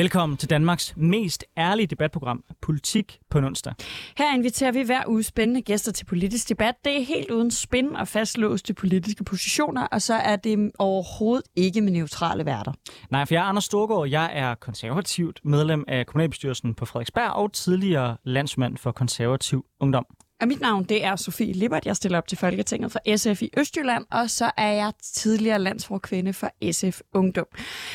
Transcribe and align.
Velkommen 0.00 0.36
til 0.36 0.50
Danmarks 0.50 0.94
mest 0.96 1.44
ærlige 1.56 1.86
debatprogram, 1.86 2.44
Politik 2.62 3.18
på 3.30 3.38
en 3.38 3.44
onsdag. 3.44 3.74
Her 4.16 4.34
inviterer 4.34 4.72
vi 4.72 4.82
hver 4.82 5.02
uge 5.08 5.22
spændende 5.22 5.62
gæster 5.62 5.92
til 5.92 6.04
politisk 6.04 6.48
debat. 6.48 6.74
Det 6.84 6.96
er 6.96 7.04
helt 7.04 7.30
uden 7.30 7.50
spin 7.50 7.96
og 7.96 8.08
fastlåste 8.08 8.74
politiske 8.74 9.24
positioner, 9.24 9.86
og 9.86 10.02
så 10.02 10.14
er 10.14 10.36
det 10.36 10.70
overhovedet 10.78 11.46
ikke 11.56 11.80
med 11.80 11.92
neutrale 11.92 12.46
værter. 12.46 12.72
Nej, 13.10 13.24
for 13.24 13.34
jeg 13.34 13.40
er 13.40 13.44
Anders 13.44 13.64
Storgård, 13.64 14.08
jeg 14.08 14.30
er 14.32 14.54
konservativt 14.54 15.40
medlem 15.44 15.84
af 15.88 16.06
kommunalbestyrelsen 16.06 16.74
på 16.74 16.84
Frederiksberg 16.84 17.30
og 17.30 17.52
tidligere 17.52 18.16
landsmand 18.24 18.76
for 18.76 18.92
konservativ 18.92 19.64
ungdom. 19.80 20.06
Og 20.40 20.48
mit 20.48 20.60
navn 20.60 20.84
det 20.84 21.04
er 21.04 21.16
Sofie 21.16 21.52
Lippert. 21.52 21.86
Jeg 21.86 21.96
stiller 21.96 22.18
op 22.18 22.28
til 22.28 22.38
Folketinget 22.38 22.92
for 22.92 23.16
SF 23.16 23.42
i 23.42 23.50
Østjylland, 23.56 24.04
og 24.10 24.30
så 24.30 24.50
er 24.56 24.72
jeg 24.72 24.92
tidligere 25.02 25.58
landsforkvinde 25.58 26.32
for 26.32 26.72
SF 26.72 27.00
Ungdom. 27.14 27.46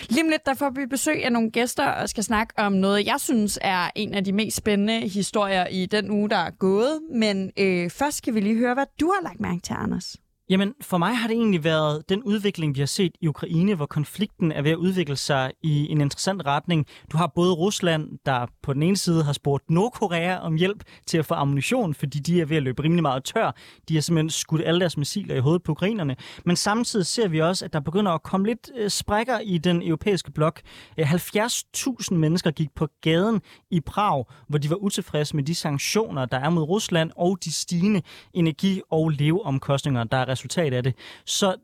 Lige 0.09 0.23
om 0.23 0.29
lidt 0.29 0.45
der 0.45 0.53
får 0.53 0.69
vi 0.69 0.85
besøg 0.85 1.25
af 1.25 1.31
nogle 1.31 1.51
gæster 1.51 1.85
og 1.85 2.09
skal 2.09 2.23
snakke 2.23 2.53
om 2.57 2.73
noget, 2.73 3.05
jeg 3.05 3.19
synes 3.19 3.59
er 3.61 3.89
en 3.95 4.13
af 4.13 4.23
de 4.23 4.33
mest 4.33 4.57
spændende 4.57 5.09
historier 5.09 5.67
i 5.67 5.85
den 5.85 6.11
uge, 6.11 6.29
der 6.29 6.37
er 6.37 6.51
gået. 6.51 6.99
Men 7.15 7.51
øh, 7.57 7.89
først 7.89 8.17
skal 8.17 8.33
vi 8.33 8.39
lige 8.39 8.57
høre, 8.57 8.73
hvad 8.73 8.85
du 8.99 9.13
har 9.15 9.23
lagt 9.23 9.39
mærke 9.39 9.61
til, 9.61 9.73
Anders. 9.73 10.15
Jamen, 10.49 10.73
for 10.81 10.97
mig 10.97 11.17
har 11.17 11.27
det 11.27 11.37
egentlig 11.37 11.63
været 11.63 12.09
den 12.09 12.23
udvikling, 12.23 12.75
vi 12.75 12.79
har 12.79 12.85
set 12.85 13.11
i 13.21 13.27
Ukraine, 13.27 13.75
hvor 13.75 13.85
konflikten 13.85 14.51
er 14.51 14.61
ved 14.61 14.71
at 14.71 14.77
udvikle 14.77 15.15
sig 15.15 15.51
i 15.63 15.91
en 15.91 16.01
interessant 16.01 16.45
retning. 16.45 16.85
Du 17.11 17.17
har 17.17 17.27
både 17.35 17.53
Rusland, 17.53 18.09
der 18.25 18.47
på 18.63 18.73
den 18.73 18.83
ene 18.83 18.97
side 18.97 19.23
har 19.23 19.33
spurgt 19.33 19.69
Nordkorea 19.69 20.37
om 20.37 20.55
hjælp 20.55 20.83
til 21.07 21.17
at 21.17 21.25
få 21.25 21.33
ammunition, 21.33 21.93
fordi 21.93 22.19
de 22.19 22.41
er 22.41 22.45
ved 22.45 22.57
at 22.57 22.63
løbe 22.63 22.83
rimelig 22.83 23.01
meget 23.01 23.23
tør. 23.23 23.55
De 23.89 23.93
har 23.93 24.01
simpelthen 24.01 24.29
skudt 24.29 24.61
alle 24.65 24.79
deres 24.79 24.97
missiler 24.97 25.35
i 25.35 25.39
hovedet 25.39 25.63
på 25.63 25.71
ukrainerne. 25.71 26.15
Men 26.45 26.55
samtidig 26.55 27.05
ser 27.05 27.27
vi 27.27 27.41
også, 27.41 27.65
at 27.65 27.73
der 27.73 27.79
begynder 27.79 28.11
at 28.11 28.23
komme 28.23 28.47
lidt 28.47 28.71
øh, 28.77 28.89
sprækker 28.89 29.39
i 29.39 29.57
den 29.57 29.81
europæiske 29.81 30.31
blok. 30.31 30.61
Øh, 30.97 31.13
70.000 31.13 32.13
mennesker 32.13 32.51
gik 32.51 32.69
på 32.75 32.87
gaden 33.01 33.41
i 33.71 33.79
Prag, 33.79 34.25
hvor 34.47 34.57
de 34.57 34.69
var 34.69 34.75
utilfredse 34.75 35.35
med 35.35 35.43
de 35.43 35.55
sanktioner, 35.55 36.25
der 36.25 36.37
er 36.37 36.49
mod 36.49 36.63
Rusland 36.63 37.11
og 37.15 37.37
de 37.45 37.53
stigende 37.53 38.01
energi- 38.33 38.81
og 38.91 39.09
leveomkostninger, 39.09 40.03
der 40.03 40.17
er 40.17 40.34
resultat 40.35 40.73
af 40.73 40.83
det. 40.83 40.95
Så 41.25 41.55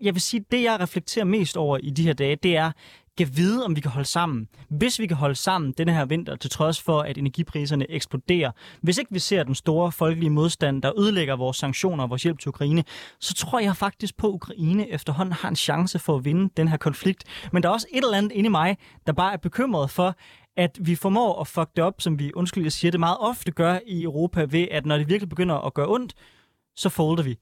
jeg 0.00 0.14
vil 0.14 0.20
sige, 0.20 0.44
det 0.50 0.62
jeg 0.62 0.80
reflekterer 0.80 1.24
mest 1.24 1.56
over 1.56 1.78
i 1.82 1.90
de 1.90 2.02
her 2.02 2.12
dage, 2.12 2.36
det 2.36 2.56
er, 2.56 2.72
kan 3.18 3.36
vide, 3.36 3.64
om 3.64 3.76
vi 3.76 3.80
kan 3.80 3.90
holde 3.90 4.08
sammen. 4.08 4.48
Hvis 4.68 4.98
vi 4.98 5.06
kan 5.06 5.16
holde 5.16 5.34
sammen 5.34 5.72
denne 5.78 5.94
her 5.94 6.04
vinter, 6.04 6.36
til 6.36 6.50
trods 6.50 6.82
for, 6.82 7.00
at 7.00 7.18
energipriserne 7.18 7.90
eksploderer. 7.90 8.50
Hvis 8.82 8.98
ikke 8.98 9.12
vi 9.12 9.18
ser 9.18 9.42
den 9.42 9.54
store 9.54 9.92
folkelige 9.92 10.30
modstand, 10.30 10.82
der 10.82 10.98
ødelægger 11.00 11.36
vores 11.36 11.56
sanktioner 11.56 12.04
og 12.04 12.10
vores 12.10 12.22
hjælp 12.22 12.38
til 12.38 12.48
Ukraine, 12.48 12.84
så 13.20 13.34
tror 13.34 13.58
jeg 13.58 13.76
faktisk 13.76 14.16
på, 14.16 14.28
at 14.28 14.32
Ukraine 14.34 14.90
efterhånden 14.90 15.32
har 15.32 15.48
en 15.48 15.56
chance 15.56 15.98
for 15.98 16.16
at 16.16 16.24
vinde 16.24 16.50
den 16.56 16.68
her 16.68 16.76
konflikt. 16.76 17.24
Men 17.52 17.62
der 17.62 17.68
er 17.68 17.72
også 17.72 17.86
et 17.92 18.04
eller 18.04 18.18
andet 18.18 18.32
inde 18.32 18.46
i 18.46 18.50
mig, 18.50 18.76
der 19.06 19.12
bare 19.12 19.32
er 19.32 19.36
bekymret 19.36 19.90
for, 19.90 20.14
at 20.56 20.78
vi 20.80 20.94
formår 20.94 21.40
at 21.40 21.46
fuck 21.46 21.68
det 21.76 21.84
op, 21.84 22.00
som 22.00 22.18
vi, 22.18 22.32
undskyld, 22.34 22.62
jeg 22.62 22.72
siger 22.72 22.90
det 22.90 23.00
meget 23.00 23.16
ofte 23.20 23.50
gør 23.50 23.78
i 23.86 24.02
Europa, 24.02 24.46
ved 24.50 24.68
at 24.70 24.86
når 24.86 24.98
det 24.98 25.08
virkelig 25.08 25.28
begynder 25.28 25.54
at 25.54 25.74
gøre 25.74 25.88
ondt, 25.88 26.14
så 26.76 26.88
folder 26.88 27.22
vi. 27.22 27.38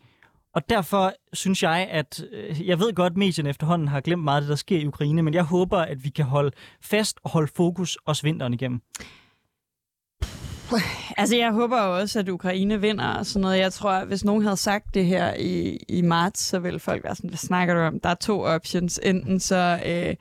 Og 0.55 0.69
derfor 0.69 1.13
synes 1.33 1.63
jeg, 1.63 1.89
at 1.91 2.25
øh, 2.33 2.69
jeg 2.69 2.79
ved 2.79 2.93
godt, 2.93 3.11
at 3.11 3.17
medierne 3.17 3.51
efterhånden 3.51 3.89
har 3.89 4.01
glemt 4.01 4.25
meget 4.25 4.37
af 4.37 4.43
det, 4.43 4.49
der 4.49 4.57
sker 4.57 4.79
i 4.79 4.87
Ukraine, 4.87 5.23
men 5.23 5.35
jeg 5.35 5.43
håber, 5.43 5.79
at 5.79 6.05
vi 6.05 6.09
kan 6.09 6.25
holde 6.25 6.51
fast 6.81 7.19
og 7.25 7.31
holde 7.31 7.53
fokus 7.57 7.99
også 8.05 8.23
vinteren 8.23 8.55
igennem. 8.55 8.81
Altså, 11.17 11.37
jeg 11.37 11.53
håber 11.53 11.81
også, 11.81 12.19
at 12.19 12.29
Ukraine 12.29 12.81
vinder 12.81 13.09
og 13.09 13.27
sådan 13.27 13.41
noget. 13.41 13.59
Jeg 13.59 13.73
tror, 13.73 13.91
at 13.91 14.07
hvis 14.07 14.25
nogen 14.25 14.43
havde 14.43 14.57
sagt 14.57 14.95
det 14.95 15.07
her 15.07 15.35
i, 15.35 15.79
i 15.89 16.03
marts, 16.03 16.41
så 16.41 16.59
ville 16.59 16.79
folk 16.79 17.05
være 17.05 17.15
sådan, 17.15 17.31
hvad 17.31 17.39
snakker 17.39 17.75
du 17.75 17.81
om? 17.81 18.01
Der 18.01 18.09
er 18.09 18.15
to 18.15 18.41
options. 18.41 19.01
Enten 19.03 19.41
så... 19.41 19.81
Øh, 19.87 20.15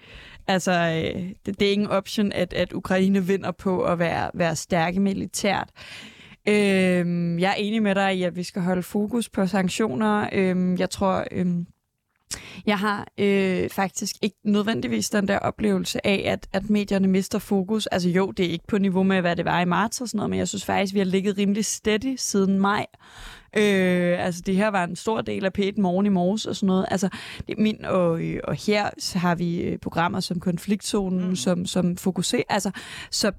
altså, 0.48 0.72
øh, 0.72 1.30
det, 1.46 1.60
det 1.60 1.68
er 1.68 1.72
ingen 1.72 1.88
option, 1.88 2.32
at, 2.32 2.54
at 2.54 2.74
Ukraine 2.74 3.26
vinder 3.26 3.52
på 3.52 3.84
at 3.84 4.00
være, 4.00 4.32
være 4.34 4.56
stærke 4.56 5.00
militært. 5.00 5.70
Øh, 5.76 6.13
jeg 6.46 7.50
er 7.50 7.54
enig 7.54 7.84
med 7.84 7.96
dig 7.96 8.18
i, 8.18 8.24
at 8.24 8.36
vi 8.36 8.44
skal 8.44 8.62
holde 8.62 8.84
fokus 8.84 9.30
på 9.30 9.48
sanktioner. 9.48 10.30
Øh, 10.34 10.80
jeg 10.80 10.90
tror, 10.90 11.24
øh, 11.32 11.48
jeg 12.66 12.80
har 12.80 13.08
øh, 13.18 13.70
faktisk 13.70 14.16
ikke 14.22 14.38
nødvendigvis 14.44 15.10
den 15.10 15.28
der 15.28 15.40
oplevelse 15.40 16.08
af, 16.08 16.24
at, 16.26 16.48
at 16.54 16.70
medierne 16.70 17.08
mister 17.08 17.40
fokus. 17.40 17.88
Altså 17.88 18.10
jo, 18.10 18.32
det 18.32 18.46
er 18.46 18.50
ikke 18.50 18.68
på 18.68 18.78
niveau 18.78 19.04
med, 19.04 19.22
hvad 19.22 19.36
det 19.36 19.46
var 19.46 19.62
i 19.62 19.66
marts 19.66 20.02
og 20.02 20.08
sådan 20.08 20.18
noget, 20.18 20.30
men 20.30 20.40
jeg 20.40 20.48
synes 20.48 20.66
faktisk, 20.66 20.94
vi 20.94 21.00
har 21.00 21.06
ligget 21.06 21.38
rimelig 21.38 21.66
steady 21.66 22.16
siden 22.18 22.60
maj. 22.60 22.86
Øh, 23.58 24.26
altså 24.26 24.42
det 24.46 24.56
her 24.56 24.68
var 24.68 24.84
en 24.84 24.96
stor 24.96 25.22
del 25.22 25.46
af 25.46 25.52
P1 25.60 25.82
Morgen 25.82 26.06
i 26.06 26.10
morges 26.10 26.46
og 26.46 26.56
sådan 26.56 26.68
noget. 26.68 26.86
Altså 26.92 27.10
det, 27.48 27.58
min, 27.58 27.86
og, 27.86 28.22
og 28.44 28.56
her 28.68 29.18
har 29.18 29.36
vi 29.36 29.62
øh, 29.62 29.78
programmer 29.78 30.20
som 30.20 30.40
Konfliktzonen, 30.40 31.30
mm. 31.30 31.36
som, 31.36 31.66
som 31.66 31.98
fokuserer. 31.98 32.44
Altså, 32.50 32.72
så 33.12 33.32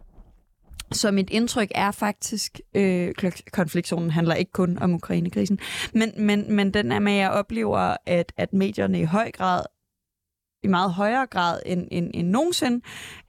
så 0.95 1.11
mit 1.11 1.31
indtryk 1.31 1.69
er 1.75 1.91
faktisk, 1.91 2.61
øh, 2.75 3.15
konfliktzonen 3.53 4.11
handler 4.11 4.35
ikke 4.35 4.53
kun 4.53 4.79
om 4.79 4.95
Ukrainekrisen, 4.95 5.59
men, 5.95 6.13
men, 6.17 6.53
men 6.53 6.75
den 6.75 6.93
er 6.93 6.99
med, 6.99 7.13
at 7.13 7.19
jeg 7.19 7.31
oplever, 7.31 7.97
at, 8.07 8.33
at 8.37 8.53
medierne 8.53 9.01
i 9.01 9.05
høj 9.05 9.31
grad 9.31 9.65
i 10.63 10.67
meget 10.67 10.93
højere 10.93 11.27
grad 11.27 11.61
end, 11.67 11.89
end, 11.91 12.11
end 12.15 12.29
nogensinde 12.29 12.81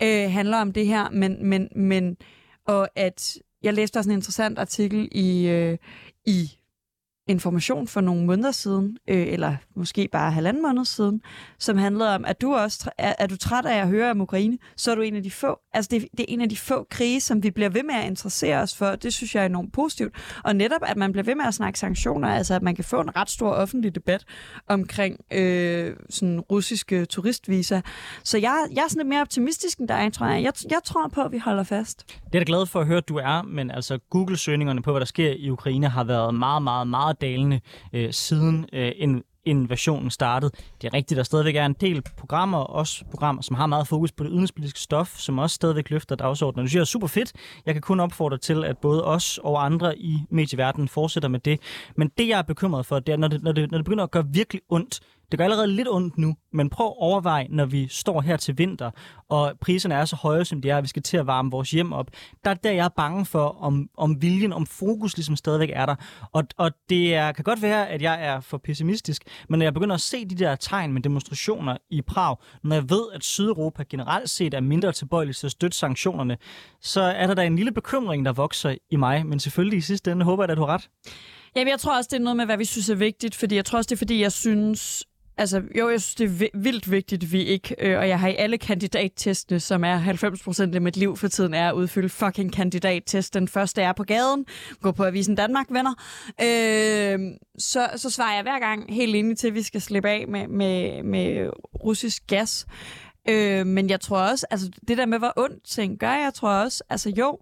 øh, 0.04 0.32
handler 0.32 0.58
om 0.58 0.74
det 0.74 0.88
her, 0.88 1.10
men, 1.10 1.46
men, 1.46 1.70
men 1.76 2.18
og 2.68 2.90
at 2.96 3.38
jeg 3.64 3.74
læste 3.74 3.98
også 3.98 4.10
en 4.10 4.16
interessant 4.16 4.60
artikel 4.60 5.10
i, 5.12 5.48
øh, 5.48 5.78
i 6.26 6.52
information 7.28 7.88
for 7.88 8.02
nogle 8.02 8.26
måneder 8.26 8.52
siden, 8.52 8.98
øh, 9.10 9.28
eller 9.28 9.56
måske 9.76 10.10
bare 10.12 10.32
halvanden 10.32 10.64
måned 10.64 10.86
siden, 10.86 11.22
som 11.60 11.78
handlede 11.78 12.16
om, 12.16 12.26
at 12.26 12.42
du 12.42 12.56
også 12.56 12.92
er, 12.98 13.14
er 13.20 13.28
du 13.28 13.38
træt 13.38 13.66
af 13.66 13.82
at 13.82 13.88
høre 13.88 14.12
om 14.12 14.22
Ukraine, 14.22 14.58
så 14.78 14.92
er 14.92 14.96
du 14.96 15.02
en 15.02 15.16
af 15.16 15.24
de 15.24 15.32
få. 15.32 15.60
Altså 15.74 15.90
det, 15.92 16.08
det 16.12 16.20
er 16.20 16.26
en 16.28 16.42
af 16.42 16.50
de 16.50 16.58
få 16.58 16.88
krige, 16.90 17.22
som 17.22 17.44
vi 17.44 17.52
bliver 17.52 17.70
ved 17.70 17.84
med 17.84 17.96
at 17.96 18.06
interessere 18.06 18.58
os 18.58 18.76
for. 18.76 18.96
Det 18.96 19.14
synes 19.14 19.36
jeg 19.36 19.42
er 19.42 19.46
enormt 19.46 19.74
positivt. 19.74 20.16
Og 20.44 20.56
netop, 20.56 20.82
at 20.86 20.98
man 20.98 21.12
bliver 21.12 21.24
ved 21.24 21.36
med 21.36 21.46
at 21.46 21.54
snakke 21.54 21.80
sanktioner, 21.80 22.30
altså 22.30 22.54
at 22.54 22.62
man 22.62 22.76
kan 22.76 22.84
få 22.84 23.02
en 23.02 23.16
ret 23.16 23.30
stor 23.30 23.50
offentlig 23.50 23.96
debat 23.96 24.26
omkring 24.68 25.20
øh, 25.34 25.96
sådan 26.10 26.40
russiske 26.40 27.06
turistvisa. 27.06 27.82
Så 28.24 28.38
jeg, 28.38 28.66
jeg 28.72 28.84
er 28.84 28.88
sådan 28.88 29.00
lidt 29.00 29.08
mere 29.08 29.22
optimistisk 29.22 29.80
end 29.80 29.88
dig, 29.88 30.14
tror 30.14 30.26
jeg. 30.26 30.44
jeg. 30.44 30.54
Jeg 30.70 30.80
tror 30.86 31.08
på, 31.08 31.22
at 31.22 31.32
vi 31.32 31.38
holder 31.38 31.64
fast. 31.64 32.08
Det 32.08 32.36
er 32.36 32.40
jeg 32.40 32.46
glad 32.46 32.66
for 32.66 32.80
at 32.80 32.88
høre, 32.88 32.98
at 32.98 33.10
du 33.10 33.18
er, 33.18 33.42
men 33.42 33.72
altså 33.72 34.00
Google-søgningerne 34.10 34.82
på, 34.82 34.92
hvad 34.92 35.00
der 35.00 35.06
sker 35.06 35.32
i 35.32 35.50
Ukraine, 35.50 35.90
har 35.90 36.04
været 36.04 36.36
meget, 36.36 36.64
meget, 36.64 36.88
meget 36.88 37.15
dalende 37.22 37.62
øh, 37.94 38.14
siden 38.14 38.66
øh, 38.74 38.92
en 38.96 39.24
invasionen 39.46 40.10
startede. 40.10 40.52
Det 40.82 40.88
er 40.88 40.94
rigtigt, 40.94 41.18
der 41.18 41.24
stadigvæk 41.24 41.56
er 41.56 41.66
en 41.66 41.76
del 41.82 42.02
programmer, 42.18 42.58
også 42.58 43.06
programmer, 43.12 43.42
som 43.42 43.56
har 43.56 43.66
meget 43.66 43.88
fokus 43.88 44.12
på 44.12 44.24
det 44.24 44.30
udenrigspolitiske 44.30 44.80
stof, 44.80 45.18
som 45.18 45.40
også 45.40 45.54
stadigvæk 45.54 45.90
løfter 45.90 46.16
dagsordenen. 46.16 46.64
Det 46.64 46.70
synes 46.70 46.76
jeg 46.76 46.82
er 46.82 46.86
super 46.86 47.08
fedt. 47.08 47.34
Jeg 47.66 47.74
kan 47.74 47.82
kun 47.82 48.00
opfordre 48.00 48.38
til, 48.38 48.66
at 48.66 48.78
både 48.78 49.06
os 49.06 49.40
og 49.44 49.66
andre 49.66 50.00
i 50.00 50.18
medieverdenen 50.30 50.88
fortsætter 50.88 51.30
med 51.30 51.40
det. 51.40 51.60
Men 51.96 52.12
det, 52.18 52.28
jeg 52.28 52.38
er 52.38 52.44
bekymret 52.44 52.86
for, 52.86 53.00
det 53.00 53.14
er, 53.14 53.18
når 53.18 53.28
det, 53.28 53.44
når 53.44 53.52
det, 53.52 53.72
når 53.72 53.78
det 53.78 53.86
begynder 53.86 54.04
at 54.04 54.12
gøre 54.12 54.26
virkelig 54.28 54.62
ondt, 54.70 55.00
det 55.32 55.40
gør 55.40 55.44
allerede 55.44 55.68
lidt 55.68 55.88
ondt 55.92 56.18
nu, 56.18 56.36
men 56.54 56.70
prøv 56.70 56.88
at 56.88 56.94
overveje, 56.98 57.48
når 57.50 57.66
vi 57.66 57.88
står 57.88 58.22
her 58.22 58.38
til 58.38 58.58
vinter, 58.58 58.92
og 59.30 59.54
priserne 59.62 59.96
er 59.96 60.06
så 60.06 60.16
høje, 60.16 60.46
som 60.46 60.62
de 60.62 60.70
er, 60.70 60.78
at 60.78 60.84
vi 60.84 60.88
skal 60.88 61.02
til 61.02 61.18
at 61.18 61.28
varme 61.28 61.52
vores 61.52 61.72
hjem 61.72 61.94
op. 61.94 62.12
Der 62.44 62.50
er 62.50 62.54
der, 62.54 62.72
jeg 62.72 62.86
er 62.86 62.90
bange 62.90 63.26
for, 63.26 63.58
om, 63.64 63.90
om 63.98 64.22
viljen, 64.22 64.54
om 64.54 64.66
fokus 64.66 65.18
ligesom 65.18 65.36
stadigvæk 65.36 65.70
er 65.74 65.86
der. 65.86 65.96
Og, 66.32 66.44
og 66.58 66.72
det 66.90 67.16
er, 67.16 67.32
kan 67.32 67.44
godt 67.44 67.62
være, 67.62 67.90
at 67.90 68.02
jeg 68.02 68.26
er 68.26 68.40
for 68.40 68.58
pessimistisk, 68.58 69.24
men 69.50 69.60
når 69.60 69.66
jeg 69.66 69.74
begynder 69.74 69.96
at 69.96 70.02
se 70.02 70.26
de 70.26 70.36
der 70.36 70.56
tegn 70.56 70.94
med 70.94 71.02
demonstrationer 71.02 71.78
i 71.90 72.02
Prag, 72.02 72.36
når 72.64 72.76
jeg 72.76 72.90
ved, 72.90 73.04
at 73.14 73.24
Sydeuropa 73.24 73.84
generelt 73.90 74.30
set 74.30 74.54
er 74.54 74.60
mindre 74.62 74.92
tilbøjelig 74.92 75.36
til 75.36 75.48
at 75.48 75.52
støtte 75.52 75.78
sanktionerne, 75.78 76.38
så 76.82 77.02
er 77.02 77.28
der 77.28 77.34
da 77.34 77.46
en 77.46 77.56
lille 77.56 77.72
bekymring, 77.72 78.26
der 78.26 78.34
vokser 78.34 78.76
i 78.92 78.96
mig. 78.96 79.26
Men 79.26 79.40
selvfølgelig 79.40 79.78
i 79.78 79.82
sidste 79.82 80.12
ende 80.12 80.26
håber 80.26 80.44
jeg, 80.44 80.50
at 80.50 80.58
du 80.58 80.66
har 80.66 80.74
ret. 80.74 80.90
Jamen, 81.56 81.72
jeg 81.72 81.80
tror 81.80 81.98
også, 81.98 82.08
det 82.12 82.18
er 82.20 82.24
noget 82.24 82.38
med, 82.38 82.46
hvad 82.46 82.58
vi 82.58 82.66
synes 82.66 82.90
er 82.90 82.96
vigtigt, 82.96 83.36
fordi 83.36 83.56
jeg 83.56 83.66
tror 83.66 83.78
også, 83.78 83.88
det 83.88 83.96
er, 83.96 83.98
fordi 83.98 84.22
jeg 84.22 84.32
synes, 84.32 85.04
Altså, 85.38 85.62
jo, 85.78 85.90
jeg 85.90 86.02
synes, 86.02 86.16
det 86.16 86.44
er 86.44 86.60
vildt 86.60 86.92
vigtigt, 86.92 87.24
at 87.24 87.32
vi 87.32 87.44
ikke, 87.44 87.76
øh, 87.80 88.00
og 88.00 88.08
jeg 88.08 88.20
har 88.20 88.28
i 88.28 88.36
alle 88.36 88.58
kandidattestene, 88.58 89.60
som 89.60 89.84
er 89.84 90.00
90% 90.00 90.76
af 90.76 90.82
mit 90.82 90.98
liv 90.98 91.18
for 91.18 91.28
tiden, 91.28 91.54
er 91.54 91.70
at 91.70 91.74
udfylde 91.74 92.10
fucking 92.10 92.54
kandidattest. 92.54 93.34
Den 93.34 93.48
første 93.48 93.82
er 93.82 93.94
på 93.94 94.04
gaden. 94.04 94.46
Gå 94.82 94.92
på 94.92 95.06
Avisen 95.06 95.36
Danmark, 95.36 95.66
venner. 95.70 95.94
Øh, 96.42 97.20
så, 97.58 97.90
så 97.96 98.10
svarer 98.10 98.34
jeg 98.34 98.44
hver 98.44 98.60
gang 98.60 98.94
helt 98.94 99.16
enig 99.16 99.38
til, 99.38 99.48
at 99.48 99.54
vi 99.54 99.62
skal 99.62 99.82
slippe 99.82 100.10
af 100.10 100.28
med, 100.28 100.48
med, 100.48 101.04
med 101.04 101.50
russisk 101.84 102.28
gas. 102.28 102.66
Øh, 103.30 103.66
men 103.66 103.90
jeg 103.90 104.02
tror 104.02 104.20
også, 104.20 104.48
altså 104.52 104.72
det 104.88 104.98
der 104.98 105.06
med, 105.06 105.18
hvor 105.18 105.34
ondt 105.38 105.64
ting 105.64 106.00
gør, 106.00 106.14
jeg 106.14 106.34
tror 106.34 106.50
også, 106.50 106.84
altså 106.90 107.10
jo, 107.10 107.40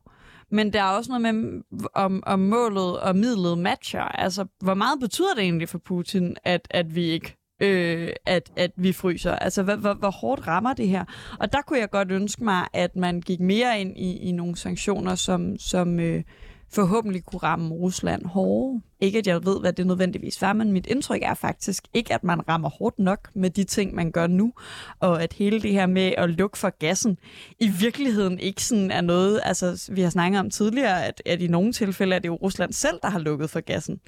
men 0.52 0.74
der 0.74 0.82
er 0.82 0.90
også 0.90 1.12
noget 1.12 1.36
med, 1.36 1.62
om, 1.94 2.24
om 2.26 2.40
målet 2.40 3.00
og 3.00 3.16
midlet 3.16 3.58
matcher. 3.58 4.02
Altså, 4.02 4.46
hvor 4.60 4.74
meget 4.74 5.00
betyder 5.00 5.34
det 5.36 5.44
egentlig 5.44 5.70
for 5.70 5.78
Putin, 5.78 6.36
at, 6.44 6.68
at 6.70 6.96
vi 6.96 7.04
ikke 7.04 7.38
øh, 7.64 8.10
at, 8.26 8.52
at 8.56 8.72
vi 8.76 8.92
fryser. 8.92 9.36
Altså, 9.36 9.64
hvor, 9.64 9.76
hvor, 9.76 9.94
hvor 9.94 10.12
hårdt 10.12 10.48
rammer 10.48 10.74
det 10.74 10.88
her? 10.88 11.06
Og 11.40 11.54
der 11.54 11.62
kunne 11.68 11.80
jeg 11.80 11.90
godt 11.90 12.12
ønske 12.12 12.44
mig, 12.44 12.68
at 12.74 12.96
man 12.96 13.22
gik 13.22 13.40
mere 13.40 13.82
ind 13.82 13.98
i, 13.98 14.18
i 14.18 14.32
nogle 14.32 14.56
sanktioner, 14.56 15.16
som, 15.16 15.60
som 15.60 16.00
øh, 16.00 16.24
forhåbentlig 16.74 17.26
kunne 17.26 17.40
ramme 17.40 17.76
Rusland 17.76 18.26
hårdere. 18.26 18.82
Ikke 19.00 19.20
at 19.20 19.28
jeg 19.28 19.46
ved, 19.46 19.60
hvad 19.60 19.74
det 19.74 19.88
nødvendigvis 19.88 20.42
var, 20.42 20.54
men 20.54 20.72
mit 20.72 20.88
indtryk 20.88 21.22
er 21.24 21.34
faktisk 21.34 21.84
ikke, 21.94 22.14
at 22.14 22.24
man 22.24 22.50
rammer 22.50 22.70
hårdt 22.70 23.00
nok 23.00 23.30
med 23.36 23.50
de 23.50 23.64
ting, 23.64 23.96
man 23.96 24.12
gør 24.12 24.28
nu, 24.28 24.54
og 25.00 25.24
at 25.24 25.34
hele 25.34 25.62
det 25.62 25.72
her 25.72 25.86
med 25.86 26.14
at 26.18 26.30
lukke 26.30 26.58
for 26.58 26.70
gassen 26.80 27.18
i 27.60 27.68
virkeligheden 27.80 28.40
ikke 28.40 28.64
sådan 28.64 28.92
er 28.92 29.02
noget, 29.02 29.42
altså 29.44 29.92
vi 29.92 30.02
har 30.02 30.10
snakket 30.10 30.40
om 30.40 30.50
tidligere, 30.50 31.06
at, 31.06 31.22
at 31.26 31.42
i 31.42 31.48
nogle 31.48 31.74
tilfælde 31.74 32.16
er 32.16 32.20
det 32.20 32.28
jo 32.28 32.36
Rusland 32.36 32.74
selv, 32.74 33.00
der 33.02 33.10
har 33.10 33.20
lukket 33.20 33.50
for 33.50 33.60
gassen. 33.60 34.00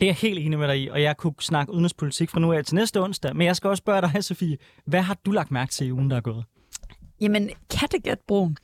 Det 0.00 0.06
er 0.06 0.10
jeg 0.10 0.16
helt 0.16 0.38
enig 0.38 0.58
med 0.58 0.68
dig 0.68 0.80
i, 0.80 0.88
og 0.88 1.02
jeg 1.02 1.16
kunne 1.16 1.34
snakke 1.40 1.72
udenrigspolitik 1.72 2.30
fra 2.30 2.40
nu 2.40 2.52
af 2.52 2.64
til 2.64 2.74
næste 2.74 3.02
onsdag. 3.02 3.36
Men 3.36 3.46
jeg 3.46 3.56
skal 3.56 3.70
også 3.70 3.80
spørge 3.80 4.00
dig, 4.00 4.24
Sofie, 4.24 4.56
hvad 4.84 5.02
har 5.02 5.16
du 5.26 5.30
lagt 5.30 5.50
mærke 5.50 5.72
til 5.72 5.86
i 5.86 5.92
ugen, 5.92 6.10
der 6.10 6.16
er 6.16 6.20
gået? 6.20 6.44
Jamen, 7.20 7.50
Kattegatbroen. 7.70 8.56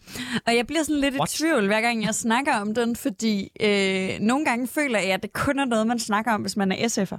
Og 0.46 0.56
jeg 0.56 0.66
bliver 0.66 0.82
sådan 0.82 1.00
lidt 1.00 1.14
What? 1.14 1.34
i 1.34 1.38
tvivl, 1.38 1.66
hver 1.66 1.80
gang 1.80 2.04
jeg 2.04 2.14
snakker 2.14 2.54
om 2.54 2.74
den, 2.74 2.96
fordi 2.96 3.48
øh, 3.60 4.08
nogle 4.20 4.44
gange 4.44 4.68
føler 4.68 4.98
jeg, 4.98 5.10
at 5.10 5.22
det 5.22 5.32
kun 5.32 5.58
er 5.58 5.64
noget, 5.64 5.86
man 5.86 5.98
snakker 5.98 6.32
om, 6.32 6.40
hvis 6.40 6.56
man 6.56 6.72
er 6.72 6.76
SF'er. 6.76 7.18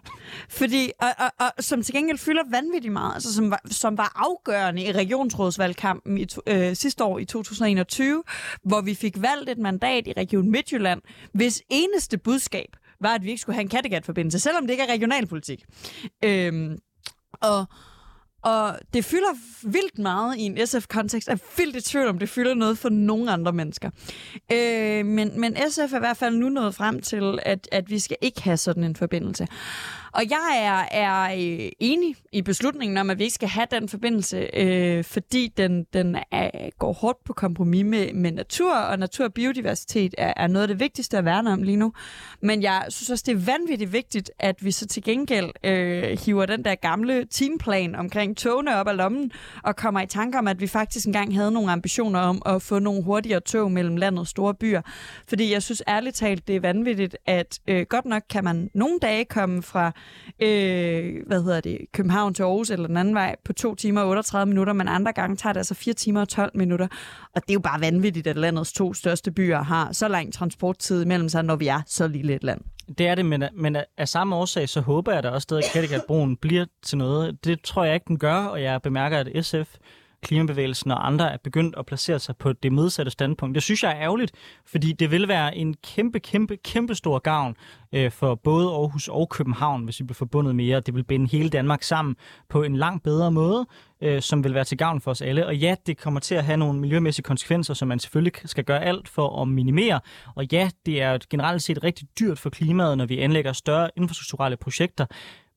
Fordi, 0.50 0.92
og, 1.00 1.08
og, 1.18 1.32
og, 1.40 1.64
som 1.64 1.84
til 1.84 1.96
gengæld 1.96 2.18
fylder 2.18 2.44
vanvittigt 2.52 2.94
meget, 2.94 3.14
altså 3.14 3.34
som 3.34 3.52
var, 3.52 3.62
som 3.72 3.98
var 3.98 4.12
afgørende 4.16 4.84
i 4.84 4.92
regionsrådsvalgkampen 4.92 6.18
i 6.18 6.26
to, 6.26 6.42
øh, 6.48 6.76
sidste 6.76 7.04
år 7.04 7.20
i 7.20 7.26
2021, 7.26 8.24
hvor 8.64 8.82
vi 8.82 8.96
fik 8.96 9.22
valgt 9.22 9.50
et 9.50 9.58
mandat 9.58 10.08
i 10.08 10.14
Region 10.18 10.52
Midtjylland, 10.52 11.02
hvis 11.32 11.62
eneste 11.70 12.18
budskab 12.18 12.76
var, 13.02 13.16
at 13.16 13.24
vi 13.24 13.30
ikke 13.30 13.42
skulle 13.42 13.56
have 13.56 13.62
en 13.62 13.70
Kattegat-forbindelse, 13.70 14.40
selvom 14.40 14.64
det 14.64 14.72
ikke 14.72 14.84
er 14.84 14.92
regionalpolitik. 14.92 15.66
Øhm, 16.24 16.78
og 17.42 17.66
og 18.42 18.80
det 18.94 19.06
fylder 19.06 19.34
vildt 19.64 20.00
meget 20.00 20.38
i 20.38 20.42
en 20.42 20.68
SF-kontekst. 20.68 21.28
Jeg 21.28 21.34
er 21.34 21.58
vildt 21.58 21.76
i 21.76 21.82
tvivl 21.82 22.08
om, 22.08 22.20
det 22.20 22.30
fylder 22.30 22.54
noget 22.54 22.78
for 22.78 22.90
nogle 22.90 23.32
andre 23.32 23.54
mennesker. 23.54 23.90
Øh, 24.52 25.06
men, 25.06 25.40
men 25.40 25.58
SF 25.70 25.94
er 25.94 25.96
i 25.96 26.00
hvert 26.00 26.18
fald 26.18 26.36
nu 26.36 26.50
nået 26.50 26.76
frem 26.76 27.02
til, 27.02 27.40
at, 27.44 27.68
at 27.72 27.90
vi 27.90 28.00
skal 28.00 28.18
ikke 28.22 28.42
have 28.42 28.58
sådan 28.58 28.84
en 28.84 28.96
forbindelse. 28.96 29.48
Og 30.12 30.24
jeg 30.30 30.58
er, 30.58 31.00
er 31.02 31.24
øh, 31.24 31.70
enig 31.80 32.16
i 32.32 32.42
beslutningen 32.42 32.98
om, 32.98 33.10
at 33.10 33.20
vi 33.20 33.24
ikke 33.24 33.34
skal 33.34 33.50
have 33.50 33.68
den 33.72 33.90
forbindelse, 33.90 34.50
øh, 34.54 35.04
fordi 35.04 35.54
den, 35.58 35.84
den 35.94 36.16
er, 36.32 36.70
går 36.80 36.94
hårdt 36.94 37.24
på 37.24 37.34
kompromis 37.34 37.86
med, 37.86 38.14
med 38.14 38.32
natur, 38.32 38.76
og 38.76 39.00
natur 39.00 39.26
og 39.26 39.34
biodiversitet 39.34 40.16
er, 40.18 40.34
er 40.38 40.48
noget 40.48 40.64
af 40.64 40.68
det 40.68 40.80
vigtigste 40.80 41.18
at 41.18 41.26
værne 41.26 41.54
om 41.54 41.64
lige 41.64 41.78
nu. 41.78 41.94
Men 42.42 42.62
jeg 42.62 42.86
synes 42.90 43.10
også, 43.10 43.24
det 43.28 43.32
er 43.32 43.52
vanvittigt 43.58 43.94
vigtigt, 43.94 44.32
at 44.40 44.66
vi 44.66 44.72
så 44.72 44.88
til 44.88 45.04
gengæld 45.04 45.50
øh, 45.64 46.18
hiver 46.26 46.46
den 46.46 46.66
der 46.66 46.76
gamle 46.76 47.26
teamplan 47.32 47.96
omkring 47.96 48.38
togene 48.38 48.76
op 48.76 48.88
af 48.88 48.98
lommen, 48.98 49.32
og 49.64 49.76
kommer 49.76 50.02
i 50.02 50.08
tanke 50.08 50.38
om, 50.38 50.48
at 50.48 50.62
vi 50.62 50.68
faktisk 50.68 51.06
engang 51.08 51.36
havde 51.36 51.52
nogle 51.52 51.72
ambitioner 51.72 52.20
om 52.20 52.42
at 52.46 52.62
få 52.62 52.80
nogle 52.80 53.04
hurtigere 53.04 53.40
tog 53.40 53.72
mellem 53.72 53.96
landets 53.96 54.30
store 54.30 54.54
byer. 54.54 54.82
Fordi 55.28 55.54
jeg 55.54 55.64
synes 55.64 55.84
ærligt 55.88 56.16
talt, 56.16 56.48
det 56.48 56.56
er 56.56 56.60
vanvittigt, 56.60 57.18
at 57.26 57.60
øh, 57.68 57.86
godt 57.90 58.06
nok 58.06 58.24
kan 58.30 58.44
man 58.44 58.70
nogle 58.74 59.00
dage 59.02 59.26
komme 59.26 59.64
fra 59.64 59.92
øh, 60.42 61.16
hvad 61.28 61.44
hedder 61.44 61.62
det, 61.62 61.78
København 61.94 62.34
til 62.34 62.44
Aarhus 62.44 62.70
eller 62.70 62.88
den 62.88 62.98
anden 62.98 63.16
vej 63.16 63.36
på 63.46 63.54
2 63.54 63.76
timer 63.76 64.02
og 64.02 64.10
38 64.10 64.50
minutter, 64.50 64.74
men 64.74 64.88
andre 64.88 65.14
gange 65.14 65.36
tager 65.36 65.54
det 65.54 65.60
altså 65.60 65.76
4 65.76 65.94
timer 65.94 66.22
og 66.22 66.30
12 66.30 66.52
minutter. 66.56 66.88
Og 67.36 67.42
det 67.42 67.50
er 67.50 67.54
jo 67.54 67.60
bare 67.60 67.82
vanvittigt, 67.82 68.28
at 68.28 68.38
landets 68.38 68.74
to 68.74 68.94
største 68.94 69.32
byer 69.32 69.62
har 69.62 69.92
så 69.92 70.08
lang 70.08 70.34
transporttid 70.34 71.02
imellem 71.02 71.30
sig, 71.30 71.44
når 71.44 71.56
vi 71.56 71.68
er 71.68 71.82
så 71.86 72.08
lille 72.08 72.36
et 72.36 72.44
land. 72.44 72.62
Det 72.98 73.08
er 73.08 73.16
det, 73.16 73.26
men, 73.26 73.44
men 73.54 73.78
af 73.98 74.08
samme 74.08 74.36
årsag, 74.36 74.70
så 74.70 74.82
håber 74.82 75.14
jeg 75.14 75.24
da 75.24 75.30
også 75.30 75.44
stadig, 75.44 75.64
at 75.66 75.72
Kattegatbroen 75.74 76.38
bliver 76.38 76.66
til 76.84 76.98
noget. 76.98 77.46
Det 77.46 77.62
tror 77.62 77.84
jeg 77.84 77.94
ikke, 77.94 78.06
den 78.08 78.20
gør, 78.20 78.36
og 78.36 78.62
jeg 78.62 78.82
bemærker, 78.82 79.18
at 79.18 79.46
SF 79.46 79.76
klimabevægelsen 80.28 80.92
og 80.92 81.08
andre 81.08 81.34
er 81.34 81.38
begyndt 81.44 81.76
at 81.78 81.86
placere 81.86 82.20
sig 82.20 82.38
på 82.38 82.54
det 82.54 82.72
modsatte 82.72 83.12
standpunkt. 83.12 83.56
Det 83.56 83.64
synes 83.64 83.84
jeg 83.84 83.92
er 83.92 84.02
ærgerligt, 84.02 84.32
fordi 84.66 84.92
det 84.92 85.12
vil 85.12 85.28
være 85.28 85.56
en 85.56 85.74
kæmpe, 85.74 86.20
kæmpe, 86.20 86.58
kæmpe 86.58 86.96
stor 86.96 87.20
gavn 87.20 87.56
øh, 87.94 88.12
for 88.12 88.36
både 88.36 88.68
Aarhus 88.68 89.08
og 89.08 89.30
København, 89.30 89.84
hvis 89.84 90.00
vi 90.00 90.06
bliver 90.06 90.16
forbundet 90.16 90.56
mere. 90.56 90.80
Det 90.80 90.96
vil 90.96 91.04
binde 91.04 91.28
hele 91.32 91.50
Danmark 91.50 91.84
sammen 91.84 92.16
på 92.50 92.64
en 92.64 92.76
langt 92.76 93.04
bedre 93.04 93.32
måde, 93.32 93.68
øh, 94.02 94.22
som 94.22 94.44
vil 94.44 94.54
være 94.54 94.64
til 94.64 94.78
gavn 94.78 95.02
for 95.02 95.12
os 95.12 95.22
alle. 95.22 95.46
Og 95.46 95.58
ja, 95.58 95.76
det 95.86 95.98
kommer 95.98 96.20
til 96.20 96.36
at 96.36 96.44
have 96.44 96.58
nogle 96.58 96.80
miljømæssige 96.80 97.24
konsekvenser, 97.24 97.74
som 97.74 97.88
man 97.88 98.00
selvfølgelig 98.00 98.34
skal 98.46 98.64
gøre 98.64 98.84
alt 98.84 99.10
for 99.10 99.42
at 99.42 99.48
minimere. 99.48 100.00
Og 100.36 100.46
ja, 100.52 100.70
det 100.86 101.02
er 101.02 101.18
generelt 101.30 101.64
set 101.64 101.84
rigtig 101.84 102.08
dyrt 102.20 102.40
for 102.40 102.50
klimaet, 102.50 102.98
når 102.98 103.06
vi 103.06 103.20
anlægger 103.20 103.54
større 103.54 103.90
infrastrukturelle 103.96 104.58
projekter. 104.58 105.06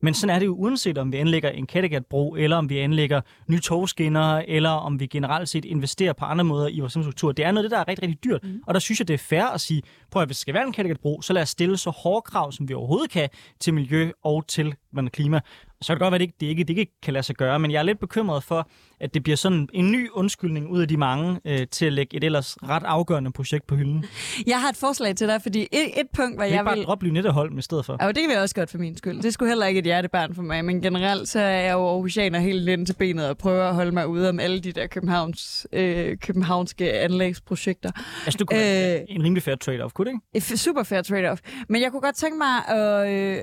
Men 0.03 0.15
sådan 0.15 0.35
er 0.37 0.39
det 0.39 0.47
jo 0.47 0.55
uanset 0.55 0.99
om 0.99 1.13
vi 1.13 1.17
anlægger 1.17 1.51
en 1.51 1.67
Kattegatbro, 1.67 2.35
eller 2.35 2.57
om 2.57 2.69
vi 2.69 2.79
anlægger 2.79 3.21
nye 3.49 3.61
togskinner, 3.61 4.43
eller 4.49 4.71
om 4.71 5.01
vi 5.01 5.07
generelt 5.07 5.49
set 5.49 5.65
investerer 5.65 6.13
på 6.13 6.25
andre 6.25 6.45
måder 6.45 6.69
i 6.69 6.81
vores 6.81 6.97
infrastruktur. 6.97 7.33
Det 7.33 7.45
er 7.45 7.51
noget 7.53 7.65
det, 7.65 7.71
der 7.71 7.79
er 7.79 7.89
rigtig, 7.89 8.03
rigtig 8.03 8.25
dyrt. 8.25 8.45
Mm. 8.45 8.63
Og 8.67 8.75
der 8.75 8.81
synes 8.81 9.01
jeg, 9.01 9.09
det 9.09 9.15
er 9.15 9.19
fair 9.19 9.45
at 9.45 9.61
sige, 9.61 9.83
prøv 10.11 10.23
at 10.23 10.29
hvis 10.29 10.37
det 10.37 10.41
skal 10.41 10.55
være 10.55 10.67
en 10.67 10.73
Kattegatbro, 10.73 11.21
så 11.23 11.33
lad 11.33 11.43
os 11.43 11.49
stille 11.49 11.77
så 11.77 11.91
hårde 11.91 12.23
krav, 12.23 12.53
som 12.53 12.69
vi 12.69 12.75
overhovedet 12.75 13.11
kan 13.11 13.29
til 13.61 13.75
miljø 13.75 14.11
og 14.25 14.47
til 14.47 14.75
klima. 15.13 15.41
Så 15.81 15.87
kan 15.87 15.95
det 15.97 16.01
godt 16.01 16.13
være, 16.13 16.15
at 16.15 16.21
det 16.21 16.27
ikke, 16.27 16.37
det 16.41 16.47
ikke, 16.47 16.65
det 16.65 16.79
ikke 16.79 17.01
kan 17.03 17.15
lade 17.15 17.23
sig 17.23 17.37
gøre, 17.37 17.59
men 17.59 17.71
jeg 17.71 17.79
er 17.79 17.83
lidt 17.83 17.99
bekymret 17.99 18.43
for, 18.43 18.69
at 19.01 19.15
det 19.15 19.23
bliver 19.23 19.37
sådan 19.37 19.69
en 19.73 19.93
ny 19.93 20.11
undskyldning 20.11 20.71
ud 20.71 20.81
af 20.81 20.89
de 20.89 20.97
mange 20.97 21.41
øh, 21.45 21.67
til 21.71 21.87
at 21.87 21.93
lægge 21.93 22.17
et 22.17 22.25
ellers 22.25 22.57
ret 22.63 22.83
afgørende 22.87 23.33
projekt 23.33 23.67
på 23.67 23.75
hylden. 23.77 24.05
Jeg 24.47 24.61
har 24.61 24.69
et 24.69 24.77
forslag 24.77 25.17
til 25.17 25.29
dig, 25.29 25.43
fordi 25.43 25.61
et, 25.63 26.01
et 26.01 26.07
punkt, 26.15 26.37
hvor 26.37 26.45
jeg 26.45 26.59
vil... 26.59 26.65
bare 26.65 26.77
vil... 26.77 26.85
droppe 26.85 27.07
Lynetteholm 27.07 27.59
i 27.59 27.63
stedet 27.63 27.87
for. 27.87 27.97
Ja, 28.01 28.09
det 28.09 28.17
kan 28.17 28.31
vi 28.31 28.35
også 28.35 28.55
godt 28.55 28.71
for 28.71 28.79
min 28.79 28.97
skyld. 28.97 29.23
Det 29.23 29.35
skulle 29.35 29.49
heller 29.49 29.67
ikke 29.67 29.79
et 29.79 29.85
hjertebarn 29.85 30.35
for 30.35 30.43
mig, 30.43 30.65
men 30.65 30.83
generelt 30.83 31.29
så 31.29 31.41
er 31.41 31.61
jeg 31.61 31.73
jo 31.73 31.87
Aarhusianer 31.89 32.39
helt 32.39 32.69
ind 32.69 32.87
til 32.87 32.95
benet 32.95 33.29
og 33.29 33.39
prøver 33.39 33.69
at 33.69 33.75
holde 33.75 33.93
mig 33.93 34.09
ude 34.09 34.29
om 34.29 34.41
alle 34.41 34.61
de 34.61 34.73
der 34.73 34.87
Københavns, 34.87 35.67
øh, 35.73 36.17
københavnske 36.17 36.93
anlægsprojekter. 36.93 37.91
Altså, 38.25 38.39
du 38.39 38.45
kunne 38.45 38.95
øh, 38.95 39.01
en 39.09 39.23
rimelig 39.25 39.43
fair 39.43 39.55
trade-off, 39.65 39.93
kunne 39.93 40.11
det 40.11 40.21
ikke? 40.35 40.59
Super 40.59 40.83
fair 40.83 41.03
trade-off. 41.03 41.65
Men 41.69 41.83
jeg 41.83 41.91
kunne 41.91 42.03
godt 42.03 42.17
tænke 42.17 42.39
mig 42.39 42.69
at, 42.69 43.11
øh, 43.11 43.43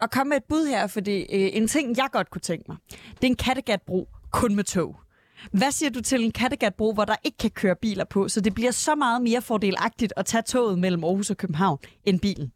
at 0.00 0.10
komme 0.10 0.28
med 0.28 0.36
et 0.36 0.44
bud 0.48 0.66
her, 0.66 0.86
fordi 0.86 1.18
øh, 1.20 1.50
en 1.52 1.68
ting, 1.68 1.96
jeg 1.96 2.06
godt 2.12 2.30
kunne 2.30 2.40
tænke 2.40 2.64
mig, 2.68 2.76
det 2.90 3.24
er 3.24 3.26
en 3.26 3.36
Kattegatbro 3.36 4.08
kun 4.34 4.54
med 4.54 4.64
tog. 4.64 5.00
Hvad 5.52 5.70
siger 5.70 5.90
du 5.90 6.00
til 6.00 6.24
en 6.24 6.32
Kattegatbro, 6.32 6.92
hvor 6.92 7.04
der 7.04 7.16
ikke 7.24 7.38
kan 7.38 7.50
køre 7.50 7.76
biler 7.82 8.04
på, 8.04 8.28
så 8.28 8.40
det 8.40 8.54
bliver 8.54 8.70
så 8.70 8.94
meget 8.94 9.22
mere 9.22 9.42
fordelagtigt 9.42 10.12
at 10.16 10.26
tage 10.26 10.42
toget 10.42 10.78
mellem 10.78 11.04
Aarhus 11.04 11.30
og 11.30 11.36
København 11.36 11.78
end 12.04 12.20
bilen? 12.20 12.52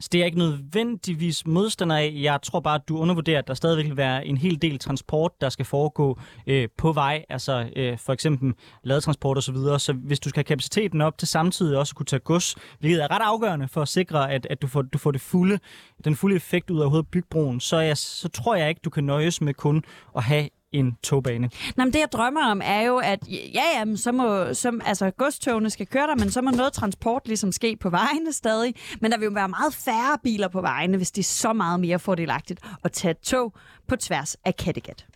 Så 0.00 0.08
det 0.12 0.20
er 0.20 0.24
ikke 0.24 0.38
nødvendigvis 0.38 1.46
modstander 1.46 1.96
af. 1.96 2.12
Jeg 2.16 2.42
tror 2.42 2.60
bare, 2.60 2.74
at 2.74 2.88
du 2.88 2.98
undervurderer, 2.98 3.38
at 3.38 3.48
der 3.48 3.54
stadigvæk 3.54 3.84
vil 3.84 3.96
være 3.96 4.26
en 4.26 4.36
hel 4.36 4.62
del 4.62 4.78
transport, 4.78 5.32
der 5.40 5.48
skal 5.48 5.64
foregå 5.64 6.20
øh, 6.46 6.68
på 6.78 6.92
vej. 6.92 7.24
Altså 7.28 7.70
øh, 7.76 7.98
for 7.98 8.12
eksempel 8.12 8.52
ladetransport 8.82 9.38
osv. 9.38 9.42
Så, 9.42 9.52
videre. 9.52 9.80
så 9.80 9.92
hvis 9.92 10.20
du 10.20 10.28
skal 10.28 10.38
have 10.38 10.44
kapaciteten 10.44 11.00
op 11.00 11.18
til 11.18 11.28
samtidig 11.28 11.78
også 11.78 11.94
kunne 11.94 12.06
tage 12.06 12.20
gods, 12.20 12.56
hvilket 12.80 13.02
er 13.02 13.10
ret 13.10 13.22
afgørende 13.22 13.68
for 13.68 13.82
at 13.82 13.88
sikre, 13.88 14.32
at, 14.32 14.46
at 14.50 14.62
du, 14.62 14.66
får, 14.66 14.82
du 14.82 14.98
får 14.98 15.10
det 15.10 15.20
fulde, 15.20 15.58
den 16.04 16.16
fulde 16.16 16.36
effekt 16.36 16.70
ud 16.70 16.80
af 16.80 16.90
hovedet 16.90 17.08
bygbroen, 17.08 17.60
så, 17.60 17.78
jeg, 17.78 17.96
så 17.96 18.28
tror 18.28 18.54
jeg 18.54 18.68
ikke, 18.68 18.80
du 18.84 18.90
kan 18.90 19.04
nøjes 19.04 19.40
med 19.40 19.54
kun 19.54 19.84
at 20.16 20.22
have 20.22 20.48
en 20.74 20.96
togbane. 21.02 21.50
Nå, 21.76 21.84
men 21.84 21.92
det 21.92 21.98
jeg 21.98 22.08
drømmer 22.12 22.50
om 22.50 22.60
er 22.64 22.80
jo, 22.80 22.96
at 22.96 23.18
ja, 23.28 23.62
ja, 23.74 23.96
så 23.96 24.12
må, 24.12 24.54
så, 24.54 24.80
altså, 24.84 25.10
godstogene 25.10 25.70
skal 25.70 25.86
køre 25.86 26.06
der, 26.06 26.16
men 26.16 26.30
så 26.30 26.40
må 26.40 26.50
noget 26.50 26.72
transport 26.72 27.22
ligesom 27.26 27.52
ske 27.52 27.76
på 27.76 27.90
vejene 27.90 28.32
stadig. 28.32 28.74
Men 29.00 29.10
der 29.10 29.18
vil 29.18 29.24
jo 29.24 29.32
være 29.34 29.48
meget 29.48 29.74
færre 29.74 30.18
biler 30.22 30.48
på 30.48 30.60
vejene, 30.60 30.96
hvis 30.96 31.10
det 31.10 31.22
er 31.22 31.28
så 31.28 31.52
meget 31.52 31.80
mere 31.80 31.98
fordelagtigt 31.98 32.60
at 32.84 32.92
tage 32.92 33.14
tog 33.14 33.54
på 33.88 33.96
tværs 33.96 34.36
af 34.44 34.56
Kattegat. 34.56 35.06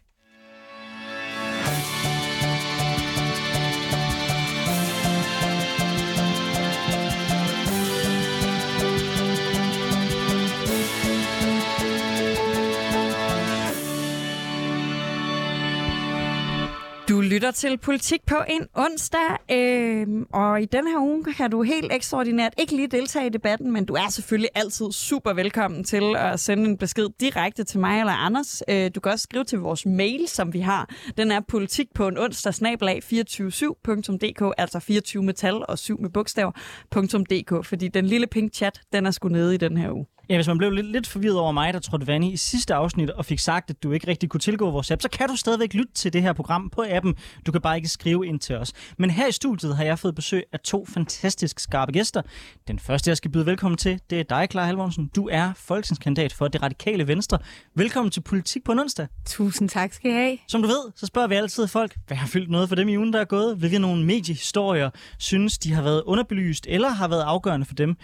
Lytter 17.28 17.50
til 17.50 17.78
Politik 17.78 18.20
på 18.26 18.36
en 18.48 18.66
onsdag, 18.74 19.20
øh, 19.52 20.06
og 20.32 20.62
i 20.62 20.64
den 20.64 20.86
her 20.86 20.98
uge 20.98 21.24
kan 21.24 21.50
du 21.50 21.62
helt 21.62 21.92
ekstraordinært 21.92 22.54
ikke 22.58 22.76
lige 22.76 22.88
deltage 22.88 23.26
i 23.26 23.28
debatten, 23.28 23.72
men 23.72 23.84
du 23.84 23.94
er 23.94 24.08
selvfølgelig 24.08 24.50
altid 24.54 24.92
super 24.92 25.32
velkommen 25.32 25.84
til 25.84 26.16
at 26.16 26.40
sende 26.40 26.64
en 26.64 26.78
besked 26.78 27.08
direkte 27.20 27.64
til 27.64 27.80
mig 27.80 28.00
eller 28.00 28.12
Anders. 28.12 28.62
Øh, 28.68 28.90
du 28.94 29.00
kan 29.00 29.12
også 29.12 29.22
skrive 29.22 29.44
til 29.44 29.58
vores 29.58 29.86
mail, 29.86 30.28
som 30.28 30.52
vi 30.52 30.60
har. 30.60 30.90
Den 31.16 31.30
er 31.30 31.40
politik 31.40 31.86
på 31.94 32.08
en 32.08 32.18
onsdag, 32.18 32.54
snablag 32.54 33.02
247.dk, 33.12 34.54
altså 34.58 34.80
24 34.80 35.22
med 35.22 35.34
tal 35.34 35.64
og 35.68 35.78
7 35.78 36.00
med 36.00 36.10
bogstaver.dk, 36.10 37.66
fordi 37.66 37.88
den 37.88 38.06
lille 38.06 38.26
pink 38.26 38.54
chat, 38.54 38.80
den 38.92 39.06
er 39.06 39.10
sgu 39.10 39.28
nede 39.28 39.54
i 39.54 39.58
den 39.58 39.76
her 39.76 39.90
uge. 39.90 40.06
Ja, 40.30 40.36
hvis 40.36 40.48
man 40.48 40.58
blev 40.58 40.70
lidt, 40.70 40.86
lidt 40.86 41.06
forvirret 41.06 41.38
over 41.38 41.52
mig, 41.52 41.74
der 41.74 41.80
trådte 41.80 42.06
vand 42.06 42.24
i 42.24 42.36
sidste 42.36 42.74
afsnit 42.74 43.10
og 43.10 43.24
fik 43.24 43.38
sagt, 43.38 43.70
at 43.70 43.82
du 43.82 43.92
ikke 43.92 44.06
rigtig 44.08 44.28
kunne 44.28 44.40
tilgå 44.40 44.70
vores 44.70 44.90
app, 44.90 45.02
så 45.02 45.08
kan 45.08 45.28
du 45.28 45.36
stadigvæk 45.36 45.74
lytte 45.74 45.92
til 45.92 46.12
det 46.12 46.22
her 46.22 46.32
program 46.32 46.70
på 46.70 46.84
appen. 46.88 47.14
Du 47.46 47.52
kan 47.52 47.60
bare 47.60 47.76
ikke 47.76 47.88
skrive 47.88 48.26
ind 48.26 48.40
til 48.40 48.56
os. 48.56 48.72
Men 48.98 49.10
her 49.10 49.26
i 49.26 49.32
studiet 49.32 49.76
har 49.76 49.84
jeg 49.84 49.98
fået 49.98 50.14
besøg 50.14 50.44
af 50.52 50.60
to 50.60 50.86
fantastisk 50.88 51.58
skarpe 51.60 51.92
gæster. 51.92 52.22
Den 52.68 52.78
første, 52.78 53.08
jeg 53.08 53.16
skal 53.16 53.30
byde 53.30 53.46
velkommen 53.46 53.78
til, 53.78 54.00
det 54.10 54.20
er 54.20 54.22
dig, 54.22 54.48
Clara 54.50 54.66
Halvorsen. 54.66 55.10
Du 55.16 55.28
er 55.32 55.52
folketingskandidat 55.56 56.32
for 56.32 56.48
det 56.48 56.62
radikale 56.62 57.08
Venstre. 57.08 57.38
Velkommen 57.74 58.10
til 58.10 58.20
Politik 58.20 58.64
på 58.64 58.72
en 58.72 58.78
onsdag. 58.78 59.06
Tusind 59.26 59.68
tak 59.68 59.92
skal 59.92 60.10
I 60.10 60.14
have. 60.14 60.38
Som 60.48 60.62
du 60.62 60.68
ved, 60.68 60.92
så 60.96 61.06
spørger 61.06 61.28
vi 61.28 61.34
altid 61.34 61.66
folk, 61.66 61.96
hvad 62.06 62.16
har 62.16 62.26
fyldt 62.26 62.50
noget 62.50 62.68
for 62.68 62.76
dem 62.76 62.88
i 62.88 62.96
ugen, 62.96 63.12
der 63.12 63.20
er 63.20 63.24
gået? 63.24 63.56
Hvilke 63.56 63.78
nogle 63.78 64.04
mediehistorier 64.04 64.90
synes, 65.18 65.58
de 65.58 65.72
har 65.72 65.82
været 65.82 66.02
underbelyst 66.02 66.66
eller 66.68 66.88
har 66.88 67.08
været 67.08 67.22
afgørende 67.22 67.66
for 67.66 67.74
dem? 67.74 67.96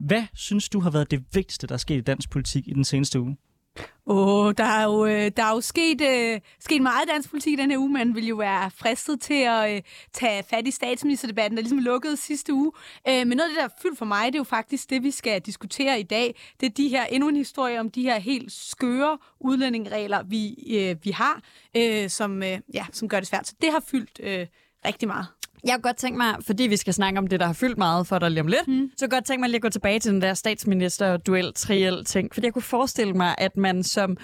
Hvad 0.00 0.22
synes 0.34 0.68
du 0.68 0.80
har 0.80 0.90
været 0.90 1.10
det 1.10 1.24
vigtigste, 1.32 1.66
der 1.66 1.74
er 1.74 1.78
sket 1.78 1.96
i 1.96 2.00
dansk 2.00 2.30
politik 2.30 2.68
i 2.68 2.72
den 2.72 2.84
seneste 2.84 3.20
uge? 3.20 3.36
Åh, 4.06 4.46
oh, 4.46 4.54
der 4.58 4.64
er 4.64 4.84
jo, 4.84 5.06
øh, 5.06 5.30
der 5.36 5.44
er 5.44 5.54
jo 5.54 5.60
sket, 5.60 6.00
øh, 6.00 6.40
sket 6.60 6.82
meget 6.82 7.08
dansk 7.08 7.30
politik 7.30 7.58
den 7.58 7.70
her 7.70 7.78
uge. 7.78 7.88
Man 7.88 8.14
vil 8.14 8.26
jo 8.26 8.36
være 8.36 8.70
fristet 8.70 9.20
til 9.20 9.42
at 9.42 9.76
øh, 9.76 9.82
tage 10.12 10.42
fat 10.50 10.66
i 10.66 10.70
statsministerdebatten, 10.70 11.56
der 11.56 11.62
ligesom 11.62 11.78
lukkede 11.78 12.16
sidste 12.16 12.54
uge. 12.54 12.72
Øh, 13.08 13.26
men 13.26 13.36
noget 13.36 13.40
af 13.40 13.48
det, 13.48 13.56
der 13.56 13.64
er 13.64 13.80
fyldt 13.82 13.98
for 13.98 14.04
mig, 14.04 14.26
det 14.26 14.34
er 14.34 14.40
jo 14.40 14.44
faktisk 14.44 14.90
det, 14.90 15.02
vi 15.02 15.10
skal 15.10 15.40
diskutere 15.40 16.00
i 16.00 16.02
dag. 16.02 16.40
Det 16.60 16.66
er 16.66 16.70
de 16.70 16.88
her, 16.88 17.04
endnu 17.04 17.28
en 17.28 17.36
historie 17.36 17.80
om 17.80 17.90
de 17.90 18.02
her 18.02 18.18
helt 18.18 18.52
skøre 18.52 19.18
udlændingeregler, 19.40 20.22
vi, 20.22 20.54
øh, 20.76 20.96
vi 21.02 21.10
har, 21.10 21.42
øh, 21.76 22.10
som, 22.10 22.42
øh, 22.42 22.58
ja, 22.74 22.86
som 22.92 23.08
gør 23.08 23.20
det 23.20 23.28
svært. 23.28 23.46
Så 23.46 23.54
det 23.60 23.72
har 23.72 23.82
fyldt 23.90 24.20
øh, 24.22 24.46
rigtig 24.84 25.08
meget. 25.08 25.26
Jeg 25.64 25.74
kunne 25.74 25.82
godt 25.82 25.96
tænke 25.96 26.16
mig, 26.16 26.36
fordi 26.46 26.62
vi 26.62 26.76
skal 26.76 26.94
snakke 26.94 27.18
om 27.18 27.26
det, 27.26 27.40
der 27.40 27.46
har 27.46 27.52
fyldt 27.52 27.78
meget 27.78 28.06
for 28.06 28.18
dig 28.18 28.30
lige 28.30 28.40
om 28.40 28.46
lidt, 28.46 28.68
mm. 28.68 28.90
så 28.96 29.06
kunne 29.06 29.16
godt 29.16 29.24
tænke 29.24 29.40
mig 29.40 29.48
lige 29.48 29.56
at 29.56 29.62
gå 29.62 29.68
tilbage 29.68 29.98
til 29.98 30.12
den 30.12 30.22
der 30.22 30.34
statsminister-duel 30.34 31.52
triel 31.54 32.04
ting. 32.04 32.34
Fordi 32.34 32.46
jeg 32.46 32.52
kunne 32.52 32.62
forestille 32.62 33.12
mig, 33.12 33.34
at 33.38 33.56
man 33.56 33.82
som 33.82 34.16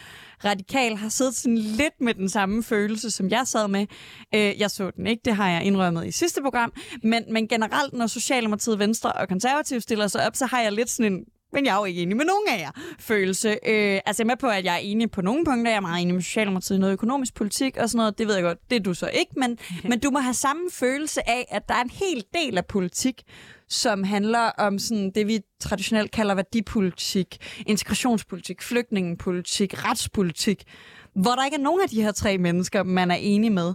radikal 0.44 0.96
har 0.96 1.08
siddet 1.08 1.34
sådan 1.34 1.58
lidt 1.58 2.00
med 2.00 2.14
den 2.14 2.28
samme 2.28 2.62
følelse, 2.62 3.10
som 3.10 3.30
jeg 3.30 3.42
sad 3.44 3.68
med. 3.68 3.86
Øh, 4.34 4.60
jeg 4.60 4.70
så 4.70 4.90
den 4.90 5.06
ikke, 5.06 5.22
det 5.24 5.36
har 5.36 5.50
jeg 5.50 5.62
indrømmet 5.62 6.06
i 6.06 6.10
sidste 6.10 6.42
program. 6.42 6.72
Men, 7.02 7.24
men 7.30 7.48
generelt, 7.48 7.92
når 7.92 8.06
Socialdemokratiet, 8.06 8.78
Venstre 8.78 9.12
og 9.12 9.28
Konservative 9.28 9.80
stiller 9.80 10.06
sig 10.06 10.26
op, 10.26 10.36
så 10.36 10.46
har 10.46 10.60
jeg 10.60 10.72
lidt 10.72 10.90
sådan 10.90 11.12
en 11.12 11.24
men 11.56 11.66
jeg 11.66 11.74
er 11.74 11.78
jo 11.78 11.84
ikke 11.84 12.02
enig 12.02 12.16
med 12.16 12.24
nogen 12.24 12.48
af 12.48 12.58
jer 12.58 12.70
følelse. 12.98 13.48
Øh, 13.48 14.00
altså 14.06 14.22
jeg 14.22 14.24
er 14.24 14.32
med 14.32 14.36
på, 14.36 14.46
at 14.46 14.64
jeg 14.64 14.74
er 14.74 14.78
enig 14.78 15.10
på 15.10 15.22
nogle 15.22 15.44
punkter. 15.44 15.70
Jeg 15.70 15.76
er 15.76 15.80
meget 15.80 16.02
enig 16.02 16.14
med 16.14 16.22
Socialdemokratiet 16.22 16.76
i 16.76 16.80
noget 16.80 16.92
økonomisk 16.92 17.34
politik 17.34 17.76
og 17.76 17.90
sådan 17.90 17.98
noget. 17.98 18.18
Det 18.18 18.26
ved 18.26 18.34
jeg 18.34 18.42
godt, 18.44 18.58
det 18.70 18.76
er 18.76 18.80
du 18.80 18.94
så 18.94 19.10
ikke. 19.14 19.32
Men, 19.36 19.58
men 19.90 20.00
du 20.00 20.10
må 20.10 20.18
have 20.18 20.34
samme 20.34 20.62
følelse 20.72 21.28
af, 21.28 21.46
at 21.50 21.68
der 21.68 21.74
er 21.74 21.82
en 21.82 21.90
hel 21.90 22.24
del 22.34 22.58
af 22.58 22.66
politik, 22.66 23.22
som 23.68 24.04
handler 24.04 24.38
om 24.38 24.78
sådan 24.78 25.10
det, 25.14 25.26
vi 25.26 25.40
traditionelt 25.60 26.10
kalder 26.10 26.34
værdipolitik, 26.34 27.36
integrationspolitik, 27.66 28.62
flygtningepolitik, 28.62 29.84
retspolitik, 29.84 30.64
hvor 31.16 31.30
der 31.30 31.44
ikke 31.44 31.56
er 31.56 31.60
nogen 31.60 31.80
af 31.82 31.88
de 31.88 32.02
her 32.02 32.12
tre 32.12 32.38
mennesker, 32.38 32.82
man 32.82 33.10
er 33.10 33.14
enig 33.14 33.52
med. 33.52 33.74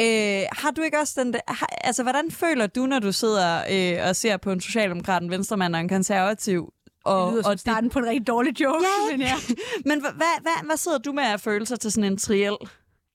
Øh, 0.00 0.42
har 0.52 0.70
du 0.76 0.82
ikke 0.82 0.98
også 0.98 1.20
den 1.24 1.32
der, 1.32 1.40
har, 1.48 1.68
altså 1.84 2.02
hvordan 2.02 2.30
føler 2.30 2.66
du, 2.66 2.86
når 2.86 2.98
du 2.98 3.12
sidder 3.12 3.62
øh, 3.70 4.08
og 4.08 4.16
ser 4.16 4.36
på 4.36 4.52
en 4.52 4.60
socialdemokrat, 4.60 5.22
en 5.22 5.30
venstremand 5.30 5.74
og 5.74 5.80
en 5.80 5.88
konservativ 5.88 6.72
og, 7.08 7.26
det 7.26 7.32
lyder 7.32 7.42
som 7.42 7.52
og 7.52 7.58
starten 7.58 7.84
det... 7.84 7.92
på 7.92 7.98
en 7.98 8.06
rigtig 8.06 8.26
dårlig 8.26 8.60
joke. 8.60 8.84
Ja, 8.84 9.16
men, 9.16 9.20
ja. 9.20 9.34
men 9.88 10.00
hvad, 10.00 10.12
hvad, 10.42 10.66
hvad 10.66 10.76
sidder 10.76 10.98
du 10.98 11.12
med 11.12 11.22
af 11.22 11.40
følelser 11.40 11.76
til 11.76 11.92
sådan 11.92 12.12
en 12.12 12.18
triel? 12.18 12.56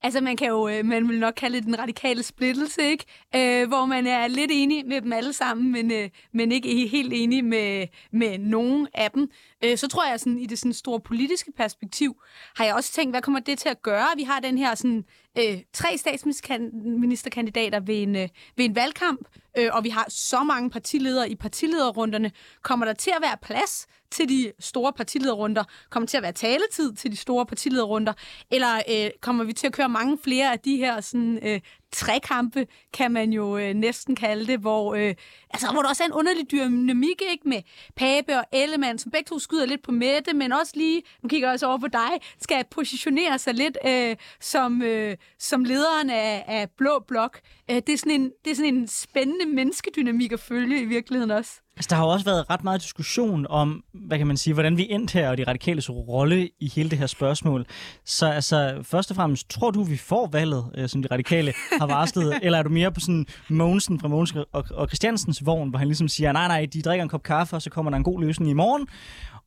Altså, 0.03 0.21
man 0.21 0.37
kan 0.37 0.47
jo, 0.47 0.67
øh, 0.67 0.85
man 0.85 1.09
vil 1.09 1.19
nok 1.19 1.33
kalde 1.33 1.57
det 1.57 1.65
den 1.65 1.79
radikale 1.79 2.23
splittelse, 2.23 2.81
ikke? 2.81 3.05
Øh, 3.35 3.67
hvor 3.67 3.85
man 3.85 4.07
er 4.07 4.27
lidt 4.27 4.51
enig 4.53 4.85
med 4.87 5.01
dem 5.01 5.13
alle 5.13 5.33
sammen, 5.33 5.71
men, 5.71 5.91
øh, 5.91 6.09
men 6.33 6.51
ikke 6.51 6.87
helt 6.87 7.13
enig 7.13 7.45
med, 7.45 7.87
med 8.11 8.37
nogen 8.37 8.87
af 8.93 9.11
dem. 9.11 9.29
Øh, 9.63 9.77
så 9.77 9.87
tror 9.87 10.09
jeg, 10.09 10.19
sådan, 10.19 10.37
i 10.37 10.45
det 10.45 10.59
sådan 10.59 10.73
store 10.73 10.99
politiske 10.99 11.51
perspektiv, 11.57 12.15
har 12.55 12.65
jeg 12.65 12.75
også 12.75 12.93
tænkt, 12.93 13.13
hvad 13.13 13.21
kommer 13.21 13.39
det 13.39 13.59
til 13.59 13.69
at 13.69 13.81
gøre? 13.81 14.07
Vi 14.15 14.23
har 14.23 14.39
den 14.39 14.57
her 14.57 14.75
sådan, 14.75 15.03
øh, 15.37 15.61
tre 15.73 15.97
statsministerkandidater 15.97 17.79
ved 17.79 18.03
en, 18.03 18.15
øh, 18.15 18.29
ved 18.57 18.65
en 18.65 18.75
valgkamp, 18.75 19.27
øh, 19.57 19.69
og 19.73 19.83
vi 19.83 19.89
har 19.89 20.05
så 20.09 20.43
mange 20.43 20.69
partiledere 20.69 21.29
i 21.29 21.35
partilederrunderne. 21.35 22.31
Kommer 22.61 22.85
der 22.85 22.93
til 22.93 23.11
at 23.15 23.21
være 23.21 23.37
plads 23.41 23.87
til 24.11 24.29
de 24.29 24.51
store 24.59 24.93
partilederrunder? 24.93 25.63
Kommer 25.89 26.07
til 26.07 26.17
at 26.17 26.23
være 26.23 26.31
taletid 26.31 26.93
til 26.93 27.11
de 27.11 27.15
store 27.15 27.45
partilederrunder? 27.45 28.13
Eller 28.51 28.81
øh, 28.89 29.09
kommer 29.21 29.43
vi 29.43 29.53
til 29.53 29.67
at 29.67 29.73
køre 29.73 29.89
mange 29.89 30.17
flere 30.23 30.51
af 30.51 30.59
de 30.59 30.77
her 30.77 31.01
sådan, 31.01 31.39
øh, 31.43 31.59
trekampe, 31.93 32.67
kan 32.93 33.11
man 33.11 33.33
jo 33.33 33.57
øh, 33.57 33.73
næsten 33.73 34.15
kalde 34.15 34.47
det, 34.47 34.59
hvor, 34.59 34.95
øh, 34.95 35.15
altså, 35.49 35.71
hvor 35.71 35.81
der 35.81 35.89
også 35.89 36.03
er 36.03 36.07
en 36.07 36.13
underlig 36.13 36.51
dynamik 36.51 37.21
ikke, 37.31 37.49
med 37.49 37.61
Pape 37.95 38.37
og 38.37 38.45
Ellemann, 38.51 38.99
som 38.99 39.11
begge 39.11 39.29
to 39.29 39.39
skyder 39.39 39.65
lidt 39.65 39.83
på 39.83 39.91
Mette, 39.91 40.33
men 40.33 40.51
også 40.51 40.73
lige, 40.75 41.03
nu 41.21 41.29
kigger 41.29 41.47
jeg 41.47 41.53
også 41.53 41.67
over 41.67 41.77
på 41.77 41.87
dig, 41.87 42.11
skal 42.41 42.65
positionere 42.71 43.39
sig 43.39 43.53
lidt 43.53 43.77
øh, 43.87 44.15
som, 44.39 44.81
øh, 44.81 45.17
som 45.39 45.63
lederen 45.63 46.09
af, 46.09 46.43
af 46.47 46.69
Blå 46.77 47.03
Blok. 47.07 47.39
Øh, 47.71 47.75
det, 47.75 47.89
er 47.89 47.97
sådan 47.97 48.21
en, 48.21 48.31
det 48.45 48.51
er 48.51 48.55
sådan 48.55 48.75
en 48.75 48.87
spændende 48.87 49.45
menneskedynamik 49.45 50.31
at 50.31 50.39
følge 50.39 50.81
i 50.81 50.85
virkeligheden 50.85 51.31
også. 51.31 51.62
Altså, 51.77 51.87
der 51.89 51.95
har 51.95 52.03
jo 52.03 52.09
også 52.09 52.25
været 52.25 52.49
ret 52.49 52.63
meget 52.63 52.81
diskussion 52.81 53.47
om, 53.49 53.83
hvad 53.93 54.17
kan 54.17 54.27
man 54.27 54.37
sige, 54.37 54.53
hvordan 54.53 54.77
vi 54.77 54.87
endte 54.89 55.13
her, 55.13 55.29
og 55.29 55.37
de 55.37 55.43
radikales 55.43 55.89
rolle 55.89 56.49
i 56.59 56.71
hele 56.75 56.89
det 56.89 56.97
her 56.97 57.07
spørgsmål. 57.07 57.65
Så 58.05 58.25
altså, 58.25 58.79
først 58.83 59.09
og 59.09 59.15
fremmest, 59.15 59.49
tror 59.49 59.71
du, 59.71 59.83
vi 59.83 59.97
får 59.97 60.27
valget, 60.27 60.71
øh, 60.77 60.89
som 60.89 61.01
de 61.01 61.07
radikale 61.11 61.53
har 61.79 61.87
varslet, 61.87 62.39
eller 62.43 62.59
er 62.59 62.63
du 62.63 62.69
mere 62.69 62.91
på 62.91 62.99
sådan 62.99 63.25
Mogensen 63.49 63.99
fra 63.99 64.07
Mogens 64.07 64.35
og, 64.35 64.65
og 64.71 64.87
Christiansens 64.87 65.45
vogn, 65.45 65.69
hvor 65.69 65.79
han 65.79 65.87
ligesom 65.87 66.07
siger, 66.07 66.31
nej, 66.31 66.47
nej, 66.47 66.67
de 66.73 66.81
drikker 66.81 67.03
en 67.03 67.09
kop 67.09 67.23
kaffe, 67.23 67.55
og 67.55 67.61
så 67.61 67.69
kommer 67.69 67.89
der 67.89 67.97
en 67.97 68.03
god 68.03 68.21
løsning 68.21 68.51
i 68.51 68.53
morgen. 68.53 68.87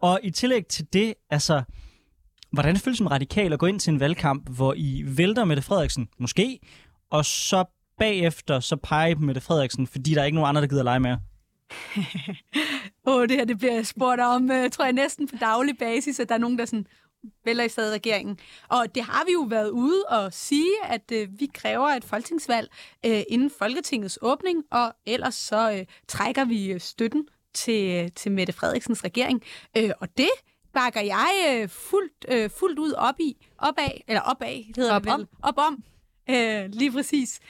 Og 0.00 0.20
i 0.22 0.30
tillæg 0.30 0.66
til 0.66 0.86
det, 0.92 1.14
altså, 1.30 1.62
hvordan 2.52 2.74
det 2.74 2.82
føles 2.82 2.98
som 2.98 3.06
radikal 3.06 3.52
at 3.52 3.58
gå 3.58 3.66
ind 3.66 3.80
til 3.80 3.92
en 3.92 4.00
valgkamp, 4.00 4.48
hvor 4.48 4.74
I 4.76 5.02
vælter 5.06 5.44
Mette 5.44 5.62
Frederiksen, 5.62 6.08
måske, 6.18 6.58
og 7.10 7.24
så 7.24 7.64
bagefter 7.98 8.60
så 8.60 8.76
peger 8.76 9.14
på 9.14 9.20
Mette 9.20 9.40
Frederiksen, 9.40 9.86
fordi 9.86 10.14
der 10.14 10.20
er 10.20 10.24
ikke 10.24 10.34
nogen 10.34 10.48
andre, 10.48 10.60
der 10.60 10.68
gider 10.68 10.82
lege 10.82 11.00
mere? 11.00 11.18
Åh, 13.06 13.14
oh, 13.14 13.28
det 13.28 13.36
her 13.36 13.44
det 13.44 13.58
bliver 13.58 13.82
spurgt 13.82 14.20
om, 14.20 14.42
uh, 14.42 14.70
tror 14.70 14.84
jeg, 14.84 14.92
næsten 14.92 15.28
på 15.28 15.36
daglig 15.40 15.78
basis, 15.78 16.20
at 16.20 16.28
der 16.28 16.34
er 16.34 16.38
nogen, 16.38 16.58
der 16.58 16.64
sådan 16.64 16.86
vælger 17.44 17.64
i 17.64 17.68
stedet 17.68 17.92
regeringen. 17.92 18.38
Og 18.68 18.94
det 18.94 19.02
har 19.02 19.24
vi 19.26 19.32
jo 19.32 19.40
været 19.40 19.70
ude 19.70 20.04
og 20.08 20.32
sige, 20.32 20.84
at 20.84 21.12
uh, 21.14 21.40
vi 21.40 21.50
kræver 21.54 21.88
et 21.88 22.04
folketingsvalg 22.04 22.68
uh, 23.06 23.20
inden 23.28 23.50
Folketingets 23.58 24.18
åbning, 24.22 24.64
og 24.70 24.94
ellers 25.06 25.34
så 25.34 25.72
uh, 25.72 25.94
trækker 26.08 26.44
vi 26.44 26.78
støtten 26.78 27.28
til, 27.54 28.04
uh, 28.04 28.08
til 28.16 28.32
Mette 28.32 28.52
Frederiksens 28.52 29.04
regering. 29.04 29.42
Uh, 29.78 29.90
og 30.00 30.18
det 30.18 30.30
bakker 30.74 31.00
jeg 31.00 31.60
uh, 31.62 31.68
fuldt, 31.68 32.26
uh, 32.34 32.58
fuldt 32.58 32.78
ud 32.78 32.92
op 32.92 33.20
i, 33.20 33.46
opad, 33.58 33.90
eller 34.08 34.20
opad, 34.20 34.74
hedder 34.76 34.94
op 34.94 35.04
det 35.04 35.12
vel. 35.12 35.20
Om. 35.20 35.28
Op 35.42 35.58
om. 35.58 35.84
Uh, 36.30 36.70
lige 36.70 36.92
præcis. 36.92 37.40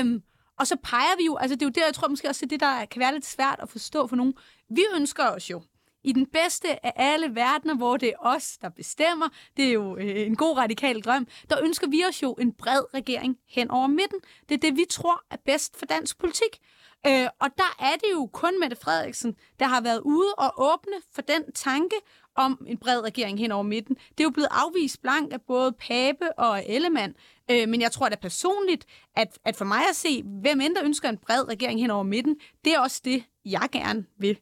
Um, 0.00 0.22
og 0.58 0.66
så 0.66 0.76
peger 0.82 1.16
vi 1.18 1.24
jo, 1.24 1.36
altså 1.36 1.54
det 1.54 1.62
er 1.62 1.66
jo 1.66 1.70
der, 1.70 1.84
jeg 1.84 1.94
tror 1.94 2.08
måske 2.08 2.28
også, 2.28 2.46
det 2.46 2.60
der 2.60 2.84
kan 2.84 3.00
være 3.00 3.12
lidt 3.12 3.26
svært 3.26 3.60
at 3.62 3.68
forstå 3.68 4.06
for 4.06 4.16
nogen. 4.16 4.34
Vi 4.70 4.84
ønsker 4.94 5.24
os 5.24 5.50
jo 5.50 5.62
i 6.04 6.12
den 6.12 6.26
bedste 6.26 6.86
af 6.86 6.92
alle 6.96 7.34
verdener, 7.34 7.76
hvor 7.76 7.96
det 7.96 8.08
er 8.08 8.12
os, 8.18 8.58
der 8.58 8.68
bestemmer, 8.68 9.28
det 9.56 9.64
er 9.64 9.72
jo 9.72 9.96
øh, 9.96 10.26
en 10.26 10.36
god 10.36 10.56
radikal 10.56 11.00
drøm, 11.00 11.26
der 11.50 11.62
ønsker 11.62 11.88
vi 11.88 12.04
os 12.08 12.22
jo 12.22 12.32
en 12.32 12.52
bred 12.52 12.94
regering 12.94 13.36
hen 13.48 13.70
over 13.70 13.86
midten. 13.86 14.18
Det 14.48 14.54
er 14.54 14.58
det, 14.58 14.76
vi 14.76 14.84
tror 14.90 15.22
er 15.30 15.36
bedst 15.44 15.78
for 15.78 15.86
dansk 15.86 16.18
politik. 16.18 16.58
Øh, 17.06 17.28
og 17.40 17.48
der 17.56 17.76
er 17.78 17.92
det 17.92 18.10
jo 18.12 18.30
kun 18.32 18.60
Mette 18.60 18.76
Frederiksen, 18.76 19.36
der 19.58 19.66
har 19.66 19.80
været 19.80 20.00
ude 20.00 20.34
og 20.38 20.52
åbne 20.56 20.96
for 21.14 21.22
den 21.22 21.52
tanke 21.52 21.96
om 22.36 22.66
en 22.66 22.78
bred 22.78 23.00
regering 23.00 23.38
hen 23.38 23.52
over 23.52 23.62
midten. 23.62 23.94
Det 23.94 24.20
er 24.20 24.24
jo 24.24 24.30
blevet 24.30 24.48
afvist 24.50 25.02
blank 25.02 25.32
af 25.32 25.40
både 25.42 25.72
Pape 25.72 26.38
og 26.38 26.64
Ellemann. 26.66 27.14
Øh, 27.50 27.68
men 27.68 27.80
jeg 27.80 27.92
tror 27.92 28.08
da 28.08 28.16
personligt, 28.16 28.86
at, 29.16 29.38
at 29.44 29.56
for 29.56 29.64
mig 29.64 29.80
at 29.90 29.96
se, 29.96 30.22
hvem 30.22 30.60
end 30.60 30.74
der 30.74 30.84
ønsker 30.84 31.08
en 31.08 31.18
bred 31.18 31.48
regering 31.48 31.80
hen 31.80 31.90
over 31.90 32.02
midten, 32.02 32.36
det 32.64 32.74
er 32.74 32.80
også 32.80 33.00
det, 33.04 33.24
jeg 33.44 33.68
gerne 33.72 34.04
vil. 34.18 34.38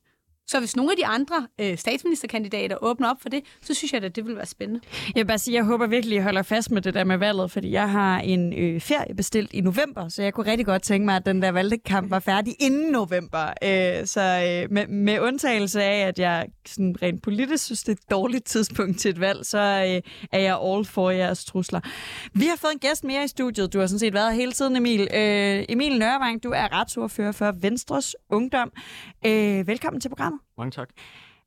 Så 0.47 0.59
hvis 0.59 0.77
nogle 0.77 0.93
af 0.93 0.97
de 0.97 1.07
andre 1.07 1.47
øh, 1.61 1.79
statsministerkandidater 1.79 2.77
åbner 2.81 3.11
op 3.11 3.23
for 3.23 3.29
det, 3.29 3.43
så 3.63 3.75
synes 3.75 3.93
jeg 3.93 4.05
at 4.05 4.17
det 4.17 4.27
vil 4.27 4.37
være 4.37 4.47
spændende. 4.47 4.81
Jeg 5.07 5.21
vil 5.21 5.27
bare 5.27 5.39
sige, 5.39 5.55
jeg 5.55 5.65
håber 5.65 5.87
virkelig, 5.87 6.17
at 6.17 6.23
I 6.23 6.25
holder 6.25 6.43
fast 6.43 6.71
med 6.71 6.83
det 6.83 6.95
der 6.95 7.05
med 7.05 7.17
valget, 7.19 7.51
fordi 7.51 7.71
jeg 7.71 7.91
har 7.91 8.19
en 8.19 8.53
øh, 8.53 8.81
ferie 8.81 9.15
bestilt 9.15 9.53
i 9.53 9.61
november, 9.61 10.09
så 10.09 10.23
jeg 10.23 10.35
kunne 10.35 10.51
rigtig 10.51 10.67
godt 10.67 10.83
tænke 10.83 11.05
mig, 11.05 11.17
at 11.17 11.27
den 11.27 11.43
der 11.43 11.51
valgkamp 11.51 12.11
var 12.11 12.19
færdig 12.19 12.55
inden 12.61 12.93
november. 12.93 13.47
Øh, 13.47 14.07
så 14.07 14.21
øh, 14.21 14.73
med, 14.73 14.87
med 14.87 15.21
undtagelse 15.21 15.83
af, 15.83 16.09
at 16.09 16.19
jeg 16.19 16.47
sådan 16.67 16.97
rent 17.03 17.23
politisk 17.23 17.65
synes, 17.65 17.83
det 17.83 17.89
er 17.89 17.97
et 17.97 18.11
dårligt 18.11 18.45
tidspunkt 18.45 18.99
til 18.99 19.09
et 19.11 19.21
valg, 19.21 19.47
så 19.47 19.59
øh, 19.59 20.03
er 20.33 20.39
jeg 20.39 20.59
all 20.63 20.85
for 20.85 21.11
jeres 21.11 21.45
trusler. 21.45 21.81
Vi 22.35 22.45
har 22.45 22.57
fået 22.57 22.73
en 22.73 22.79
gæst 22.79 23.05
mere 23.05 23.25
i 23.25 23.29
studiet. 23.29 23.73
Du 23.73 23.79
har 23.81 23.87
sådan 23.87 23.99
set 23.99 24.15
været 24.15 24.35
hele 24.35 24.53
tiden, 24.53 24.77
Emil. 24.77 25.01
Øh, 25.01 25.65
Emil 25.69 25.99
Nørvang, 25.99 26.43
du 26.43 26.51
er 26.51 26.81
retsordfører 26.81 27.33
for 27.33 27.53
Venstres 27.61 28.17
Ungdom. 28.31 28.73
Øh, 29.27 29.67
velkommen 29.67 30.01
til 30.01 30.09
programmet. 30.09 30.34
Mange 30.59 30.71
tak. 30.71 30.89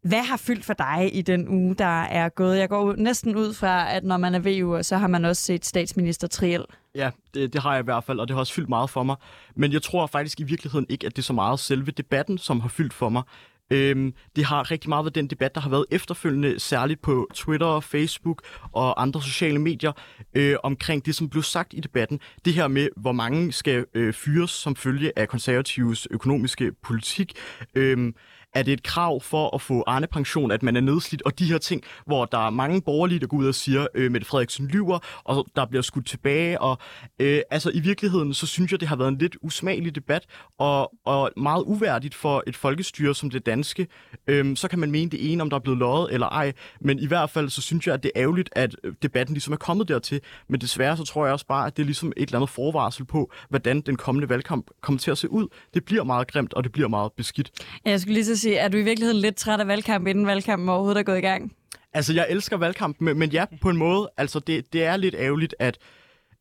Hvad 0.01 0.23
har 0.23 0.37
fyldt 0.37 0.65
for 0.65 0.73
dig 0.73 1.09
i 1.13 1.21
den 1.21 1.47
uge, 1.49 1.75
der 1.75 2.01
er 2.01 2.29
gået? 2.29 2.57
Jeg 2.57 2.69
går 2.69 2.95
næsten 2.95 3.35
ud 3.35 3.53
fra, 3.53 3.91
at 3.91 4.03
når 4.03 4.17
man 4.17 4.35
er 4.35 4.39
VU, 4.39 4.83
så 4.83 4.97
har 4.97 5.07
man 5.07 5.25
også 5.25 5.41
set 5.41 5.65
statsminister 5.65 6.27
Triel. 6.27 6.65
Ja, 6.95 7.11
det, 7.33 7.53
det 7.53 7.61
har 7.61 7.73
jeg 7.73 7.79
i 7.79 7.83
hvert 7.83 8.03
fald, 8.03 8.19
og 8.19 8.27
det 8.27 8.33
har 8.35 8.39
også 8.39 8.53
fyldt 8.53 8.69
meget 8.69 8.89
for 8.89 9.03
mig. 9.03 9.15
Men 9.55 9.73
jeg 9.73 9.81
tror 9.81 10.07
faktisk 10.07 10.39
i 10.39 10.43
virkeligheden 10.43 10.85
ikke, 10.89 11.05
at 11.05 11.15
det 11.15 11.21
er 11.21 11.25
så 11.25 11.33
meget 11.33 11.59
selve 11.59 11.91
debatten, 11.91 12.37
som 12.37 12.59
har 12.59 12.69
fyldt 12.69 12.93
for 12.93 13.09
mig. 13.09 13.23
Øhm, 13.71 14.13
det 14.35 14.45
har 14.45 14.71
rigtig 14.71 14.89
meget 14.89 15.05
været 15.05 15.15
den 15.15 15.27
debat, 15.27 15.55
der 15.55 15.61
har 15.61 15.69
været 15.69 15.85
efterfølgende, 15.91 16.59
særligt 16.59 17.01
på 17.01 17.27
Twitter, 17.33 17.79
Facebook 17.79 18.41
og 18.71 19.01
andre 19.01 19.21
sociale 19.21 19.59
medier, 19.59 19.91
øh, 20.33 20.55
omkring 20.63 21.05
det, 21.05 21.15
som 21.15 21.29
blev 21.29 21.43
sagt 21.43 21.73
i 21.73 21.79
debatten. 21.79 22.19
Det 22.45 22.53
her 22.53 22.67
med, 22.67 22.89
hvor 22.97 23.11
mange 23.11 23.51
skal 23.51 23.85
øh, 23.93 24.13
fyres 24.13 24.51
som 24.51 24.75
følge 24.75 25.11
af 25.15 25.27
konservatives 25.27 26.07
økonomiske 26.11 26.71
politik. 26.83 27.33
Øh, 27.75 28.13
er 28.57 28.63
det 28.63 28.73
et 28.73 28.83
krav 28.83 29.21
for 29.21 29.55
at 29.55 29.61
få 29.61 29.83
Arne-pension, 29.87 30.51
at 30.51 30.63
man 30.63 30.75
er 30.75 30.81
nedslidt, 30.81 31.21
og 31.21 31.39
de 31.39 31.45
her 31.45 31.57
ting, 31.57 31.83
hvor 32.05 32.25
der 32.25 32.45
er 32.45 32.49
mange 32.49 32.81
borgerlige, 32.81 33.19
der 33.19 33.27
går 33.27 33.37
ud 33.37 33.47
og 33.47 33.55
siger, 33.55 33.87
øh, 33.95 34.11
Mette 34.11 34.27
Frederiksen 34.27 34.67
lyver, 34.67 34.99
og 35.23 35.47
der 35.55 35.65
bliver 35.65 35.81
skudt 35.81 36.07
tilbage, 36.07 36.61
og 36.61 36.77
øh, 37.19 37.41
altså 37.51 37.71
i 37.73 37.79
virkeligheden, 37.79 38.33
så 38.33 38.47
synes 38.47 38.71
jeg, 38.71 38.79
det 38.79 38.87
har 38.87 38.95
været 38.95 39.09
en 39.09 39.17
lidt 39.17 39.37
usmagelig 39.41 39.95
debat, 39.95 40.25
og, 40.57 40.93
og 41.05 41.31
meget 41.37 41.63
uværdigt 41.63 42.15
for 42.15 42.43
et 42.47 42.55
folkestyre 42.55 43.15
som 43.15 43.29
det 43.29 43.45
danske. 43.45 43.87
Øh, 44.27 44.57
så 44.57 44.67
kan 44.67 44.79
man 44.79 44.91
mene 44.91 45.11
det 45.11 45.31
ene, 45.31 45.41
om 45.41 45.49
der 45.49 45.57
er 45.57 45.61
blevet 45.61 45.79
løjet 45.79 46.13
eller 46.13 46.27
ej, 46.27 46.53
men 46.81 46.99
i 46.99 47.05
hvert 47.05 47.29
fald, 47.29 47.49
så 47.49 47.61
synes 47.61 47.87
jeg, 47.87 47.93
at 47.93 48.03
det 48.03 48.11
er 48.15 48.21
ærgerligt, 48.21 48.49
at 48.51 48.75
øh, 48.83 48.93
debatten 49.01 49.33
ligesom 49.33 49.53
er 49.53 49.57
kommet 49.57 49.87
dertil, 49.87 50.21
men 50.49 50.61
desværre 50.61 50.97
så 50.97 51.03
tror 51.03 51.25
jeg 51.25 51.33
også 51.33 51.45
bare, 51.45 51.67
at 51.67 51.77
det 51.77 51.83
er 51.83 51.85
ligesom 51.85 52.13
et 52.17 52.27
eller 52.27 52.35
andet 52.35 52.49
forvarsel 52.49 53.05
på, 53.05 53.31
hvordan 53.49 53.81
den 53.81 53.95
kommende 53.95 54.29
valgkamp 54.29 54.67
kommer 54.81 54.99
til 54.99 55.11
at 55.11 55.17
se 55.17 55.31
ud. 55.31 55.47
Det 55.73 55.85
bliver 55.85 56.03
meget 56.03 56.31
grimt, 56.31 56.53
og 56.53 56.63
det 56.63 56.71
bliver 56.71 56.87
meget 56.87 57.11
beskidt. 57.17 57.51
Jeg 57.85 58.01
skulle 58.01 58.13
lige 58.13 58.25
så 58.25 58.35
sige, 58.35 58.46
er 58.55 58.67
du 58.67 58.77
i 58.77 58.81
virkeligheden 58.81 59.21
lidt 59.21 59.35
træt 59.35 59.59
af 59.59 59.67
valgkamp, 59.67 60.07
inden 60.07 60.27
valgkampen 60.27 60.69
overhovedet 60.69 60.99
er 60.99 61.03
gået 61.03 61.17
i 61.17 61.21
gang? 61.21 61.53
Altså, 61.93 62.13
jeg 62.13 62.27
elsker 62.29 62.57
valgkampen, 62.57 63.05
men, 63.05 63.19
men 63.19 63.29
ja, 63.29 63.45
på 63.61 63.69
en 63.69 63.77
måde, 63.77 64.09
altså 64.17 64.39
det, 64.39 64.73
det 64.73 64.83
er 64.83 64.97
lidt 64.97 65.15
ærgerligt, 65.17 65.55
at 65.59 65.77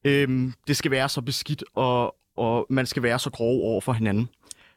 øhm, 0.05 0.53
det 0.67 0.77
skal 0.77 0.91
være 0.91 1.09
så 1.09 1.21
beskidt, 1.21 1.65
og, 1.75 2.15
og 2.37 2.67
man 2.71 2.87
skal 2.87 3.03
være 3.03 3.19
så 3.19 3.31
grov 3.31 3.63
over 3.63 3.81
for 3.81 3.93
hinanden. 3.93 4.29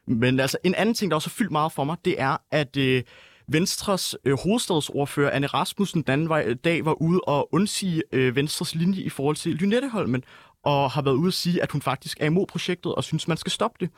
Men 0.06 0.40
altså, 0.40 0.58
en 0.64 0.74
anden 0.74 0.94
ting, 0.94 1.10
der 1.10 1.14
også 1.14 1.28
har 1.28 1.34
fyldt 1.38 1.52
meget 1.52 1.72
for 1.72 1.84
mig, 1.84 1.96
det 2.04 2.20
er, 2.20 2.36
at 2.50 2.76
øh, 2.76 3.02
Venstres 3.48 4.16
øh, 4.24 4.38
hovedstadsordfører, 4.38 5.30
Anne 5.30 5.46
Rasmussen, 5.46 6.02
den 6.02 6.12
anden 6.12 6.48
øh, 6.48 6.56
dag 6.64 6.84
var 6.84 7.02
ude 7.02 7.20
og 7.20 7.54
undsige 7.54 8.02
øh, 8.12 8.36
Venstres 8.36 8.74
linje 8.74 9.02
i 9.02 9.08
forhold 9.08 9.36
til 9.36 9.52
Lynetteholmen, 9.52 10.24
og 10.64 10.90
har 10.90 11.02
været 11.02 11.14
ude 11.14 11.28
at 11.28 11.34
sige, 11.34 11.62
at 11.62 11.70
hun 11.70 11.82
faktisk 11.82 12.20
er 12.20 12.26
imod 12.26 12.46
projektet 12.46 12.94
og 12.94 13.04
synes, 13.04 13.28
man 13.28 13.36
skal 13.36 13.52
stoppe 13.52 13.76
det. 13.80 13.90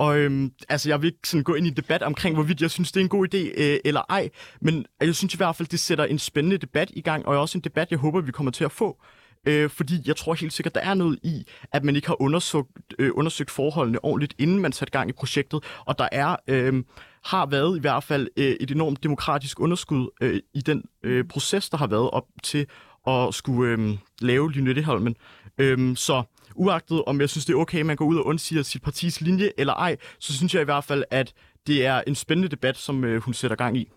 Og 0.00 0.18
øhm, 0.18 0.52
altså, 0.68 0.88
jeg 0.88 1.02
vil 1.02 1.06
ikke 1.06 1.28
sådan 1.28 1.44
gå 1.44 1.54
ind 1.54 1.66
i 1.66 1.68
en 1.68 1.76
debat 1.76 2.02
omkring, 2.02 2.34
hvorvidt 2.34 2.62
jeg 2.62 2.70
synes, 2.70 2.92
det 2.92 3.00
er 3.00 3.04
en 3.04 3.08
god 3.08 3.34
idé 3.34 3.62
øh, 3.62 3.78
eller 3.84 4.02
ej, 4.08 4.30
men 4.60 4.86
jeg 5.00 5.14
synes 5.14 5.34
i 5.34 5.36
hvert 5.36 5.56
fald, 5.56 5.68
det 5.68 5.80
sætter 5.80 6.04
en 6.04 6.18
spændende 6.18 6.58
debat 6.58 6.90
i 6.94 7.00
gang, 7.00 7.26
og 7.26 7.40
også 7.40 7.58
en 7.58 7.64
debat, 7.64 7.90
jeg 7.90 7.98
håber, 7.98 8.20
vi 8.20 8.32
kommer 8.32 8.50
til 8.50 8.64
at 8.64 8.72
få. 8.72 9.02
Øh, 9.46 9.70
fordi 9.70 9.94
jeg 10.06 10.16
tror 10.16 10.34
helt 10.34 10.52
sikkert, 10.52 10.74
der 10.74 10.80
er 10.80 10.94
noget 10.94 11.18
i, 11.22 11.44
at 11.72 11.84
man 11.84 11.96
ikke 11.96 12.08
har 12.08 12.22
undersøgt, 12.22 12.68
øh, 12.98 13.10
undersøgt 13.14 13.50
forholdene 13.50 14.04
ordentligt, 14.04 14.34
inden 14.38 14.58
man 14.58 14.72
satte 14.72 14.92
gang 14.92 15.10
i 15.10 15.12
projektet, 15.12 15.64
og 15.86 15.98
der 15.98 16.08
er... 16.12 16.36
Øh, 16.48 16.84
har 17.24 17.46
været 17.46 17.76
i 17.76 17.80
hvert 17.80 18.04
fald 18.04 18.28
øh, 18.36 18.56
et 18.60 18.70
enormt 18.70 19.02
demokratisk 19.02 19.60
underskud 19.60 20.08
øh, 20.20 20.40
i 20.54 20.60
den 20.60 20.84
øh, 21.02 21.24
proces, 21.24 21.70
der 21.70 21.76
har 21.76 21.86
været 21.86 22.10
op 22.10 22.24
til 22.42 22.66
at 23.06 23.34
skulle 23.34 23.72
øh, 23.72 23.98
lave 24.20 24.52
Lynetteholmen. 24.52 25.16
Øh, 25.58 25.96
så 25.96 26.22
uagtet 26.54 27.04
om 27.06 27.20
jeg 27.20 27.28
synes, 27.28 27.44
det 27.44 27.52
er 27.52 27.58
okay, 27.58 27.80
at 27.80 27.86
man 27.86 27.96
går 27.96 28.04
ud 28.04 28.16
og 28.16 28.26
undsiger 28.26 28.62
sit 28.62 28.82
partis 28.82 29.20
linje 29.20 29.50
eller 29.58 29.74
ej, 29.74 29.96
så 30.18 30.36
synes 30.36 30.54
jeg 30.54 30.62
i 30.62 30.64
hvert 30.64 30.84
fald, 30.84 31.04
at 31.10 31.32
det 31.66 31.86
er 31.86 32.02
en 32.06 32.14
spændende 32.14 32.48
debat, 32.48 32.76
som 32.76 33.04
øh, 33.04 33.22
hun 33.22 33.34
sætter 33.34 33.56
gang 33.56 33.76
i. 33.76 33.88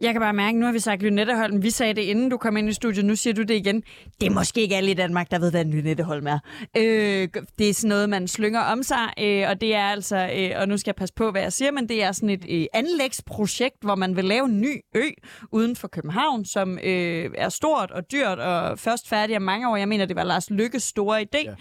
Jeg 0.00 0.12
kan 0.12 0.20
bare 0.20 0.32
mærke, 0.32 0.58
nu 0.58 0.66
har 0.66 0.72
vi 0.72 0.78
sagt 0.78 1.02
Lynetteholm. 1.02 1.62
Vi 1.62 1.70
sagde 1.70 1.94
det, 1.94 2.02
inden 2.02 2.28
du 2.28 2.36
kom 2.36 2.56
ind 2.56 2.68
i 2.68 2.72
studiet. 2.72 3.04
Nu 3.04 3.16
siger 3.16 3.34
du 3.34 3.42
det 3.42 3.54
igen. 3.54 3.82
Det 4.20 4.26
er 4.26 4.30
måske 4.30 4.60
ikke 4.60 4.76
alle 4.76 4.90
i 4.90 4.94
Danmark, 4.94 5.30
der 5.30 5.38
ved, 5.38 5.50
hvad 5.50 5.60
en 5.60 5.70
Lynetteholm 5.70 6.26
er. 6.26 6.38
Øh, 6.76 7.28
det 7.58 7.68
er 7.68 7.74
sådan 7.74 7.88
noget, 7.88 8.08
man 8.08 8.28
slynger 8.28 8.60
om 8.60 8.82
sig, 8.82 9.08
øh, 9.20 9.44
og 9.48 9.60
det 9.60 9.74
er 9.74 9.84
altså, 9.84 10.30
øh, 10.36 10.50
og 10.60 10.68
nu 10.68 10.76
skal 10.76 10.90
jeg 10.90 10.94
passe 10.94 11.14
på, 11.14 11.30
hvad 11.30 11.42
jeg 11.42 11.52
siger, 11.52 11.70
men 11.70 11.88
det 11.88 12.02
er 12.02 12.12
sådan 12.12 12.30
et 12.30 12.44
øh, 12.50 12.66
anlægsprojekt, 12.74 13.76
hvor 13.82 13.94
man 13.94 14.16
vil 14.16 14.24
lave 14.24 14.44
en 14.44 14.60
ny 14.60 14.80
ø 14.94 15.04
uden 15.52 15.76
for 15.76 15.88
København, 15.88 16.44
som 16.44 16.78
øh, 16.84 17.30
er 17.34 17.48
stort 17.48 17.90
og 17.90 18.12
dyrt 18.12 18.38
og 18.38 18.78
først 18.78 19.08
færdig 19.08 19.36
om 19.36 19.42
mange 19.42 19.70
år. 19.70 19.76
Jeg 19.76 19.88
mener, 19.88 20.06
det 20.06 20.16
var 20.16 20.24
Lars 20.24 20.50
Lykkes 20.50 20.82
store 20.82 21.22
idé. 21.22 21.54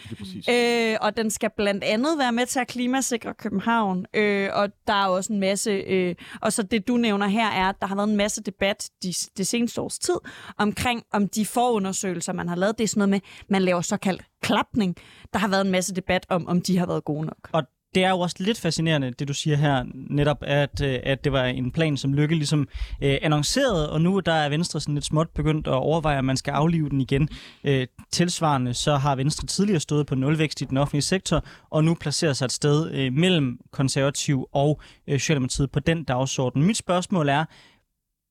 Ja, 0.48 0.94
øh, 0.94 0.98
og 1.02 1.18
den 1.18 1.32
skal 1.32 1.50
blandt 1.58 1.84
andet 1.84 2.18
være 2.20 2.32
med 2.32 2.46
til 2.46 2.60
at 2.60 2.68
klimasikre 2.68 3.34
København. 3.34 4.06
Øh, 4.14 4.50
og 4.54 4.70
der 4.88 4.94
er 4.94 5.08
også 5.08 5.34
en 5.34 5.40
masse... 5.40 5.72
Øh, 5.72 6.16
og 6.42 6.54
så 6.54 6.64
det, 6.64 6.88
du 6.88 6.98
nævner 6.98 7.28
her, 7.28 7.48
er, 7.48 7.70
at 7.70 7.76
der 7.82 7.88
har 7.88 7.96
været 7.96 8.10
en 8.10 8.16
masse 8.18 8.29
masse 8.30 8.44
debat 8.44 8.90
de, 9.04 9.14
det 9.38 9.48
seneste 9.48 9.82
års 9.82 10.00
tid 10.00 10.20
omkring, 10.58 11.04
om 11.14 11.28
de 11.28 11.46
forundersøgelser, 11.46 12.34
man 12.34 12.48
har 12.48 12.56
lavet, 12.56 12.78
det 12.78 12.84
er 12.84 12.88
sådan 12.88 13.00
noget 13.00 13.10
med, 13.10 13.20
man 13.50 13.62
laver 13.62 13.82
såkaldt 13.82 14.22
klapning. 14.42 14.96
Der 15.34 15.40
har 15.40 15.48
været 15.48 15.66
en 15.66 15.72
masse 15.72 15.96
debat 15.96 16.26
om, 16.30 16.48
om 16.48 16.62
de 16.62 16.78
har 16.78 16.86
været 16.86 17.04
gode 17.04 17.26
nok. 17.26 17.50
Og 17.52 17.64
det 17.96 18.04
er 18.04 18.10
jo 18.10 18.20
også 18.20 18.36
lidt 18.40 18.60
fascinerende, 18.60 19.12
det 19.12 19.28
du 19.28 19.34
siger 19.34 19.58
her, 19.58 19.86
netop 20.10 20.38
at, 20.42 20.82
øh, 20.82 21.00
at 21.04 21.24
det 21.24 21.32
var 21.32 21.44
en 21.46 21.72
plan, 21.72 21.98
som 21.98 22.14
Lykke 22.14 22.36
ligesom 22.36 22.68
øh, 23.04 23.18
annoncerede, 23.22 23.92
og 23.92 24.02
nu 24.02 24.20
der 24.20 24.32
er 24.32 24.50
Venstre 24.50 24.80
sådan 24.80 24.96
lidt 24.96 25.06
småt 25.06 25.30
begyndt 25.30 25.68
at 25.68 25.74
overveje, 25.74 26.18
at 26.18 26.26
man 26.26 26.38
skal 26.38 26.52
aflive 26.52 26.90
den 26.90 27.02
igen. 27.02 27.30
Øh, 27.64 27.88
tilsvarende 28.12 28.74
så 28.74 28.96
har 28.96 29.16
Venstre 29.16 29.48
tidligere 29.48 29.80
stået 29.80 30.08
på 30.08 30.16
nulvækst 30.16 30.62
i 30.62 30.66
den 30.66 30.78
offentlige 30.78 31.02
sektor, 31.02 31.46
og 31.70 31.84
nu 31.84 31.94
placerer 31.94 32.34
sig 32.34 32.46
et 32.46 32.52
sted 32.52 32.92
øh, 32.92 33.14
mellem 33.14 33.60
konservativ 33.72 34.48
og 34.52 34.82
øh, 35.08 35.20
Socialdemokratiet 35.20 35.72
på 35.72 35.80
den 35.80 36.04
dagsorden. 36.04 36.64
Mit 36.64 36.78
spørgsmål 36.78 37.30
er, 37.30 37.46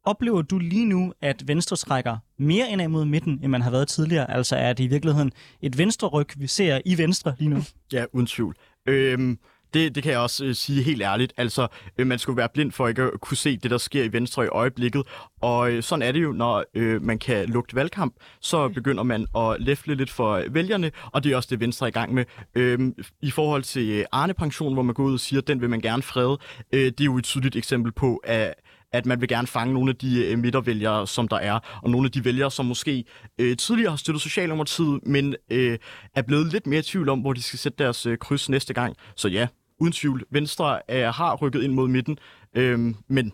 Oplever 0.08 0.42
du 0.42 0.58
lige 0.58 0.84
nu, 0.84 1.12
at 1.22 1.48
Venstre 1.48 1.76
trækker 1.76 2.16
mere 2.38 2.70
ind 2.70 2.86
mod 2.86 3.04
midten, 3.04 3.40
end 3.42 3.46
man 3.46 3.62
har 3.62 3.70
været 3.70 3.88
tidligere? 3.88 4.30
Altså 4.30 4.56
er 4.56 4.72
det 4.72 4.84
i 4.84 4.86
virkeligheden 4.86 5.32
et 5.62 5.78
venstre 5.78 6.08
ryg, 6.08 6.26
vi 6.36 6.46
ser 6.46 6.80
i 6.84 6.98
Venstre 6.98 7.34
lige 7.38 7.50
nu? 7.50 7.62
Ja, 7.92 8.04
uden 8.12 8.26
tvivl. 8.26 8.56
Øhm, 8.86 9.38
det, 9.74 9.94
det 9.94 10.02
kan 10.02 10.12
jeg 10.12 10.20
også 10.20 10.44
øh, 10.44 10.54
sige 10.54 10.82
helt 10.82 11.02
ærligt. 11.02 11.32
Altså, 11.36 11.66
øh, 11.98 12.06
man 12.06 12.18
skulle 12.18 12.36
være 12.36 12.48
blind 12.54 12.72
for 12.72 12.88
ikke 12.88 13.02
at 13.02 13.20
kunne 13.20 13.36
se 13.36 13.56
det, 13.56 13.70
der 13.70 13.78
sker 13.78 14.04
i 14.04 14.12
Venstre 14.12 14.44
i 14.44 14.48
øjeblikket. 14.48 15.02
Og 15.40 15.72
øh, 15.72 15.82
sådan 15.82 16.02
er 16.02 16.12
det 16.12 16.22
jo, 16.22 16.32
når 16.32 16.64
øh, 16.74 17.02
man 17.02 17.18
kan 17.18 17.48
lugte 17.48 17.76
valgkamp, 17.76 18.14
så 18.40 18.68
begynder 18.68 19.02
man 19.02 19.26
at 19.36 19.56
læfle 19.58 19.94
lidt 19.94 20.10
for 20.10 20.44
vælgerne, 20.50 20.90
og 21.12 21.24
det 21.24 21.32
er 21.32 21.36
også 21.36 21.48
det, 21.50 21.60
Venstre 21.60 21.86
er 21.86 21.88
i 21.88 21.92
gang 21.92 22.14
med. 22.14 22.24
Øh, 22.54 22.78
I 23.22 23.30
forhold 23.30 23.62
til 23.62 24.06
Arne-pension, 24.12 24.72
hvor 24.72 24.82
man 24.82 24.94
går 24.94 25.04
ud 25.04 25.12
og 25.12 25.20
siger, 25.20 25.40
at 25.40 25.48
den 25.48 25.60
vil 25.60 25.70
man 25.70 25.80
gerne 25.80 26.02
frede, 26.02 26.38
øh, 26.72 26.84
det 26.84 27.00
er 27.00 27.04
jo 27.04 27.16
et 27.16 27.24
tydeligt 27.24 27.56
eksempel 27.56 27.92
på, 27.92 28.16
at 28.16 28.54
at 28.92 29.06
man 29.06 29.20
vil 29.20 29.28
gerne 29.28 29.46
fange 29.46 29.74
nogle 29.74 29.90
af 29.90 29.96
de 29.96 30.26
øh, 30.26 30.38
midtervælgere, 30.38 31.06
som 31.06 31.28
der 31.28 31.36
er, 31.36 31.80
og 31.82 31.90
nogle 31.90 32.06
af 32.06 32.12
de 32.12 32.24
vælgere, 32.24 32.50
som 32.50 32.66
måske 32.66 33.04
øh, 33.38 33.56
tidligere 33.56 33.90
har 33.90 33.96
støttet 33.96 34.22
Socialdemokratiet, 34.22 35.00
men 35.06 35.36
øh, 35.50 35.78
er 36.14 36.22
blevet 36.22 36.52
lidt 36.52 36.66
mere 36.66 36.80
i 36.80 36.82
tvivl 36.82 37.08
om, 37.08 37.20
hvor 37.20 37.32
de 37.32 37.42
skal 37.42 37.58
sætte 37.58 37.84
deres 37.84 38.06
øh, 38.06 38.18
kryds 38.18 38.48
næste 38.48 38.74
gang. 38.74 38.96
Så 39.16 39.28
ja, 39.28 39.46
uden 39.80 39.92
tvivl, 39.92 40.24
Venstre 40.30 40.90
er, 40.90 41.12
har 41.12 41.36
rykket 41.36 41.62
ind 41.62 41.72
mod 41.72 41.88
midten, 41.88 42.18
øh, 42.54 42.94
men 43.08 43.32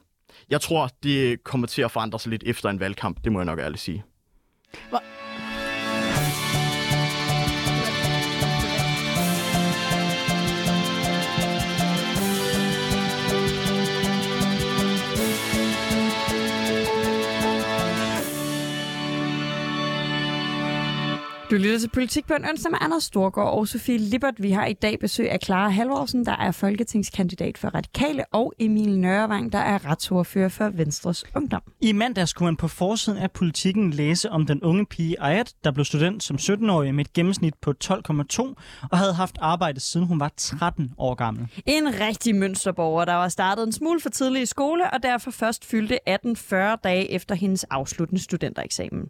jeg 0.50 0.60
tror, 0.60 0.90
det 1.02 1.44
kommer 1.44 1.66
til 1.66 1.82
at 1.82 1.90
forandre 1.90 2.18
sig 2.18 2.30
lidt 2.30 2.42
efter 2.46 2.68
en 2.68 2.80
valgkamp, 2.80 3.24
det 3.24 3.32
må 3.32 3.38
jeg 3.38 3.46
nok 3.46 3.58
ærligt 3.58 3.80
sige. 3.80 4.04
Hvor 4.88 5.02
Du 21.54 21.58
lytter 21.58 21.78
til 21.78 21.88
Politik 21.88 22.26
på 22.26 22.34
en 22.34 22.44
onsdag 22.44 22.70
med 22.70 22.78
Anders 22.82 23.04
Storgård 23.04 23.58
og 23.58 23.68
Sofie 23.68 23.98
Lippert. 23.98 24.34
Vi 24.38 24.50
har 24.50 24.66
i 24.66 24.72
dag 24.72 24.98
besøg 24.98 25.30
af 25.30 25.38
Clara 25.44 25.68
Halvorsen, 25.68 26.26
der 26.26 26.36
er 26.36 26.52
folketingskandidat 26.52 27.58
for 27.58 27.68
Radikale, 27.68 28.24
og 28.32 28.52
Emil 28.58 28.98
Nørrevang, 28.98 29.52
der 29.52 29.58
er 29.58 29.86
retsordfører 29.86 30.48
for 30.48 30.68
Venstres 30.68 31.24
Ungdom. 31.34 31.62
I 31.80 31.92
mandags 31.92 32.32
kunne 32.32 32.44
man 32.44 32.56
på 32.56 32.68
forsiden 32.68 33.18
af 33.18 33.30
politikken 33.30 33.90
læse 33.90 34.30
om 34.30 34.46
den 34.46 34.62
unge 34.62 34.86
pige 34.86 35.20
Ayat, 35.20 35.54
der 35.64 35.70
blev 35.70 35.84
student 35.84 36.22
som 36.22 36.36
17-årig 36.36 36.94
med 36.94 37.04
et 37.04 37.12
gennemsnit 37.12 37.54
på 37.62 37.74
12,2 37.84 38.54
og 38.90 38.98
havde 38.98 39.14
haft 39.14 39.38
arbejde 39.40 39.80
siden 39.80 40.06
hun 40.06 40.20
var 40.20 40.32
13 40.36 40.92
år 40.98 41.14
gammel. 41.14 41.46
En 41.66 42.00
rigtig 42.00 42.34
mønsterborger, 42.34 43.04
der 43.04 43.14
var 43.14 43.28
startet 43.28 43.66
en 43.66 43.72
smule 43.72 44.00
for 44.00 44.10
tidlig 44.10 44.42
i 44.42 44.46
skole 44.46 44.90
og 44.90 45.02
derfor 45.02 45.30
først 45.30 45.64
fyldte 45.64 45.98
18-40 46.08 46.54
dage 46.84 47.10
efter 47.10 47.34
hendes 47.34 47.64
afsluttende 47.64 48.22
studentereksamen. 48.22 49.08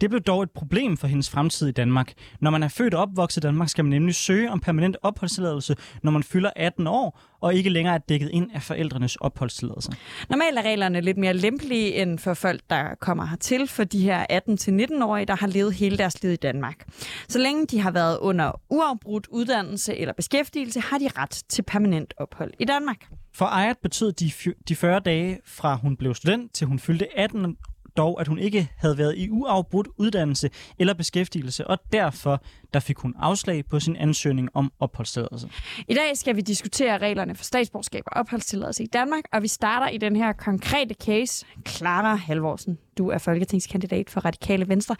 Det 0.00 0.10
blev 0.10 0.20
dog 0.20 0.42
et 0.42 0.50
problem 0.50 0.96
for 0.96 1.06
hendes 1.06 1.30
fremtid 1.30 1.68
i 1.68 1.72
Danmark. 1.72 2.12
Når 2.40 2.50
man 2.50 2.62
er 2.62 2.68
født 2.68 2.94
og 2.94 3.02
opvokset 3.02 3.44
i 3.44 3.46
Danmark, 3.46 3.68
skal 3.68 3.84
man 3.84 3.90
nemlig 3.90 4.14
søge 4.14 4.50
om 4.50 4.60
permanent 4.60 4.96
opholdstilladelse, 5.02 5.76
når 6.02 6.10
man 6.10 6.22
fylder 6.22 6.50
18 6.56 6.86
år, 6.86 7.20
og 7.40 7.54
ikke 7.54 7.70
længere 7.70 7.94
er 7.94 7.98
dækket 7.98 8.30
ind 8.32 8.50
af 8.54 8.62
forældrenes 8.62 9.16
opholdstilladelse. 9.16 9.92
Normalt 10.30 10.58
er 10.58 10.62
reglerne 10.62 11.00
lidt 11.00 11.16
mere 11.16 11.34
lempelige 11.34 11.94
end 12.02 12.18
for 12.18 12.34
folk, 12.34 12.60
der 12.70 12.94
kommer 13.00 13.26
hertil, 13.26 13.68
for 13.68 13.84
de 13.84 14.02
her 14.02 14.26
18-19-årige, 14.32 15.26
der 15.26 15.36
har 15.36 15.46
levet 15.46 15.74
hele 15.74 15.98
deres 15.98 16.22
liv 16.22 16.32
i 16.32 16.36
Danmark. 16.36 16.84
Så 17.28 17.38
længe 17.38 17.66
de 17.66 17.80
har 17.80 17.90
været 17.90 18.18
under 18.18 18.60
uafbrudt 18.70 19.26
uddannelse 19.30 19.96
eller 19.96 20.14
beskæftigelse, 20.14 20.80
har 20.80 20.98
de 20.98 21.08
ret 21.16 21.42
til 21.48 21.62
permanent 21.62 22.14
ophold 22.16 22.52
i 22.58 22.64
Danmark. 22.64 23.06
For 23.34 23.46
Ayat 23.46 23.76
betød 23.82 24.12
de, 24.12 24.32
de 24.68 24.76
40 24.76 25.00
dage 25.00 25.38
fra 25.46 25.74
hun 25.74 25.96
blev 25.96 26.14
student 26.14 26.52
til 26.54 26.66
hun 26.66 26.78
fyldte 26.78 27.18
18 27.18 27.56
dog, 28.00 28.20
at 28.20 28.28
hun 28.28 28.38
ikke 28.38 28.68
havde 28.76 28.98
været 28.98 29.14
i 29.16 29.30
uafbrudt 29.30 29.88
uddannelse 29.96 30.50
eller 30.78 30.94
beskæftigelse, 30.94 31.66
og 31.66 31.78
derfor 31.92 32.42
der 32.74 32.80
fik 32.80 32.98
hun 32.98 33.14
afslag 33.18 33.64
på 33.66 33.80
sin 33.80 33.96
ansøgning 33.96 34.48
om 34.54 34.72
opholdstilladelse. 34.80 35.50
I 35.88 35.94
dag 35.94 36.16
skal 36.16 36.36
vi 36.36 36.40
diskutere 36.40 36.98
reglerne 36.98 37.34
for 37.34 37.44
statsborgerskab 37.44 38.02
og 38.06 38.16
opholdstilladelse 38.16 38.82
i 38.82 38.86
Danmark, 38.86 39.24
og 39.32 39.42
vi 39.42 39.48
starter 39.48 39.88
i 39.88 39.98
den 39.98 40.16
her 40.16 40.32
konkrete 40.32 40.94
case. 40.94 41.46
Clara 41.68 42.14
Halvorsen, 42.14 42.78
du 42.98 43.08
er 43.08 43.18
folketingskandidat 43.18 44.10
for 44.10 44.20
Radikale 44.20 44.68
Venstre. 44.68 44.96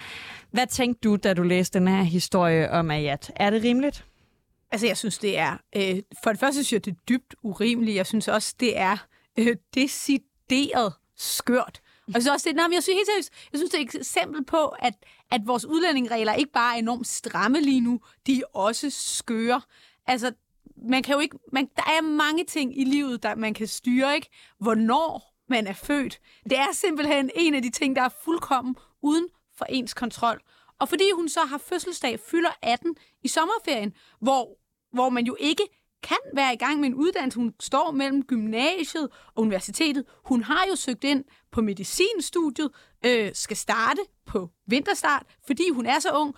Hvad 0.51 0.67
tænkte 0.67 1.01
du, 1.09 1.17
da 1.17 1.35
du 1.35 1.43
læste 1.43 1.79
den 1.79 1.89
her 1.89 2.03
historie 2.03 2.71
om 2.71 2.91
Ayat? 2.91 3.33
Er 3.37 3.51
det 3.51 3.63
rimeligt? 3.65 4.05
Altså, 4.71 4.87
jeg 4.87 4.97
synes, 4.97 5.19
det 5.19 5.39
er... 5.39 5.57
Øh, 5.77 5.97
for 6.23 6.31
det 6.31 6.41
første 6.41 6.65
synes 6.65 6.73
jeg, 6.73 6.85
det 6.85 6.91
er 6.91 7.01
dybt 7.09 7.35
urimeligt. 7.43 7.97
Jeg 7.97 8.07
synes 8.07 8.29
også, 8.29 8.55
det 8.61 8.79
er 8.79 8.97
øh, 9.39 9.57
decideret 9.75 10.93
skørt. 11.17 11.81
Og 12.11 12.15
jeg 12.15 12.23
synes 12.23 12.33
også, 12.33 12.49
det, 12.49 12.57
nej, 12.57 12.69
men 12.69 12.75
jeg 12.75 12.83
synes 12.83 12.97
helt 12.97 13.07
seriøst, 13.07 13.33
jeg 13.53 13.59
synes, 13.59 13.71
det 13.71 13.79
er 13.81 13.85
et 13.85 13.95
eksempel 13.95 14.45
på, 14.45 14.67
at, 14.67 14.95
at 15.31 15.41
vores 15.47 15.65
udlændingeregler 15.65 16.33
ikke 16.33 16.53
bare 16.53 16.75
er 16.75 16.79
enormt 16.79 17.07
stramme 17.07 17.61
lige 17.61 17.81
nu, 17.81 18.01
de 18.27 18.41
er 18.41 18.59
også 18.59 18.91
skøre. 18.91 19.61
Altså, 20.07 20.33
man 20.89 21.03
kan 21.03 21.15
jo 21.15 21.21
ikke, 21.21 21.39
man, 21.53 21.69
der 21.77 21.83
er 21.83 22.03
mange 22.03 22.45
ting 22.45 22.81
i 22.81 22.85
livet, 22.85 23.23
der 23.23 23.35
man 23.35 23.55
kan 23.55 23.67
styre, 23.67 24.15
ikke? 24.15 24.29
Hvornår 24.59 25.31
man 25.49 25.67
er 25.67 25.73
født. 25.73 26.21
Det 26.45 26.59
er 26.59 26.73
simpelthen 26.73 27.31
en 27.35 27.55
af 27.55 27.63
de 27.63 27.71
ting, 27.71 27.97
der 27.97 28.03
er 28.03 28.09
fuldkommen 28.25 28.77
uden 29.03 29.29
for 29.59 29.65
ens 29.65 29.95
kontrol. 29.95 30.41
Og 30.81 30.89
fordi 30.89 31.05
hun 31.15 31.29
så 31.29 31.41
har 31.41 31.59
fødselsdag, 31.59 32.21
fylder 32.21 32.51
18 32.63 32.97
i 33.23 33.29
sommerferien, 33.29 33.93
hvor, 34.21 34.59
hvor 34.93 35.09
man 35.09 35.27
jo 35.27 35.37
ikke 35.41 35.63
kan 36.03 36.17
være 36.35 36.55
i 36.55 36.57
gang 36.57 36.81
med 36.81 36.89
en 36.89 36.95
uddannelse. 36.95 37.39
Hun 37.39 37.55
står 37.61 37.91
mellem 37.91 38.23
gymnasiet 38.23 39.09
og 39.35 39.43
universitetet. 39.43 40.05
Hun 40.25 40.43
har 40.43 40.65
jo 40.71 40.77
søgt 40.77 41.05
ind 41.05 41.25
på 41.53 41.61
medicinstudiet, 41.61 42.71
øh, 43.07 43.31
skal 43.35 43.57
starte 43.57 44.01
på 44.27 44.51
vinterstart, 44.67 45.27
fordi 45.47 45.71
hun 45.71 45.87
er 45.87 45.99
så 45.99 46.13
ung. 46.13 46.35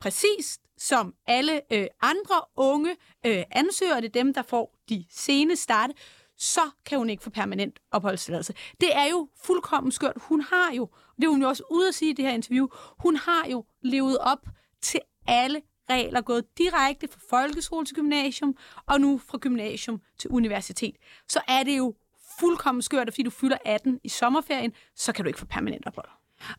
Præcis 0.00 0.58
som 0.78 1.14
alle 1.26 1.60
øh, 1.72 1.86
andre 2.00 2.40
unge 2.56 2.96
øh, 3.26 3.42
ansøgere, 3.50 4.00
det 4.00 4.06
er 4.06 4.22
dem, 4.22 4.34
der 4.34 4.42
får 4.42 4.76
de 4.88 5.04
sene 5.10 5.56
starte, 5.56 5.94
så 6.38 6.60
kan 6.86 6.98
hun 6.98 7.10
ikke 7.10 7.22
få 7.22 7.30
permanent 7.30 7.78
opholdstilladelse. 7.90 8.54
Det 8.80 8.96
er 8.96 9.06
jo 9.10 9.28
fuldkommen 9.44 9.92
skørt. 9.92 10.16
Hun 10.16 10.40
har 10.40 10.72
jo, 10.72 10.88
det 11.16 11.24
er 11.24 11.28
hun 11.28 11.42
jo 11.42 11.48
også 11.48 11.62
ude 11.70 11.88
at 11.88 11.94
sige 11.94 12.10
i 12.10 12.14
det 12.14 12.24
her 12.24 12.32
interview, 12.32 12.68
hun 12.98 13.16
har 13.16 13.46
jo 13.50 13.64
levet 13.82 14.18
op 14.18 14.46
til 14.82 15.00
alle 15.26 15.62
regler, 15.90 16.20
gået 16.20 16.44
direkte 16.58 17.08
fra 17.12 17.20
folkeskole 17.30 17.86
til 17.86 17.96
gymnasium, 17.96 18.56
og 18.86 19.00
nu 19.00 19.20
fra 19.28 19.38
gymnasium 19.40 20.00
til 20.18 20.30
universitet. 20.30 20.96
Så 21.28 21.40
er 21.48 21.62
det 21.62 21.78
jo 21.78 21.94
fuldkommen 22.40 22.82
skørt, 22.82 23.08
at 23.08 23.14
fordi 23.14 23.22
du 23.22 23.30
fylder 23.30 23.56
18 23.64 24.00
i 24.04 24.08
sommerferien, 24.08 24.72
så 24.96 25.12
kan 25.12 25.24
du 25.24 25.28
ikke 25.28 25.38
få 25.38 25.46
permanent 25.46 25.86
ophold. 25.86 26.08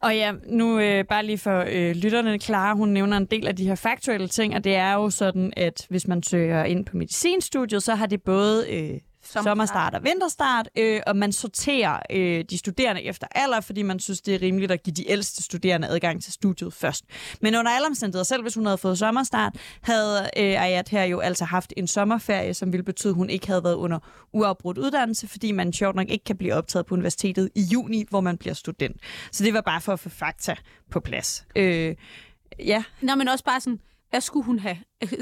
Og 0.01 0.15
ja, 0.15 0.33
nu 0.47 0.79
øh, 0.79 1.05
bare 1.05 1.25
lige 1.25 1.37
for 1.37 1.65
øh, 1.67 1.95
lytterne 1.95 2.39
klare, 2.39 2.75
hun 2.75 2.89
nævner 2.89 3.17
en 3.17 3.25
del 3.25 3.47
af 3.47 3.55
de 3.55 3.67
her 3.67 3.75
faktuelle 3.75 4.27
ting, 4.27 4.55
og 4.55 4.63
det 4.63 4.75
er 4.75 4.93
jo 4.93 5.09
sådan, 5.09 5.53
at 5.57 5.85
hvis 5.89 6.07
man 6.07 6.23
søger 6.23 6.63
ind 6.63 6.85
på 6.85 6.97
medicinstudiet, 6.97 7.83
så 7.83 7.95
har 7.95 8.05
det 8.05 8.21
både 8.23 8.73
øh, 8.73 8.99
Sommerstart, 9.23 9.43
sommerstart 9.43 9.95
og 9.95 10.03
vinterstart, 10.03 10.69
øh, 10.77 11.01
og 11.07 11.15
man 11.15 11.31
sorterer 11.31 11.99
øh, 12.11 12.45
de 12.49 12.57
studerende 12.57 13.03
efter 13.03 13.27
alder, 13.31 13.61
fordi 13.61 13.81
man 13.81 13.99
synes, 13.99 14.21
det 14.21 14.35
er 14.35 14.41
rimeligt 14.41 14.71
at 14.71 14.83
give 14.83 14.93
de 14.93 15.09
ældste 15.09 15.43
studerende 15.43 15.87
adgang 15.87 16.23
til 16.23 16.33
studiet 16.33 16.73
først. 16.73 17.05
Men 17.41 17.55
under 17.55 17.71
alle 17.71 17.87
omstændigheder, 17.87 18.23
selv 18.23 18.41
hvis 18.41 18.55
hun 18.55 18.65
havde 18.65 18.77
fået 18.77 18.97
sommerstart, 18.97 19.55
havde 19.81 20.21
øh, 20.37 20.63
Ayat 20.63 20.89
her 20.89 21.03
jo 21.03 21.19
altså 21.19 21.45
haft 21.45 21.73
en 21.77 21.87
sommerferie, 21.87 22.53
som 22.53 22.71
ville 22.71 22.83
betyde, 22.83 23.11
at 23.11 23.15
hun 23.15 23.29
ikke 23.29 23.47
havde 23.47 23.63
været 23.63 23.75
under 23.75 23.99
uafbrudt 24.33 24.77
uddannelse, 24.77 25.27
fordi 25.27 25.51
man 25.51 25.73
sjovt 25.73 25.95
nok 25.95 26.09
ikke 26.09 26.25
kan 26.25 26.37
blive 26.37 26.53
optaget 26.53 26.85
på 26.85 26.95
universitetet 26.95 27.49
i 27.55 27.61
juni, 27.61 28.05
hvor 28.09 28.21
man 28.21 28.37
bliver 28.37 28.53
student. 28.53 28.97
Så 29.31 29.43
det 29.43 29.53
var 29.53 29.61
bare 29.61 29.81
for 29.81 29.93
at 29.93 29.99
få 29.99 30.09
fakta 30.09 30.55
på 30.91 30.99
plads. 30.99 31.45
Øh, 31.55 31.95
ja. 32.59 32.83
Nå, 33.01 33.15
men 33.15 33.27
også 33.27 33.43
bare 33.43 33.61
sådan, 33.61 33.79
hvad 34.11 34.21
skulle 34.21 34.45
hun 34.45 34.59
have, 34.59 34.77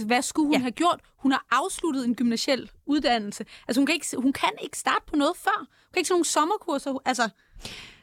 hvad 0.05 0.21
skulle 0.21 0.47
hun 0.47 0.53
ja. 0.53 0.59
have 0.59 0.71
gjort? 0.71 0.99
Hun 1.17 1.31
har 1.31 1.45
afsluttet 1.51 2.05
en 2.05 2.15
gymnasiel 2.15 2.71
uddannelse. 2.85 3.45
Altså 3.67 3.79
hun 3.79 3.85
kan 3.85 3.95
ikke, 3.95 4.07
hun 4.17 4.33
kan 4.33 4.49
ikke 4.63 4.77
starte 4.77 5.03
på 5.07 5.15
noget 5.15 5.37
før. 5.37 5.57
Hun 5.57 5.93
kan 5.93 5.99
ikke 5.99 6.07
tage 6.07 6.15
nogle 6.15 6.25
sommerkurser. 6.25 7.01
Altså, 7.05 7.29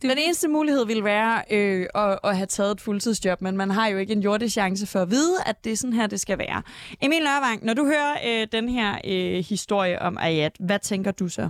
det 0.03 0.11
den 0.11 0.19
eneste 0.19 0.49
mulighed 0.49 0.87
ville 0.87 1.05
være 1.05 1.43
øh, 1.51 1.87
at, 1.95 2.19
at 2.25 2.37
have 2.37 2.47
taget 2.47 2.71
et 2.71 2.81
fuldtidsjob, 2.81 3.41
men 3.41 3.57
man 3.57 3.71
har 3.71 3.87
jo 3.87 3.99
ikke 3.99 4.13
en 4.13 4.23
jordisk 4.23 4.53
chance 4.53 4.87
for 4.87 5.03
at 5.03 5.11
vide, 5.11 5.37
at 5.47 5.65
det 5.65 5.73
er 5.73 5.77
sådan 5.77 5.93
her, 5.93 6.07
det 6.07 6.21
skal 6.21 6.39
være. 6.39 6.63
Emil 7.03 7.23
Nørvang, 7.23 7.65
når 7.65 7.75
du 7.75 7.85
hører 7.85 8.17
øh, 8.27 8.47
den 8.53 8.69
her 8.69 8.99
øh, 9.05 9.45
historie 9.45 10.03
om 10.03 10.19
Ayat, 10.19 10.57
hvad 10.61 10.79
tænker 10.79 11.11
du 11.11 11.29
så? 11.29 11.49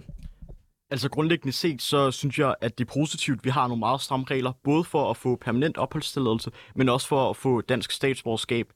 Altså 0.90 1.10
grundlæggende 1.10 1.52
set, 1.52 1.82
så 1.82 2.10
synes 2.10 2.38
jeg, 2.38 2.54
at 2.60 2.78
det 2.78 2.88
er 2.88 2.92
positivt, 2.92 3.38
at 3.38 3.44
vi 3.44 3.50
har 3.50 3.68
nogle 3.68 3.80
meget 3.80 4.00
stramme 4.00 4.26
regler, 4.30 4.52
både 4.64 4.84
for 4.84 5.10
at 5.10 5.16
få 5.16 5.36
permanent 5.36 5.78
opholdstilladelse, 5.78 6.50
men 6.74 6.88
også 6.88 7.08
for 7.08 7.30
at 7.30 7.36
få 7.36 7.60
dansk 7.60 7.92
statsborgerskab. 7.92 8.72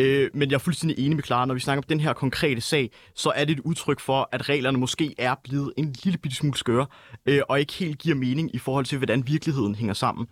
Øh, 0.00 0.30
men 0.34 0.50
jeg 0.50 0.54
er 0.54 0.58
fuldstændig 0.58 0.98
enig 0.98 1.16
med 1.16 1.24
Clara, 1.24 1.46
når 1.46 1.54
vi 1.54 1.60
snakker 1.60 1.82
om 1.82 1.86
den 1.88 2.00
her 2.00 2.12
konkrete 2.12 2.60
sag, 2.60 2.90
så 3.14 3.30
er 3.30 3.44
det 3.44 3.52
et 3.52 3.60
udtryk 3.60 4.00
for, 4.00 4.28
at 4.32 4.48
reglerne 4.48 4.78
måske 4.78 5.14
er 5.18 5.34
blevet 5.44 5.72
en 5.76 5.96
lille 6.04 6.18
bitte 6.18 6.36
smule 6.36 6.58
skøre, 6.58 6.86
øh, 7.26 7.40
og 7.48 7.60
ikke 7.60 7.72
helt 7.72 7.98
giver 7.98 8.16
mening 8.16 8.54
i 8.54 8.58
forhold 8.58 8.84
til, 8.84 8.98
hvordan 8.98 9.26
virkeligheden 9.26 9.74
hænger 9.74 9.94
sammen. 9.94 10.26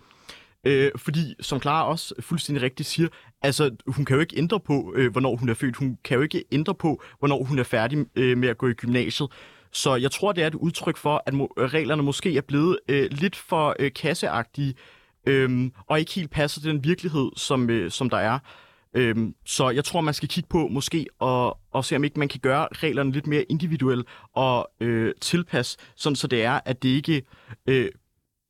Øh, 0.64 0.90
fordi, 0.97 1.35
som 1.40 1.61
Clara 1.61 1.88
også 1.88 2.14
fuldstændig 2.21 2.62
rigtigt 2.62 2.88
siger, 2.88 3.09
altså, 3.42 3.77
hun 3.87 4.05
kan 4.05 4.14
jo 4.14 4.21
ikke 4.21 4.38
ændre 4.38 4.61
på, 4.61 4.92
øh, 4.97 5.12
hvornår 5.12 5.37
hun 5.37 5.49
er 5.49 5.55
født. 5.55 5.77
Hun 5.77 5.99
kan 6.05 6.16
jo 6.16 6.23
ikke 6.23 6.44
ændre 6.53 6.75
på, 6.75 7.03
hvornår 7.18 7.44
hun 7.44 7.59
er 7.59 7.62
færdig 7.62 8.07
øh, 8.16 8.38
med 8.38 8.49
at 8.49 8.59
gå 8.59 8.68
i 8.68 8.73
gymnasiet. 8.73 9.29
Så 9.73 9.94
jeg 9.94 10.11
tror, 10.11 10.33
det 10.33 10.42
er 10.42 10.47
et 10.47 10.55
udtryk 10.55 10.97
for, 10.97 11.23
at 11.27 11.35
reglerne 11.73 12.03
måske 12.03 12.37
er 12.37 12.40
blevet 12.40 12.79
øh, 12.88 13.09
lidt 13.11 13.37
for 13.37 13.77
øh, 13.79 13.90
kasseagtige, 13.92 14.75
øh, 15.27 15.71
og 15.87 16.01
ikke 16.01 16.12
helt 16.12 16.31
passer 16.31 16.61
til 16.61 16.71
den 16.71 16.85
virkelighed, 16.85 17.31
som, 17.37 17.71
øh, 17.71 17.90
som 17.90 18.11
der 18.11 18.16
er. 18.18 18.38
Øhm, 18.94 19.35
så 19.44 19.70
jeg 19.70 19.85
tror, 19.85 20.01
man 20.01 20.14
skal 20.14 20.29
kigge 20.29 20.48
på 20.48 20.68
måske 20.68 21.07
og, 21.18 21.59
og 21.70 21.85
se, 21.85 21.96
om 21.96 22.05
ikke 22.05 22.18
man 22.18 22.29
kan 22.29 22.40
gøre 22.40 22.68
reglerne 22.72 23.12
lidt 23.12 23.27
mere 23.27 23.42
individuelle 23.42 24.05
og 24.35 24.70
øh, 24.81 25.14
tilpasse, 25.20 25.79
sådan 25.96 26.16
så 26.16 26.27
det 26.27 26.42
er, 26.44 26.61
at 26.64 26.83
det 26.83 26.88
ikke 26.88 27.22
øh, 27.66 27.90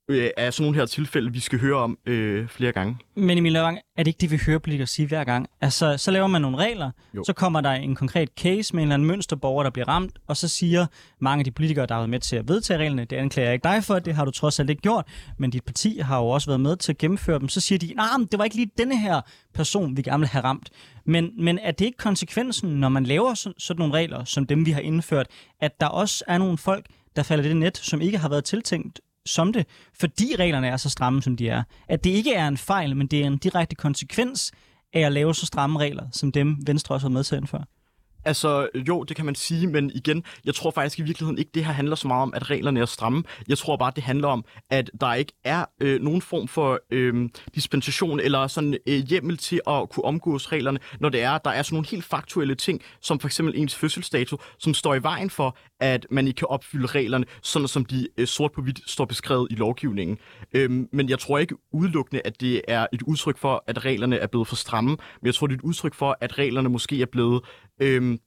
øh, 0.08 0.30
er 0.36 0.50
sådan 0.50 0.64
nogle 0.64 0.78
her 0.78 0.86
tilfælde, 0.86 1.32
vi 1.32 1.40
skal 1.40 1.60
høre 1.60 1.76
om 1.76 1.98
øh, 2.06 2.48
flere 2.48 2.72
gange. 2.72 2.96
Men 3.16 3.38
Emil 3.38 3.52
Lavang, 3.52 3.78
er 3.96 4.02
det 4.02 4.06
ikke 4.06 4.20
det, 4.20 4.30
vi 4.30 4.40
hører 4.46 4.58
politikere 4.58 4.86
sige 4.86 5.08
hver 5.08 5.24
gang? 5.24 5.46
Altså, 5.60 5.96
så 5.96 6.10
laver 6.10 6.26
man 6.26 6.42
nogle 6.42 6.56
regler, 6.56 6.90
jo. 7.14 7.24
så 7.24 7.32
kommer 7.32 7.60
der 7.60 7.70
en 7.70 7.94
konkret 7.94 8.28
case 8.36 8.74
med 8.74 8.82
en 8.82 8.86
eller 8.86 8.94
anden 8.94 9.08
mønsterborger, 9.08 9.62
der 9.62 9.70
bliver 9.70 9.88
ramt, 9.88 10.18
og 10.26 10.36
så 10.36 10.48
siger 10.48 10.86
mange 11.20 11.40
af 11.40 11.44
de 11.44 11.50
politikere, 11.50 11.86
der 11.86 11.94
har 11.94 12.00
været 12.00 12.10
med 12.10 12.20
til 12.20 12.36
at 12.36 12.48
vedtage 12.48 12.78
reglerne, 12.78 13.04
det 13.04 13.16
anklager 13.16 13.48
jeg 13.48 13.54
ikke 13.54 13.64
dig 13.64 13.84
for, 13.84 13.98
det 13.98 14.14
har 14.14 14.24
du 14.24 14.30
trods 14.30 14.60
alt 14.60 14.70
ikke 14.70 14.82
gjort, 14.82 15.04
men 15.38 15.50
dit 15.50 15.64
parti 15.64 15.98
har 15.98 16.18
jo 16.18 16.28
også 16.28 16.46
været 16.46 16.60
med 16.60 16.76
til 16.76 16.92
at 16.92 16.98
gennemføre 16.98 17.38
dem. 17.38 17.48
Så 17.48 17.60
siger 17.60 17.78
de, 17.78 17.92
nej, 17.96 18.06
nah, 18.18 18.26
det 18.30 18.38
var 18.38 18.44
ikke 18.44 18.56
lige 18.56 18.70
denne 18.78 18.98
her 18.98 19.20
person, 19.54 19.96
vi 19.96 20.02
gerne 20.02 20.18
vil 20.18 20.28
have 20.28 20.44
ramt. 20.44 20.70
Men, 21.06 21.30
men 21.44 21.58
er 21.58 21.70
det 21.70 21.84
ikke 21.84 21.98
konsekvensen, 21.98 22.70
når 22.70 22.88
man 22.88 23.04
laver 23.04 23.34
sådan, 23.34 23.58
sådan 23.58 23.78
nogle 23.78 23.94
regler, 23.94 24.24
som 24.24 24.46
dem 24.46 24.66
vi 24.66 24.70
har 24.70 24.80
indført, 24.80 25.26
at 25.60 25.80
der 25.80 25.86
også 25.86 26.24
er 26.26 26.38
nogle 26.38 26.58
folk, 26.58 26.86
der 27.16 27.22
falder 27.22 27.44
i 27.44 27.48
det 27.48 27.56
net, 27.56 27.76
som 27.76 28.00
ikke 28.00 28.18
har 28.18 28.28
været 28.28 28.44
tiltænkt 28.44 29.00
som 29.26 29.52
det, 29.52 29.66
fordi 30.00 30.36
reglerne 30.38 30.68
er 30.68 30.76
så 30.76 30.90
stramme, 30.90 31.22
som 31.22 31.36
de 31.36 31.48
er. 31.48 31.62
At 31.88 32.04
det 32.04 32.10
ikke 32.10 32.34
er 32.34 32.48
en 32.48 32.56
fejl, 32.56 32.96
men 32.96 33.06
det 33.06 33.22
er 33.22 33.26
en 33.26 33.38
direkte 33.38 33.76
konsekvens 33.76 34.52
af 34.92 35.00
at 35.00 35.12
lave 35.12 35.34
så 35.34 35.46
stramme 35.46 35.78
regler, 35.78 36.06
som 36.12 36.32
dem 36.32 36.56
Venstre 36.66 36.94
også 36.94 37.04
har 37.04 37.12
med 37.12 37.24
til 37.24 37.34
at 37.34 37.40
indføre. 37.40 37.64
Altså, 38.24 38.68
jo, 38.88 39.02
det 39.02 39.16
kan 39.16 39.24
man 39.24 39.34
sige, 39.34 39.66
men 39.66 39.90
igen, 39.94 40.24
jeg 40.44 40.54
tror 40.54 40.70
faktisk 40.70 40.98
i 40.98 41.02
virkeligheden 41.02 41.38
ikke, 41.38 41.50
det 41.54 41.64
her 41.64 41.72
handler 41.72 41.96
så 41.96 42.08
meget 42.08 42.22
om, 42.22 42.34
at 42.34 42.50
reglerne 42.50 42.80
er 42.80 42.86
stramme. 42.86 43.22
Jeg 43.48 43.58
tror 43.58 43.76
bare, 43.76 43.92
det 43.96 44.04
handler 44.04 44.28
om, 44.28 44.44
at 44.70 44.90
der 45.00 45.14
ikke 45.14 45.32
er 45.44 45.64
øh, 45.80 46.02
nogen 46.02 46.22
form 46.22 46.48
for 46.48 46.80
øh, 46.90 47.28
dispensation 47.54 48.20
eller 48.20 48.46
sådan 48.46 48.78
øh, 48.86 48.98
hjemmel 48.98 49.36
til 49.36 49.60
at 49.66 49.88
kunne 49.90 50.04
omgås 50.04 50.52
reglerne, 50.52 50.78
når 51.00 51.08
det 51.08 51.22
er, 51.22 51.38
der 51.38 51.50
er 51.50 51.62
sådan 51.62 51.74
nogle 51.74 51.88
helt 51.88 52.04
faktuelle 52.04 52.54
ting, 52.54 52.82
som 53.00 53.20
for 53.20 53.28
eksempel 53.28 53.58
ens 53.58 53.74
fødselsdato, 53.74 54.36
som 54.58 54.74
står 54.74 54.94
i 54.94 55.02
vejen 55.02 55.30
for, 55.30 55.56
at 55.80 56.06
man 56.10 56.26
ikke 56.26 56.38
kan 56.38 56.48
opfylde 56.48 56.86
reglerne, 56.86 57.24
sådan 57.42 57.68
som 57.68 57.84
de 57.84 58.08
øh, 58.18 58.26
sort 58.26 58.52
på 58.52 58.62
hvidt 58.62 58.90
står 58.90 59.04
beskrevet 59.04 59.46
i 59.50 59.54
lovgivningen. 59.54 60.18
Øh, 60.52 60.70
men 60.92 61.08
jeg 61.08 61.18
tror 61.18 61.38
ikke 61.38 61.54
udelukkende, 61.72 62.22
at 62.24 62.40
det 62.40 62.62
er 62.68 62.86
et 62.92 63.02
udtryk 63.02 63.38
for, 63.38 63.64
at 63.66 63.84
reglerne 63.84 64.16
er 64.16 64.26
blevet 64.26 64.48
for 64.48 64.56
stramme, 64.56 64.90
men 64.90 65.26
jeg 65.26 65.34
tror, 65.34 65.46
det 65.46 65.54
er 65.54 65.58
et 65.58 65.64
udtryk 65.64 65.94
for, 65.94 66.18
at 66.20 66.38
reglerne 66.38 66.68
måske 66.68 67.02
er 67.02 67.06
blevet 67.06 67.42
øh, 67.80 68.18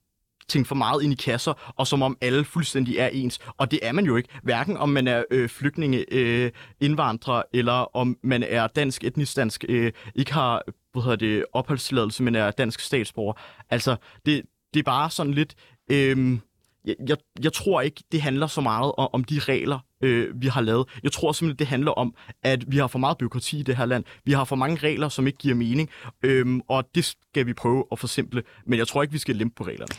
ting 0.48 0.68
for 0.68 0.76
meget 0.76 1.04
ind 1.04 1.14
i 1.14 1.16
kasser, 1.16 1.74
og 1.76 1.88
som 1.88 2.02
om 2.02 2.18
alle 2.22 2.44
fuldstændig 2.44 2.98
er 2.98 3.08
ens. 3.08 3.40
Og 3.58 3.72
det 3.72 3.80
er 3.82 3.92
man 3.92 4.06
jo 4.06 4.16
ikke. 4.16 4.30
Hverken 4.44 4.78
om 4.78 4.90
man 4.90 5.08
er 5.08 5.24
øh, 5.32 5.50
flygtninge, 5.50 6.06
øh, 6.14 6.52
indvandrer, 6.80 7.44
eller 7.54 7.96
om 7.96 8.18
man 8.24 8.44
er 8.44 8.68
dansk, 8.68 9.04
etnisk 9.04 9.36
dansk, 9.36 9.66
øh, 9.70 9.92
ikke 10.16 10.34
har 10.34 10.62
hvad 10.92 11.04
hedder 11.04 11.16
det, 11.16 11.46
opholdstilladelse, 11.54 12.24
men 12.24 12.36
er 12.36 12.52
dansk 12.52 12.80
statsborger. 12.80 13.34
Altså, 13.70 13.96
det, 14.26 14.42
det 14.74 14.80
er 14.80 14.84
bare 14.84 15.10
sådan 15.10 15.34
lidt... 15.34 15.56
Øh, 15.92 16.40
jeg, 16.86 16.96
jeg, 17.08 17.18
jeg 17.44 17.54
tror 17.54 17.82
ikke, 17.82 18.04
det 18.12 18.22
handler 18.22 18.48
så 18.48 18.62
meget 18.62 18.92
om, 18.98 19.10
om 19.14 19.24
de 19.24 19.40
regler, 19.40 19.80
øh, 20.04 20.42
vi 20.42 20.48
har 20.48 20.62
lavet. 20.62 20.88
Jeg 21.04 21.12
tror 21.12 21.32
simpelthen, 21.32 21.60
det 21.60 21.68
handler 21.68 21.92
om, 21.92 22.16
at 22.44 22.64
vi 22.68 22.78
har 22.78 22.88
for 22.88 23.00
meget 23.00 23.18
byråkrati 23.18 23.60
i 23.60 23.64
det 23.64 23.78
her 23.78 23.86
land. 23.86 24.04
Vi 24.26 24.32
har 24.32 24.44
for 24.44 24.56
mange 24.56 24.76
regler, 24.76 25.10
som 25.10 25.28
ikke 25.28 25.38
giver 25.38 25.56
mening, 25.56 25.90
øh, 26.24 26.60
og 26.70 26.84
det 26.96 27.06
skal 27.06 27.46
vi 27.46 27.54
prøve 27.54 27.86
at 27.92 28.00
forsimple. 28.00 28.44
Men 28.66 28.80
jeg 28.80 28.88
tror 28.88 29.02
ikke, 29.02 29.12
vi 29.12 29.18
skal 29.18 29.36
lempe 29.36 29.56
på 29.56 29.64
reglerne. 29.64 29.96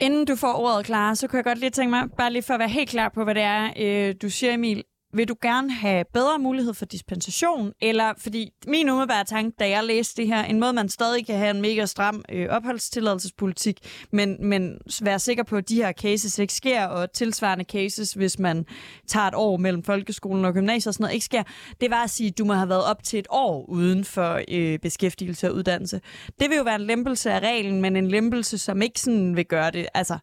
Inden 0.00 0.24
du 0.24 0.36
får 0.36 0.54
ordet, 0.54 0.86
klar, 0.86 1.14
så 1.14 1.26
kunne 1.26 1.36
jeg 1.36 1.44
godt 1.44 1.58
lige 1.58 1.70
tænke 1.70 1.90
mig, 1.90 2.02
bare 2.18 2.32
lige 2.32 2.42
for 2.42 2.54
at 2.54 2.60
være 2.60 2.68
helt 2.68 2.88
klar 2.90 3.08
på, 3.08 3.24
hvad 3.24 3.34
det 3.34 3.42
er, 3.42 3.72
øh, 3.76 4.14
du 4.22 4.30
siger, 4.30 4.54
Emil. 4.54 4.84
Vil 5.14 5.28
du 5.28 5.34
gerne 5.42 5.72
have 5.72 6.04
bedre 6.12 6.38
mulighed 6.38 6.74
for 6.74 6.84
dispensation? 6.84 7.72
Eller, 7.80 8.12
fordi 8.18 8.50
min 8.66 8.88
umiddelbare 8.88 9.24
tanke, 9.24 9.56
da 9.58 9.68
jeg 9.68 9.84
læste 9.84 10.22
det 10.22 10.28
her, 10.28 10.44
en 10.44 10.60
måde, 10.60 10.72
man 10.72 10.88
stadig 10.88 11.26
kan 11.26 11.38
have 11.38 11.50
en 11.50 11.62
mega 11.62 11.86
stram 11.86 12.24
øh, 12.28 12.48
opholdstilladelsespolitik, 12.50 14.06
men, 14.12 14.36
men 14.40 14.78
være 15.02 15.18
sikker 15.18 15.42
på, 15.42 15.56
at 15.56 15.68
de 15.68 15.76
her 15.76 15.92
cases 15.92 16.38
ikke 16.38 16.52
sker, 16.52 16.86
og 16.86 17.12
tilsvarende 17.12 17.64
cases, 17.64 18.12
hvis 18.12 18.38
man 18.38 18.66
tager 19.06 19.26
et 19.26 19.34
år 19.34 19.56
mellem 19.56 19.82
folkeskolen 19.82 20.44
og 20.44 20.54
gymnasiet 20.54 20.86
og 20.86 20.94
sådan 20.94 21.02
noget, 21.02 21.14
ikke 21.14 21.24
sker, 21.24 21.42
det 21.80 21.90
var 21.90 22.02
at 22.04 22.10
sige, 22.10 22.28
at 22.28 22.38
du 22.38 22.44
må 22.44 22.52
have 22.52 22.68
været 22.68 22.84
op 22.84 23.02
til 23.02 23.18
et 23.18 23.26
år 23.30 23.64
uden 23.68 24.04
for 24.04 24.40
øh, 24.48 24.78
beskæftigelse 24.78 25.48
og 25.48 25.54
uddannelse. 25.54 26.00
Det 26.40 26.50
vil 26.50 26.56
jo 26.56 26.62
være 26.62 26.74
en 26.74 26.86
lempelse 26.86 27.32
af 27.32 27.40
reglen, 27.40 27.80
men 27.80 27.96
en 27.96 28.08
lempelse, 28.08 28.58
som 28.58 28.82
ikke 28.82 29.00
sådan 29.00 29.36
vil 29.36 29.46
gøre 29.46 29.70
det, 29.70 29.86
altså 29.94 30.18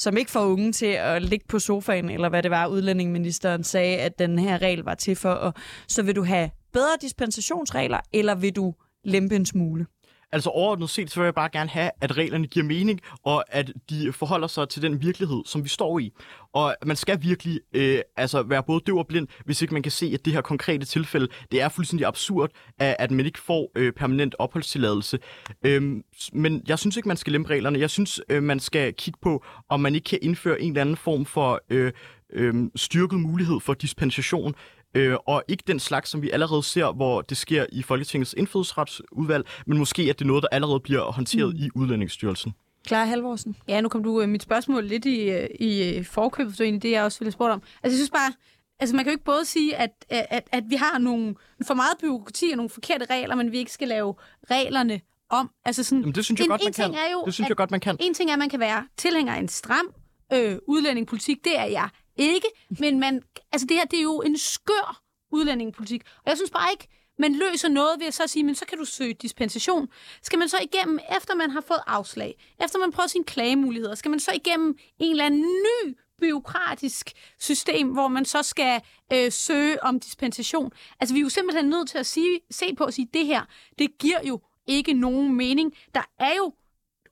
som 0.00 0.16
ikke 0.16 0.30
får 0.30 0.44
unge 0.44 0.72
til 0.72 0.86
at 0.86 1.22
ligge 1.22 1.46
på 1.48 1.58
sofaen, 1.58 2.10
eller 2.10 2.28
hvad 2.28 2.42
det 2.42 2.50
var, 2.50 2.66
udlændingeministeren 2.66 3.64
sagde, 3.64 3.96
at 3.96 4.18
den 4.18 4.38
her 4.38 4.62
regel 4.62 4.82
var 4.82 4.94
til 4.94 5.16
for. 5.16 5.30
Og 5.30 5.54
så 5.88 6.02
vil 6.02 6.16
du 6.16 6.24
have 6.24 6.50
bedre 6.72 6.96
dispensationsregler, 7.00 8.00
eller 8.12 8.34
vil 8.34 8.56
du 8.56 8.74
lempe 9.04 9.36
en 9.36 9.46
smule? 9.46 9.86
Altså 10.32 10.50
overordnet 10.50 10.90
set, 10.90 11.10
så 11.10 11.20
vil 11.20 11.24
jeg 11.24 11.34
bare 11.34 11.48
gerne 11.52 11.70
have, 11.70 11.90
at 12.00 12.16
reglerne 12.16 12.46
giver 12.46 12.66
mening, 12.66 13.00
og 13.24 13.44
at 13.48 13.72
de 13.90 14.12
forholder 14.12 14.46
sig 14.46 14.68
til 14.68 14.82
den 14.82 15.02
virkelighed, 15.02 15.42
som 15.46 15.64
vi 15.64 15.68
står 15.68 15.98
i. 15.98 16.12
Og 16.52 16.74
man 16.86 16.96
skal 16.96 17.22
virkelig 17.22 17.60
øh, 17.72 17.98
altså 18.16 18.42
være 18.42 18.62
både 18.62 18.80
døv 18.86 18.98
og 18.98 19.06
blind, 19.06 19.28
hvis 19.44 19.62
ikke 19.62 19.74
man 19.74 19.82
kan 19.82 19.92
se, 19.92 20.10
at 20.14 20.24
det 20.24 20.32
her 20.32 20.40
konkrete 20.40 20.86
tilfælde, 20.86 21.28
det 21.52 21.62
er 21.62 21.68
fuldstændig 21.68 22.06
absurd, 22.06 22.50
at, 22.78 22.96
at 22.98 23.10
man 23.10 23.26
ikke 23.26 23.38
får 23.38 23.70
øh, 23.74 23.92
permanent 23.92 24.34
opholdstilladelse. 24.38 25.18
Øhm, 25.62 26.04
men 26.32 26.62
jeg 26.68 26.78
synes 26.78 26.96
ikke, 26.96 27.08
man 27.08 27.16
skal 27.16 27.32
lempe 27.32 27.50
reglerne. 27.50 27.78
Jeg 27.78 27.90
synes, 27.90 28.20
øh, 28.28 28.42
man 28.42 28.60
skal 28.60 28.94
kigge 28.94 29.18
på, 29.22 29.44
om 29.68 29.80
man 29.80 29.94
ikke 29.94 30.04
kan 30.04 30.18
indføre 30.22 30.60
en 30.60 30.72
eller 30.72 30.80
anden 30.80 30.96
form 30.96 31.24
for 31.24 31.60
øh, 31.70 31.92
øh, 32.32 32.54
styrket 32.76 33.20
mulighed 33.20 33.60
for 33.60 33.74
dispensation 33.74 34.54
øh, 34.94 35.16
og 35.26 35.42
ikke 35.48 35.64
den 35.66 35.80
slags, 35.80 36.10
som 36.10 36.22
vi 36.22 36.30
allerede 36.30 36.62
ser, 36.62 36.92
hvor 36.92 37.22
det 37.22 37.36
sker 37.36 37.66
i 37.72 37.82
Folketingets 37.82 38.34
indfødsretsudvalg, 38.38 39.46
men 39.66 39.78
måske 39.78 40.02
at 40.02 40.18
det 40.18 40.24
er 40.24 40.28
noget, 40.28 40.42
der 40.42 40.48
allerede 40.52 40.80
bliver 40.80 41.12
håndteret 41.12 41.54
mm. 41.54 41.62
i 41.62 41.68
Udlændingsstyrelsen. 41.74 42.52
Clara 42.86 43.04
Halvorsen. 43.04 43.56
Ja, 43.68 43.80
nu 43.80 43.88
kom 43.88 44.02
du 44.02 44.22
uh, 44.22 44.28
mit 44.28 44.42
spørgsmål 44.42 44.84
lidt 44.84 45.04
i, 45.06 45.30
uh, 45.30 45.44
i 45.60 45.98
uh, 45.98 46.04
forkøbet, 46.04 46.56
så 46.56 46.62
egentlig 46.62 46.82
det, 46.82 46.90
jeg 46.90 47.04
også 47.04 47.18
ville 47.18 47.32
spørge 47.32 47.52
om. 47.52 47.62
Altså, 47.82 47.94
jeg 47.94 47.98
synes 47.98 48.10
bare, 48.10 48.32
altså 48.80 48.96
man 48.96 49.04
kan 49.04 49.10
jo 49.10 49.14
ikke 49.14 49.24
både 49.24 49.44
sige, 49.44 49.76
at, 49.76 49.90
at, 50.08 50.48
at 50.52 50.64
vi 50.68 50.74
har 50.74 50.98
nogle 50.98 51.34
for 51.66 51.74
meget 51.74 51.92
byråkrati 52.00 52.48
og 52.50 52.56
nogle 52.56 52.70
forkerte 52.70 53.06
regler, 53.10 53.34
men 53.34 53.52
vi 53.52 53.58
ikke 53.58 53.72
skal 53.72 53.88
lave 53.88 54.14
reglerne 54.50 55.00
om. 55.30 55.50
Altså 55.64 55.82
sådan, 55.82 56.00
Jamen, 56.00 56.14
det 56.14 56.24
synes 56.24 56.38
jeg 56.38 56.44
en, 56.44 56.50
godt, 56.50 56.60
man 56.60 56.68
en 56.68 56.72
ting 56.72 56.94
kan. 56.94 57.04
Er 57.04 57.12
jo, 57.12 57.24
det 57.26 57.34
synes 57.34 57.46
at, 57.46 57.48
jeg 57.48 57.56
godt, 57.56 57.70
man 57.70 57.80
kan. 57.80 57.96
En 58.00 58.14
ting 58.14 58.30
er, 58.30 58.34
at 58.34 58.38
man 58.38 58.48
kan 58.48 58.60
være 58.60 58.86
tilhænger 58.96 59.34
af 59.34 59.38
en 59.38 59.48
stram 59.48 59.94
øh, 60.32 60.58
udlændingepolitik. 60.66 61.44
Det 61.44 61.58
er 61.58 61.64
jeg 61.64 61.88
ikke. 62.16 62.46
Men 62.80 63.00
man, 63.00 63.22
altså 63.52 63.66
det 63.66 63.76
her, 63.76 63.84
det 63.84 63.98
er 63.98 64.02
jo 64.02 64.20
en 64.20 64.38
skør 64.38 65.02
udlændingepolitik. 65.32 66.02
Og 66.16 66.22
jeg 66.26 66.36
synes 66.36 66.50
bare 66.50 66.70
ikke, 66.70 66.88
man 67.18 67.34
løser 67.34 67.68
noget 67.68 68.00
ved 68.00 68.06
at 68.06 68.14
så 68.14 68.26
sige, 68.26 68.44
men 68.44 68.54
så 68.54 68.66
kan 68.66 68.78
du 68.78 68.84
søge 68.84 69.14
dispensation. 69.14 69.88
Skal 70.22 70.38
man 70.38 70.48
så 70.48 70.58
igennem, 70.62 70.98
efter 71.16 71.34
man 71.34 71.50
har 71.50 71.60
fået 71.60 71.80
afslag, 71.86 72.34
efter 72.64 72.78
man 72.78 72.92
prøver 72.92 73.06
sine 73.06 73.24
klagemuligheder, 73.24 73.94
skal 73.94 74.10
man 74.10 74.20
så 74.20 74.32
igennem 74.34 74.78
en 74.98 75.10
eller 75.10 75.24
anden 75.24 75.42
ny 75.42 75.96
byråkratisk 76.20 77.12
system, 77.38 77.88
hvor 77.88 78.08
man 78.08 78.24
så 78.24 78.42
skal 78.42 78.82
øh, 79.12 79.32
søge 79.32 79.82
om 79.82 80.00
dispensation. 80.00 80.72
Altså, 81.00 81.14
vi 81.14 81.20
er 81.20 81.22
jo 81.22 81.28
simpelthen 81.28 81.68
nødt 81.68 81.88
til 81.88 81.98
at 81.98 82.06
sige, 82.06 82.40
se 82.50 82.74
på 82.74 82.84
at 82.84 82.94
sige, 82.94 83.08
det 83.14 83.26
her, 83.26 83.42
det 83.78 83.98
giver 83.98 84.26
jo 84.28 84.40
ikke 84.66 84.92
nogen 84.92 85.34
mening. 85.36 85.74
Der 85.94 86.02
er 86.18 86.34
jo, 86.36 86.52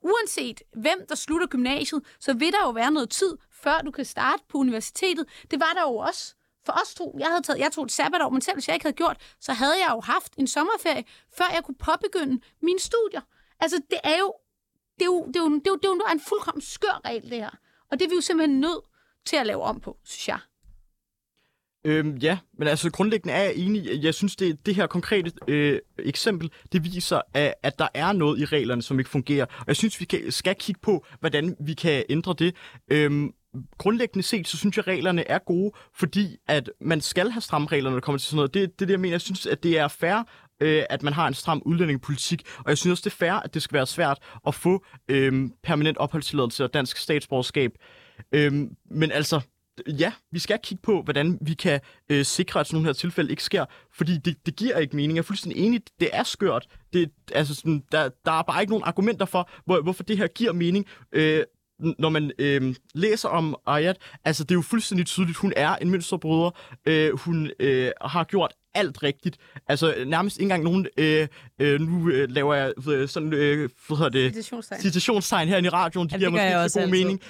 uanset 0.03 0.63
hvem 0.77 1.07
der 1.09 1.15
slutter 1.15 1.47
gymnasiet, 1.47 2.03
så 2.21 2.35
vil 2.35 2.53
der 2.53 2.63
jo 2.65 2.71
være 2.71 2.91
noget 2.91 3.11
tid, 3.11 3.37
før 3.63 3.81
du 3.85 3.91
kan 3.91 4.05
starte 4.05 4.43
på 4.49 4.59
universitetet. 4.59 5.27
Det 5.51 5.61
var 5.61 5.73
der 5.75 5.83
jo 5.83 5.97
også 5.97 6.35
for 6.67 6.73
os 6.83 6.95
to, 6.95 7.17
jeg, 7.19 7.29
havde 7.29 7.43
taget, 7.43 7.59
jeg 7.59 7.73
tog 7.73 7.85
et 7.85 7.93
sabbatår, 7.93 8.31
men 8.31 8.41
selv 8.41 8.57
hvis 8.57 8.69
jeg 8.69 8.75
ikke 8.75 8.85
havde 8.85 8.97
gjort, 8.97 9.17
så 9.41 9.53
havde 9.53 9.77
jeg 9.85 9.91
jo 9.91 10.01
haft 10.01 10.35
en 10.37 10.47
sommerferie, 10.47 11.05
før 11.39 11.45
jeg 11.55 11.65
kunne 11.65 11.75
påbegynde 11.89 12.41
mine 12.63 12.81
studier. 12.81 13.21
Altså, 13.61 13.77
det 13.91 13.99
er 14.05 14.19
jo, 14.19 14.35
det 14.99 15.03
er 15.03 15.07
jo, 15.07 15.27
det 15.27 15.37
er 15.37 15.41
jo, 15.41 15.49
det 15.49 15.67
er 15.67 15.71
jo, 15.71 15.77
det 15.77 15.85
er 15.85 15.89
jo 15.89 16.13
en 16.13 16.21
fuldkommen 16.21 16.63
skør 16.63 17.01
regel, 17.05 17.31
det 17.31 17.39
her. 17.39 17.51
Og 17.91 17.99
det 17.99 18.05
er 18.05 18.09
vi 18.09 18.15
jo 18.15 18.21
simpelthen 18.21 18.61
nødt 18.61 18.85
til 19.27 19.37
at 19.37 19.47
lave 19.47 19.63
om 19.63 19.81
på, 19.81 19.99
synes 20.05 20.29
jeg. 20.29 20.39
Øhm, 21.85 22.17
ja, 22.17 22.39
men 22.59 22.69
altså 22.69 22.91
grundlæggende 22.91 23.35
er 23.35 23.43
jeg 23.43 23.53
enig. 23.57 24.03
Jeg 24.03 24.15
synes, 24.15 24.37
det, 24.37 24.67
det 24.67 24.75
her 24.75 24.87
konkrete 24.87 25.33
øh, 25.49 25.81
eksempel, 25.99 26.51
det 26.73 26.85
viser, 26.85 27.21
at, 27.35 27.55
at 27.63 27.79
der 27.79 27.89
er 27.95 28.13
noget 28.13 28.41
i 28.41 28.45
reglerne, 28.45 28.83
som 28.83 28.99
ikke 28.99 29.11
fungerer. 29.11 29.47
Og 29.47 29.65
jeg 29.67 29.77
synes, 29.77 30.01
vi 30.01 30.05
kan, 30.05 30.33
skal 30.33 30.55
kigge 30.55 30.81
på, 30.81 31.07
hvordan 31.21 31.57
vi 31.61 31.75
kan 31.75 32.05
ændre 32.11 32.35
det. 32.39 32.57
Øhm, 32.91 33.33
grundlæggende 33.79 34.23
set, 34.27 34.49
så 34.49 34.57
synes 34.57 34.77
jeg, 34.77 34.89
at 34.89 34.89
reglerne 34.89 35.29
er 35.29 35.39
gode, 35.39 35.73
fordi 35.95 36.37
at 36.49 36.71
man 36.81 37.01
skal 37.01 37.31
have 37.31 37.41
stramme 37.41 37.69
regler, 37.69 37.91
når 37.91 37.97
det 37.97 38.05
kommer 38.05 38.19
til 38.19 38.27
sådan 38.27 38.37
noget. 38.37 38.55
Det 38.55 38.63
er 38.63 38.67
det, 38.67 38.91
jeg 38.91 39.01
mener. 39.01 39.15
Jeg 39.15 39.21
synes, 39.21 39.47
at 39.47 39.63
det 39.63 39.79
er 39.79 39.89
fair, 39.89 40.23
øh, 40.61 40.83
at 40.91 41.03
man 41.03 41.13
har 41.13 41.29
en 41.29 41.35
stram 41.35 41.63
udlændingepolitik, 41.67 42.43
og 42.59 42.69
jeg 42.69 42.79
synes 42.79 42.93
også, 42.93 43.03
det 43.05 43.15
er 43.15 43.17
fair, 43.17 43.33
at 43.33 43.55
det 43.55 43.63
skal 43.63 43.75
være 43.75 43.87
svært 43.87 44.19
at 44.47 44.55
få 44.55 44.85
øh, 45.09 45.51
permanent 45.63 45.99
opholdstilladelse 45.99 46.65
og 46.65 46.75
dansk 46.75 46.97
statsborgerskab. 46.97 47.73
Øh, 48.33 48.53
men 48.91 49.13
altså, 49.13 49.41
ja, 49.87 50.13
vi 50.33 50.39
skal 50.39 50.59
kigge 50.63 50.83
på, 50.83 51.03
hvordan 51.03 51.39
vi 51.41 51.55
kan 51.55 51.81
øh, 52.09 52.25
sikre, 52.25 52.61
at 52.61 52.67
sådan 52.67 52.77
nogle 52.77 52.89
her 52.89 52.93
tilfælde 52.93 53.31
ikke 53.31 53.45
sker, 53.45 53.65
fordi 53.93 54.19
det, 54.19 54.47
det 54.47 54.57
giver 54.57 54.79
ikke 54.79 54.97
mening. 54.97 55.17
Jeg 55.17 55.23
er 55.23 55.27
fuldstændig 55.27 55.65
enig, 55.65 55.81
det 56.01 56.09
er 56.13 56.23
skørt. 56.23 56.67
Det, 56.93 57.11
altså 57.33 57.55
sådan, 57.55 57.85
der, 57.93 58.09
der 58.25 58.33
er 58.33 58.43
bare 58.43 58.61
ikke 58.61 58.71
nogen 58.71 58.85
argumenter 58.85 59.27
for, 59.27 59.51
hvor, 59.65 59.81
hvorfor 59.83 60.03
det 60.03 60.19
her 60.19 60.27
giver 60.27 60.53
mening. 60.53 60.87
Øh, 61.13 61.43
når 61.79 62.09
man 62.09 62.33
øh, 62.39 62.75
læser 62.95 63.29
om 63.29 63.57
Ayat, 63.67 63.97
altså 64.25 64.45
det 64.45 64.51
er 64.51 64.55
jo 64.55 64.63
fuldstændig 64.63 65.07
tydeligt, 65.07 65.39
hun 65.39 65.53
er 65.57 65.77
en 65.77 65.91
mønsterbryder. 65.91 66.51
Øh, 66.87 67.19
hun 67.19 67.51
øh, 67.61 67.91
har 68.01 68.25
gjort 68.25 68.55
alt 68.75 69.03
rigtigt. 69.03 69.37
Altså 69.69 69.95
nærmest 70.07 70.37
ikke 70.37 70.45
engang 70.45 70.65
nogen, 70.65 70.87
øh, 70.99 71.29
øh, 71.59 71.81
nu 71.81 72.11
øh, 72.11 72.29
laver 72.31 72.55
jeg 72.55 72.73
øh, 72.89 73.09
sådan, 73.09 73.33
øh, 73.33 73.69
hvad 73.89 73.97
hedder 73.97 74.11
det? 74.11 74.33
Citationstegn. 74.35 74.81
Citationstegn 74.81 75.49
her 75.49 75.59
i 75.59 75.69
radioen, 75.69 76.09
de 76.09 76.13
Ja, 76.15 76.19
giver 76.19 76.31
det 76.31 76.39
gør 76.39 76.45
måske 76.45 76.59
også 76.59 76.73
så 76.73 76.81
god 76.81 76.87
altid. 76.89 77.05
mening. 77.05 77.21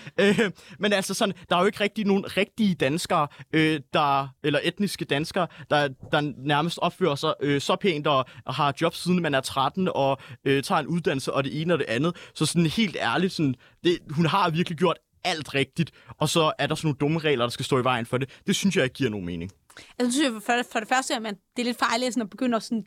Øh, 0.40 0.50
men 0.78 0.92
altså 0.92 1.14
sådan, 1.14 1.34
der 1.50 1.56
er 1.56 1.60
jo 1.60 1.66
ikke 1.66 1.80
rigtig 1.80 2.04
nogen 2.06 2.36
rigtige 2.36 2.74
danskere, 2.74 3.28
øh, 3.52 3.80
der, 3.92 4.28
eller 4.44 4.60
etniske 4.62 5.04
danskere, 5.04 5.46
der, 5.70 5.88
der 6.12 6.32
nærmest 6.46 6.78
opfører 6.78 7.14
sig 7.14 7.34
øh, 7.42 7.60
så 7.60 7.76
pænt 7.76 8.06
og, 8.06 8.24
og 8.44 8.54
har 8.54 8.74
job 8.80 8.94
siden 8.94 9.22
man 9.22 9.34
er 9.34 9.40
13 9.40 9.88
og 9.94 10.18
øh, 10.44 10.62
tager 10.62 10.78
en 10.80 10.86
uddannelse 10.86 11.32
og 11.32 11.44
det 11.44 11.60
ene 11.60 11.72
og 11.74 11.78
det 11.78 11.86
andet. 11.88 12.16
Så 12.34 12.46
sådan 12.46 12.66
helt 12.66 12.96
ærligt, 13.00 13.32
sådan, 13.32 13.54
det, 13.84 13.98
hun 14.10 14.26
har 14.26 14.50
virkelig 14.50 14.78
gjort 14.78 14.96
alt 15.24 15.54
rigtigt, 15.54 15.90
og 16.18 16.28
så 16.28 16.52
er 16.58 16.66
der 16.66 16.74
sådan 16.74 16.86
nogle 16.86 16.96
dumme 17.00 17.18
regler, 17.18 17.44
der 17.44 17.50
skal 17.50 17.64
stå 17.64 17.80
i 17.80 17.84
vejen 17.84 18.06
for 18.06 18.18
det. 18.18 18.28
Det 18.46 18.56
synes 18.56 18.76
jeg 18.76 18.84
ikke 18.84 18.94
giver 18.94 19.10
nogen 19.10 19.26
mening. 19.26 19.50
Altså, 19.98 20.12
synes 20.12 20.32
jeg, 20.32 20.42
for, 20.42 20.52
det- 20.52 20.66
for 20.66 20.78
det 20.78 20.88
første, 20.88 21.14
at 21.14 21.22
man, 21.22 21.34
det 21.56 21.62
er 21.62 21.64
lidt 21.66 21.78
fejlæsende 21.78 22.24
at 22.24 22.30
begynde 22.30 22.56
at 22.56 22.62
sådan 22.62 22.86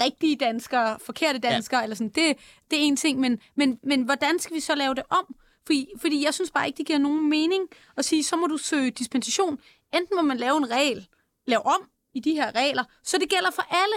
rigtige 0.00 0.36
danskere, 0.36 0.98
forkerte 1.00 1.38
danskere, 1.38 1.78
ja. 1.78 1.84
eller 1.84 1.96
sådan, 1.96 2.08
det, 2.08 2.36
det 2.70 2.78
er 2.78 2.82
en 2.82 2.96
ting, 2.96 3.20
men, 3.20 3.38
men, 3.56 3.78
men 3.82 4.02
hvordan 4.02 4.38
skal 4.38 4.56
vi 4.56 4.60
så 4.60 4.74
lave 4.74 4.94
det 4.94 5.02
om? 5.10 5.34
Fordi, 5.66 5.86
fordi 6.00 6.24
jeg 6.24 6.34
synes 6.34 6.50
bare 6.50 6.66
ikke, 6.66 6.76
det 6.78 6.86
giver 6.86 6.98
nogen 6.98 7.28
mening 7.30 7.62
at 7.96 8.04
sige, 8.04 8.24
så 8.24 8.36
må 8.36 8.46
du 8.46 8.56
søge 8.56 8.90
dispensation. 8.90 9.58
Enten 9.94 10.16
må 10.16 10.22
man 10.22 10.36
lave 10.36 10.56
en 10.56 10.70
regel, 10.70 11.08
lave 11.46 11.66
om 11.66 11.88
i 12.14 12.20
de 12.20 12.32
her 12.32 12.54
regler, 12.54 12.84
så 13.04 13.18
det 13.18 13.28
gælder 13.28 13.50
for 13.50 13.62
alle, 13.62 13.94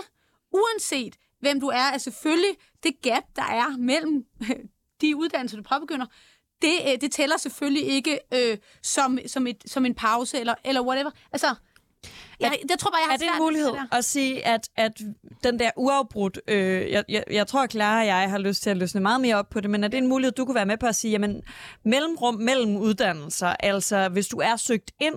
uanset 0.51 1.15
hvem 1.39 1.59
du 1.59 1.67
er. 1.67 1.77
Altså 1.93 2.03
selvfølgelig, 2.11 2.55
det 2.83 3.01
gap, 3.01 3.23
der 3.35 3.43
er 3.43 3.77
mellem 3.77 4.25
de 5.01 5.15
uddannelser, 5.15 5.57
du 5.57 5.63
påbegynder, 5.63 6.05
det, 6.61 6.73
øh, 6.87 7.01
det 7.01 7.11
tæller 7.11 7.37
selvfølgelig 7.37 7.87
ikke 7.87 8.19
øh, 8.33 8.57
som, 8.83 9.19
som, 9.27 9.47
et, 9.47 9.63
som 9.65 9.85
en 9.85 9.95
pause, 9.95 10.39
eller, 10.39 10.55
eller 10.63 10.81
whatever. 10.81 11.11
Altså, 11.31 11.55
jeg, 12.39 12.59
jeg 12.69 12.79
tror 12.79 12.91
bare, 12.91 12.99
jeg 12.99 13.07
har 13.07 13.13
Er 13.13 13.17
det 13.17 13.27
en 13.27 13.43
mulighed 13.43 13.71
der. 13.71 13.97
at 13.97 14.05
sige, 14.05 14.47
at, 14.47 14.69
at 14.75 15.01
den 15.43 15.59
der 15.59 15.69
uafbrudt... 15.77 16.39
Øh, 16.47 16.91
jeg, 16.91 17.03
jeg, 17.09 17.23
jeg 17.31 17.47
tror, 17.47 17.63
at 17.63 17.71
Clara 17.71 17.99
og 17.99 18.05
jeg 18.05 18.29
har 18.29 18.37
lyst 18.37 18.63
til 18.63 18.69
at 18.69 18.77
løsne 18.77 19.01
meget 19.01 19.21
mere 19.21 19.35
op 19.35 19.49
på 19.49 19.59
det, 19.59 19.69
men 19.69 19.83
er 19.83 19.87
det 19.87 19.97
en 19.97 20.07
mulighed, 20.07 20.31
du 20.31 20.45
kunne 20.45 20.55
være 20.55 20.65
med 20.65 20.77
på 20.77 20.85
at 20.85 20.95
sige, 20.95 21.11
jamen, 21.11 21.41
mellemrum 21.85 22.35
mellem 22.35 22.77
uddannelser, 22.77 23.47
altså 23.59 24.09
hvis 24.09 24.27
du 24.27 24.37
er 24.37 24.55
søgt 24.55 24.91
ind 25.01 25.15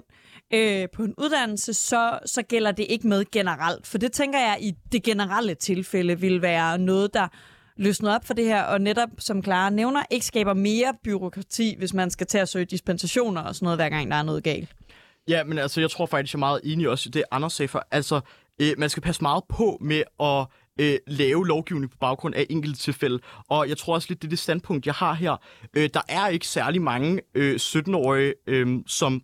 øh, 0.54 0.88
på 0.94 1.02
en 1.02 1.14
uddannelse, 1.18 1.74
så, 1.74 2.18
så 2.26 2.42
gælder 2.42 2.72
det 2.72 2.86
ikke 2.88 3.08
med 3.08 3.24
generelt. 3.32 3.86
For 3.86 3.98
det 3.98 4.12
tænker 4.12 4.38
jeg 4.38 4.58
i 4.60 4.72
det 4.92 5.02
generelle 5.02 5.54
tilfælde 5.54 6.20
vil 6.20 6.42
være 6.42 6.78
noget, 6.78 7.14
der 7.14 7.28
løsnet 7.76 8.14
op 8.14 8.24
for 8.24 8.34
det 8.34 8.44
her, 8.44 8.62
og 8.62 8.80
netop, 8.80 9.08
som 9.18 9.42
Clara 9.42 9.70
nævner, 9.70 10.02
ikke 10.10 10.26
skaber 10.26 10.54
mere 10.54 10.94
byråkrati, 11.04 11.74
hvis 11.78 11.94
man 11.94 12.10
skal 12.10 12.26
til 12.26 12.38
at 12.38 12.48
søge 12.48 12.64
dispensationer 12.64 13.42
og 13.42 13.54
sådan 13.54 13.64
noget, 13.64 13.78
hver 13.78 13.88
gang 13.88 14.10
der 14.10 14.16
er 14.16 14.22
noget 14.22 14.44
galt. 14.44 14.68
Ja, 15.28 15.44
men 15.44 15.58
altså, 15.58 15.80
jeg 15.80 15.90
tror 15.90 16.06
faktisk, 16.06 16.34
jeg 16.34 16.38
er 16.38 16.40
meget 16.46 16.60
enig 16.64 16.88
også 16.88 17.08
i 17.08 17.10
det, 17.10 17.24
Anders 17.30 17.52
sagde 17.52 17.68
for. 17.68 17.86
Altså, 17.90 18.20
øh, 18.60 18.74
man 18.78 18.90
skal 18.90 19.02
passe 19.02 19.22
meget 19.22 19.44
på 19.48 19.78
med 19.80 20.02
at 20.20 20.46
øh, 20.80 20.98
lave 21.06 21.46
lovgivning 21.46 21.90
på 21.90 21.96
baggrund 22.00 22.34
af 22.34 22.46
enkelte 22.50 22.78
tilfælde. 22.78 23.18
Og 23.48 23.68
jeg 23.68 23.78
tror 23.78 23.94
også 23.94 24.06
lidt, 24.10 24.22
det 24.22 24.28
er 24.28 24.30
det 24.30 24.38
standpunkt, 24.38 24.86
jeg 24.86 24.94
har 24.94 25.14
her. 25.14 25.36
Øh, 25.76 25.90
der 25.94 26.02
er 26.08 26.28
ikke 26.28 26.46
særlig 26.46 26.82
mange 26.82 27.20
øh, 27.34 27.54
17-årige, 27.54 28.34
øh, 28.46 28.78
som 28.86 29.22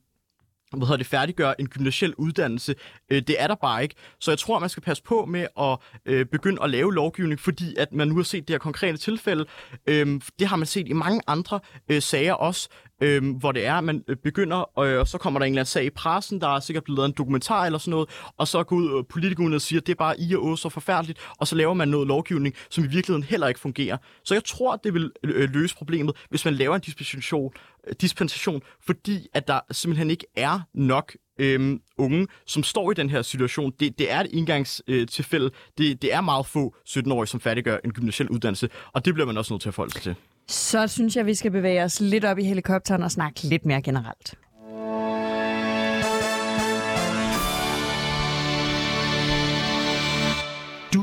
hvad 0.76 0.86
hedder 0.86 0.96
det, 0.96 1.06
færdiggør 1.06 1.54
en 1.58 1.68
gymnasiel 1.68 2.14
uddannelse. 2.14 2.74
Øh, 3.10 3.22
det 3.26 3.36
er 3.38 3.46
der 3.46 3.54
bare 3.54 3.82
ikke. 3.82 3.94
Så 4.20 4.30
jeg 4.30 4.38
tror, 4.38 4.58
man 4.58 4.68
skal 4.68 4.82
passe 4.82 5.02
på 5.02 5.24
med 5.24 5.46
at 5.60 5.78
øh, 6.06 6.26
begynde 6.26 6.62
at 6.62 6.70
lave 6.70 6.94
lovgivning, 6.94 7.40
fordi 7.40 7.74
at 7.78 7.92
man 7.92 8.08
nu 8.08 8.16
har 8.16 8.22
set 8.22 8.48
det 8.48 8.54
her 8.54 8.58
konkrete 8.58 8.98
tilfælde. 8.98 9.46
Øh, 9.86 10.20
det 10.38 10.46
har 10.46 10.56
man 10.56 10.66
set 10.66 10.88
i 10.88 10.92
mange 10.92 11.20
andre 11.26 11.60
øh, 11.88 12.02
sager 12.02 12.34
også, 12.34 12.68
øh, 13.02 13.36
hvor 13.36 13.52
det 13.52 13.66
er, 13.66 13.74
at 13.74 13.84
man 13.84 14.04
øh, 14.08 14.16
begynder, 14.16 14.80
øh, 14.80 14.98
og 14.98 15.08
så 15.08 15.18
kommer 15.18 15.40
der 15.40 15.46
en 15.46 15.52
eller 15.52 15.60
anden 15.60 15.70
sag 15.70 15.84
i 15.84 15.90
pressen, 15.90 16.40
der 16.40 16.48
er 16.48 16.60
sikkert 16.60 16.84
blevet 16.84 16.98
lavet 16.98 17.08
en 17.08 17.14
dokumentar 17.18 17.66
eller 17.66 17.78
sådan 17.78 17.90
noget, 17.90 18.08
og 18.36 18.48
så 18.48 18.62
går 18.62 18.76
ud, 18.76 19.04
øh, 19.14 19.54
og 19.54 19.60
siger, 19.60 19.80
at 19.80 19.86
det 19.86 19.92
er 19.92 19.96
bare 19.96 20.20
I 20.20 20.34
og 20.34 20.44
Å 20.44 20.56
så 20.56 20.68
forfærdeligt, 20.68 21.18
og 21.38 21.46
så 21.46 21.56
laver 21.56 21.74
man 21.74 21.88
noget 21.88 22.08
lovgivning, 22.08 22.54
som 22.70 22.84
i 22.84 22.86
virkeligheden 22.86 23.22
heller 23.22 23.48
ikke 23.48 23.60
fungerer. 23.60 23.96
Så 24.24 24.34
jeg 24.34 24.44
tror, 24.44 24.76
det 24.76 24.94
vil 24.94 25.10
øh, 25.24 25.42
øh 25.42 25.50
løse 25.50 25.76
problemet, 25.76 26.16
hvis 26.30 26.44
man 26.44 26.54
laver 26.54 26.74
en 26.74 26.80
dispensation, 26.80 27.52
øh, 27.86 27.94
dispensation 28.00 28.62
fordi 28.86 29.26
at 29.34 29.48
der 29.48 29.60
simpelthen 29.70 30.10
ikke 30.10 30.26
er 30.36 30.60
nok 30.74 31.12
øhm, 31.38 31.80
unge, 31.98 32.26
som 32.46 32.62
står 32.62 32.90
i 32.90 32.94
den 32.94 33.10
her 33.10 33.22
situation. 33.22 33.72
Det, 33.80 33.98
det 33.98 34.12
er 34.12 34.20
et 34.20 34.26
indgangstilfælde. 34.30 35.02
Øh, 35.02 35.08
tilfælde. 35.08 35.50
det, 35.78 36.02
det 36.02 36.14
er 36.14 36.20
meget 36.20 36.46
få 36.46 36.74
17-årige, 36.88 37.26
som 37.26 37.40
færdiggør 37.40 37.78
en 37.84 37.92
gymnasiel 37.92 38.28
uddannelse, 38.28 38.68
og 38.92 39.04
det 39.04 39.14
bliver 39.14 39.26
man 39.26 39.38
også 39.38 39.52
nødt 39.52 39.62
til 39.62 39.68
at 39.68 39.74
forholde 39.74 39.92
sig 39.92 40.02
til. 40.02 40.14
Så 40.48 40.86
synes 40.86 41.16
jeg, 41.16 41.26
vi 41.26 41.34
skal 41.34 41.50
bevæge 41.50 41.82
os 41.84 42.00
lidt 42.00 42.24
op 42.24 42.38
i 42.38 42.44
helikopteren 42.44 43.02
og 43.02 43.10
snakke 43.10 43.42
lidt 43.42 43.64
mere 43.64 43.82
generelt. 43.82 44.34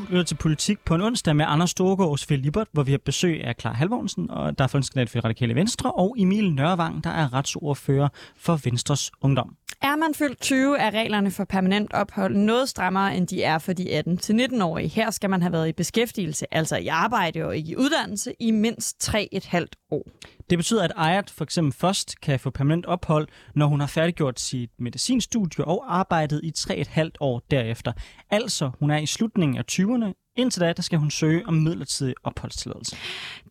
Lytter 0.09 0.23
til 0.23 0.35
Politik 0.35 0.79
på 0.85 0.95
en 0.95 1.01
onsdag 1.01 1.35
med 1.35 1.45
Anders 1.47 1.69
Storgård 1.69 2.09
og 2.09 2.19
Sofie 2.19 2.37
Libert, 2.37 2.67
hvor 2.71 2.83
vi 2.83 2.91
har 2.91 2.97
besøg 3.05 3.43
af 3.43 3.57
Klar 3.57 3.73
Halvorsen, 3.73 4.31
og 4.31 4.57
der 4.57 4.63
er 4.63 4.67
folkeskandidat 4.67 5.09
for 5.09 5.19
Radikale 5.19 5.55
Venstre, 5.55 5.91
og 5.91 6.15
Emil 6.17 6.53
Nørvang, 6.53 7.03
der 7.03 7.09
er 7.09 7.33
retsordfører 7.33 8.09
for 8.37 8.59
Venstres 8.63 9.11
Ungdom. 9.21 9.55
Er 9.81 9.95
man 9.95 10.13
fyldt 10.13 10.41
20, 10.41 10.79
er 10.79 10.91
reglerne 10.91 11.31
for 11.31 11.43
permanent 11.43 11.93
ophold 11.93 12.35
noget 12.35 12.69
strammere, 12.69 13.17
end 13.17 13.27
de 13.27 13.43
er 13.43 13.57
for 13.57 13.73
de 13.73 13.99
18-19-årige. 13.99 14.87
Her 14.87 15.11
skal 15.11 15.29
man 15.29 15.41
have 15.41 15.51
været 15.51 15.69
i 15.69 15.73
beskæftigelse, 15.73 16.53
altså 16.53 16.77
i 16.77 16.87
arbejde 16.87 17.45
og 17.45 17.57
ikke 17.57 17.71
i 17.71 17.75
uddannelse, 17.75 18.33
i 18.39 18.51
mindst 18.51 19.09
3,5 19.09 19.65
år. 19.91 20.03
Det 20.49 20.57
betyder, 20.57 20.83
at 20.83 20.91
Ayat 20.95 21.29
for 21.29 21.43
eksempel 21.43 21.73
først 21.73 22.21
kan 22.21 22.39
få 22.39 22.49
permanent 22.49 22.85
ophold, 22.85 23.27
når 23.55 23.65
hun 23.67 23.79
har 23.79 23.87
færdiggjort 23.87 24.39
sit 24.39 24.69
medicinstudie 24.79 25.65
og 25.65 25.99
arbejdet 25.99 26.41
i 26.43 26.51
3,5 26.57 27.09
år 27.19 27.41
derefter. 27.51 27.91
Altså, 28.29 28.71
hun 28.79 28.91
er 28.91 28.97
i 28.97 29.05
slutningen 29.05 29.57
af 29.57 29.63
20'erne. 29.71 30.28
Indtil 30.39 30.61
da, 30.61 30.73
der 30.73 30.81
skal 30.81 30.99
hun 30.99 31.11
søge 31.11 31.47
om 31.47 31.53
midlertidig 31.53 32.15
opholdstilladelse. 32.23 32.97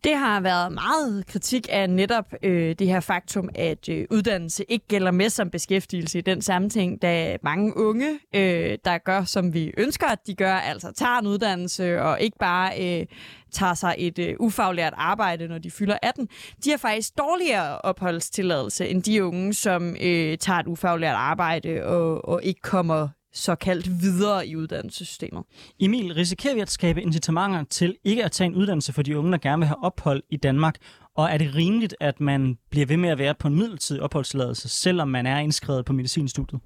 Det 0.03 0.17
har 0.17 0.41
været 0.41 0.71
meget 0.71 1.27
kritik 1.27 1.67
af 1.69 1.89
netop 1.89 2.33
øh, 2.43 2.75
det 2.79 2.87
her 2.87 2.99
faktum, 2.99 3.49
at 3.55 3.89
øh, 3.89 4.05
uddannelse 4.11 4.63
ikke 4.69 4.87
gælder 4.87 5.11
med 5.11 5.29
som 5.29 5.49
beskæftigelse 5.49 6.17
i 6.17 6.21
den 6.21 6.41
sammenhæng, 6.41 7.01
da 7.01 7.37
mange 7.43 7.77
unge, 7.77 8.19
øh, 8.35 8.77
der 8.85 8.97
gør, 8.97 9.23
som 9.23 9.53
vi 9.53 9.71
ønsker, 9.77 10.07
at 10.07 10.27
de 10.27 10.35
gør, 10.35 10.53
altså 10.53 10.91
tager 10.95 11.19
en 11.19 11.27
uddannelse 11.27 12.01
og 12.01 12.21
ikke 12.21 12.37
bare 12.39 12.99
øh, 12.99 13.05
tager 13.51 13.73
sig 13.73 13.95
et 13.97 14.19
øh, 14.19 14.35
ufaglært 14.39 14.93
arbejde, 14.97 15.47
når 15.47 15.57
de 15.57 15.71
fylder 15.71 15.97
18, 16.01 16.27
de 16.63 16.69
har 16.69 16.77
faktisk 16.77 17.17
dårligere 17.17 17.81
opholdstilladelse 17.81 18.87
end 18.87 19.03
de 19.03 19.25
unge, 19.25 19.53
som 19.53 19.95
øh, 20.01 20.37
tager 20.37 20.59
et 20.59 20.67
ufaglært 20.67 21.15
arbejde 21.15 21.85
og, 21.85 22.29
og 22.29 22.43
ikke 22.43 22.61
kommer 22.61 23.07
såkaldt 23.33 24.01
videre 24.01 24.47
i 24.47 24.55
uddannelsessystemet. 24.55 25.43
Emil, 25.79 26.13
risikerer 26.13 26.53
vi 26.53 26.59
at 26.59 26.71
skabe 26.71 27.01
incitamenter 27.01 27.63
til 27.63 27.97
ikke 28.03 28.25
at 28.25 28.31
tage 28.31 28.45
en 28.45 28.55
uddannelse 28.55 28.93
for 28.93 29.01
de 29.01 29.17
unge, 29.19 29.31
der 29.31 29.37
gerne 29.37 29.59
vil 29.59 29.67
have 29.67 29.83
ophold 29.83 30.23
i 30.29 30.37
Danmark? 30.37 30.75
Og 31.15 31.29
er 31.29 31.37
det 31.37 31.55
rimeligt, 31.55 31.95
at 31.99 32.19
man 32.19 32.57
bliver 32.69 32.85
ved 32.85 32.97
med 32.97 33.09
at 33.09 33.17
være 33.17 33.35
på 33.35 33.47
en 33.47 33.55
midlertidig 33.55 34.01
opholdstilladelse, 34.01 34.69
selvom 34.69 35.07
man 35.07 35.25
er 35.25 35.39
indskrevet 35.39 35.85
på 35.85 35.93
medicinstudiet? 35.93 36.61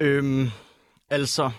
Øhm, 0.00 0.48
altså, 1.10 1.50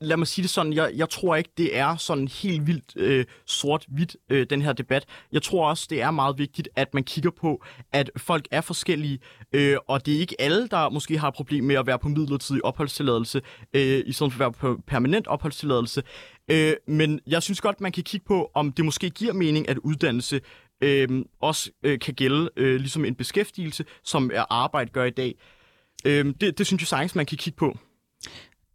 lad 0.00 0.16
mig 0.16 0.26
sige 0.26 0.42
det 0.42 0.50
sådan, 0.50 0.72
jeg, 0.72 0.92
jeg 0.94 1.08
tror 1.10 1.36
ikke, 1.36 1.50
det 1.56 1.76
er 1.76 1.96
sådan 1.96 2.28
helt 2.28 2.66
vildt 2.66 2.92
øh, 2.96 3.24
sort-hvidt, 3.46 4.16
øh, 4.30 4.46
den 4.50 4.62
her 4.62 4.72
debat. 4.72 5.04
Jeg 5.32 5.42
tror 5.42 5.68
også, 5.68 5.86
det 5.90 6.02
er 6.02 6.10
meget 6.10 6.38
vigtigt, 6.38 6.68
at 6.76 6.94
man 6.94 7.04
kigger 7.04 7.30
på, 7.30 7.64
at 7.92 8.10
folk 8.16 8.48
er 8.50 8.60
forskellige, 8.60 9.18
øh, 9.52 9.76
og 9.88 10.06
det 10.06 10.16
er 10.16 10.20
ikke 10.20 10.40
alle, 10.40 10.68
der 10.68 10.88
måske 10.88 11.18
har 11.18 11.28
et 11.28 11.34
problem 11.34 11.64
med 11.64 11.76
at 11.76 11.86
være 11.86 11.98
på 11.98 12.08
midlertidig 12.08 12.64
opholdstilladelse, 12.64 13.42
øh, 13.72 14.02
i 14.06 14.12
stedet 14.12 14.32
for 14.32 14.36
at 14.36 14.40
være 14.40 14.52
på 14.52 14.82
permanent 14.86 15.26
opholdstilladelse. 15.26 16.02
Øh, 16.50 16.72
men 16.88 17.20
jeg 17.26 17.42
synes 17.42 17.60
godt, 17.60 17.80
man 17.80 17.92
kan 17.92 18.02
kigge 18.02 18.26
på, 18.26 18.50
om 18.54 18.72
det 18.72 18.84
måske 18.84 19.10
giver 19.10 19.32
mening, 19.32 19.68
at 19.68 19.78
uddannelse 19.78 20.40
øh, 20.80 21.24
også 21.40 21.70
øh, 21.82 21.98
kan 21.98 22.14
gælde 22.14 22.50
øh, 22.56 22.76
ligesom 22.76 23.04
en 23.04 23.14
beskæftigelse, 23.14 23.84
som 24.04 24.30
er 24.34 24.44
arbejde 24.50 24.90
gør 24.90 25.04
i 25.04 25.10
dag. 25.10 25.34
Øh, 26.04 26.34
det, 26.40 26.58
det 26.58 26.66
synes 26.66 26.82
jeg 26.82 26.88
sagtens, 26.88 27.14
man 27.14 27.26
kan 27.26 27.38
kigge 27.38 27.56
på. 27.56 27.78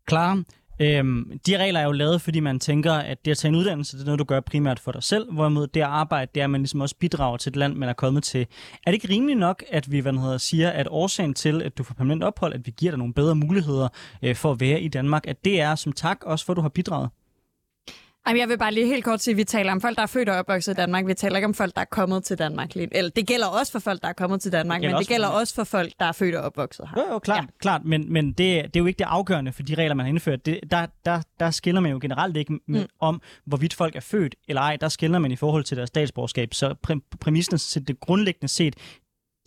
Klar. 0.07 0.43
Øhm, 0.83 1.39
de 1.47 1.57
regler 1.57 1.79
er 1.79 1.83
jo 1.83 1.91
lavet, 1.91 2.21
fordi 2.21 2.39
man 2.39 2.59
tænker, 2.59 2.93
at 2.93 3.25
det 3.25 3.31
at 3.31 3.37
tage 3.37 3.49
en 3.49 3.55
uddannelse, 3.55 3.97
det 3.97 4.01
er 4.01 4.05
noget, 4.05 4.19
du 4.19 4.23
gør 4.23 4.39
primært 4.39 4.79
for 4.79 4.91
dig 4.91 5.03
selv, 5.03 5.31
hvorimod 5.31 5.67
det 5.67 5.79
at 5.79 5.85
arbejde, 5.85 6.31
det 6.35 6.39
er, 6.39 6.43
at 6.43 6.49
man 6.49 6.61
ligesom 6.61 6.81
også 6.81 6.95
bidrager 6.99 7.37
til 7.37 7.49
et 7.49 7.55
land, 7.55 7.75
man 7.75 7.89
er 7.89 7.93
kommet 7.93 8.23
til. 8.23 8.41
Er 8.85 8.91
det 8.91 8.93
ikke 8.93 9.09
rimeligt 9.09 9.39
nok, 9.39 9.63
at 9.69 9.91
vi 9.91 9.99
hvad 9.99 10.13
hedder, 10.13 10.37
siger, 10.37 10.69
at 10.69 10.87
årsagen 10.91 11.33
til, 11.33 11.61
at 11.61 11.77
du 11.77 11.83
får 11.83 11.93
permanent 11.93 12.23
ophold, 12.23 12.53
at 12.53 12.65
vi 12.65 12.73
giver 12.77 12.91
dig 12.91 12.97
nogle 12.97 13.13
bedre 13.13 13.35
muligheder 13.35 13.87
øh, 14.23 14.35
for 14.35 14.51
at 14.51 14.59
være 14.59 14.81
i 14.81 14.87
Danmark, 14.87 15.27
at 15.27 15.45
det 15.45 15.61
er 15.61 15.75
som 15.75 15.91
tak 15.91 16.23
også 16.23 16.45
for, 16.45 16.53
at 16.53 16.57
du 16.57 16.61
har 16.61 16.69
bidraget? 16.69 17.09
Jamen, 18.27 18.39
jeg 18.39 18.49
vil 18.49 18.57
bare 18.57 18.73
lige 18.73 18.87
helt 18.87 19.03
kort 19.03 19.21
sige, 19.21 19.31
at 19.31 19.37
vi 19.37 19.43
taler 19.43 19.71
om 19.71 19.81
folk, 19.81 19.95
der 19.95 20.03
er 20.03 20.07
født 20.07 20.29
og 20.29 20.35
opvokset 20.35 20.73
i 20.73 20.75
Danmark. 20.75 21.07
Vi 21.07 21.13
taler 21.13 21.35
ikke 21.35 21.45
om 21.45 21.53
folk, 21.53 21.75
der 21.75 21.81
er 21.81 21.85
kommet 21.85 22.23
til 22.23 22.37
Danmark. 22.37 22.75
Eller, 22.75 23.11
det 23.15 23.27
gælder 23.27 23.47
også 23.47 23.71
for 23.71 23.79
folk, 23.79 24.01
der 24.01 24.07
er 24.07 24.13
kommet 24.13 24.41
til 24.41 24.51
Danmark, 24.51 24.81
det 24.81 24.91
men 24.91 24.99
det 24.99 25.07
gælder 25.07 25.27
for... 25.27 25.33
også 25.33 25.55
for 25.55 25.63
folk, 25.63 25.91
der 25.99 26.05
er 26.05 26.11
født 26.11 26.35
og 26.35 26.43
opvokset 26.43 26.89
her. 26.89 27.01
Jo, 27.01 27.13
jo, 27.13 27.19
klart. 27.19 27.43
Ja. 27.43 27.45
klart 27.59 27.85
men 27.85 28.13
men 28.13 28.27
det, 28.27 28.37
det 28.37 28.75
er 28.75 28.79
jo 28.79 28.85
ikke 28.85 28.99
det 28.99 29.05
afgørende 29.05 29.51
for 29.51 29.63
de 29.63 29.75
regler, 29.75 29.95
man 29.95 30.05
har 30.05 30.09
indført. 30.09 30.45
Det, 30.45 30.59
der, 30.71 30.85
der, 31.05 31.21
der 31.39 31.51
skiller 31.51 31.81
man 31.81 31.91
jo 31.91 31.99
generelt 32.01 32.37
ikke 32.37 32.59
mm. 32.67 32.77
om, 32.99 33.21
hvorvidt 33.45 33.73
folk 33.73 33.95
er 33.95 33.99
født 33.99 34.35
eller 34.47 34.61
ej. 34.61 34.75
Der 34.75 34.89
skiller 34.89 35.19
man 35.19 35.31
i 35.31 35.35
forhold 35.35 35.63
til 35.63 35.77
deres 35.77 35.87
statsborgerskab. 35.87 36.53
Så 36.53 36.75
præ- 36.89 37.17
præmissen 37.19 37.83
det 37.83 37.99
grundlæggende 37.99 38.47
set, 38.47 38.75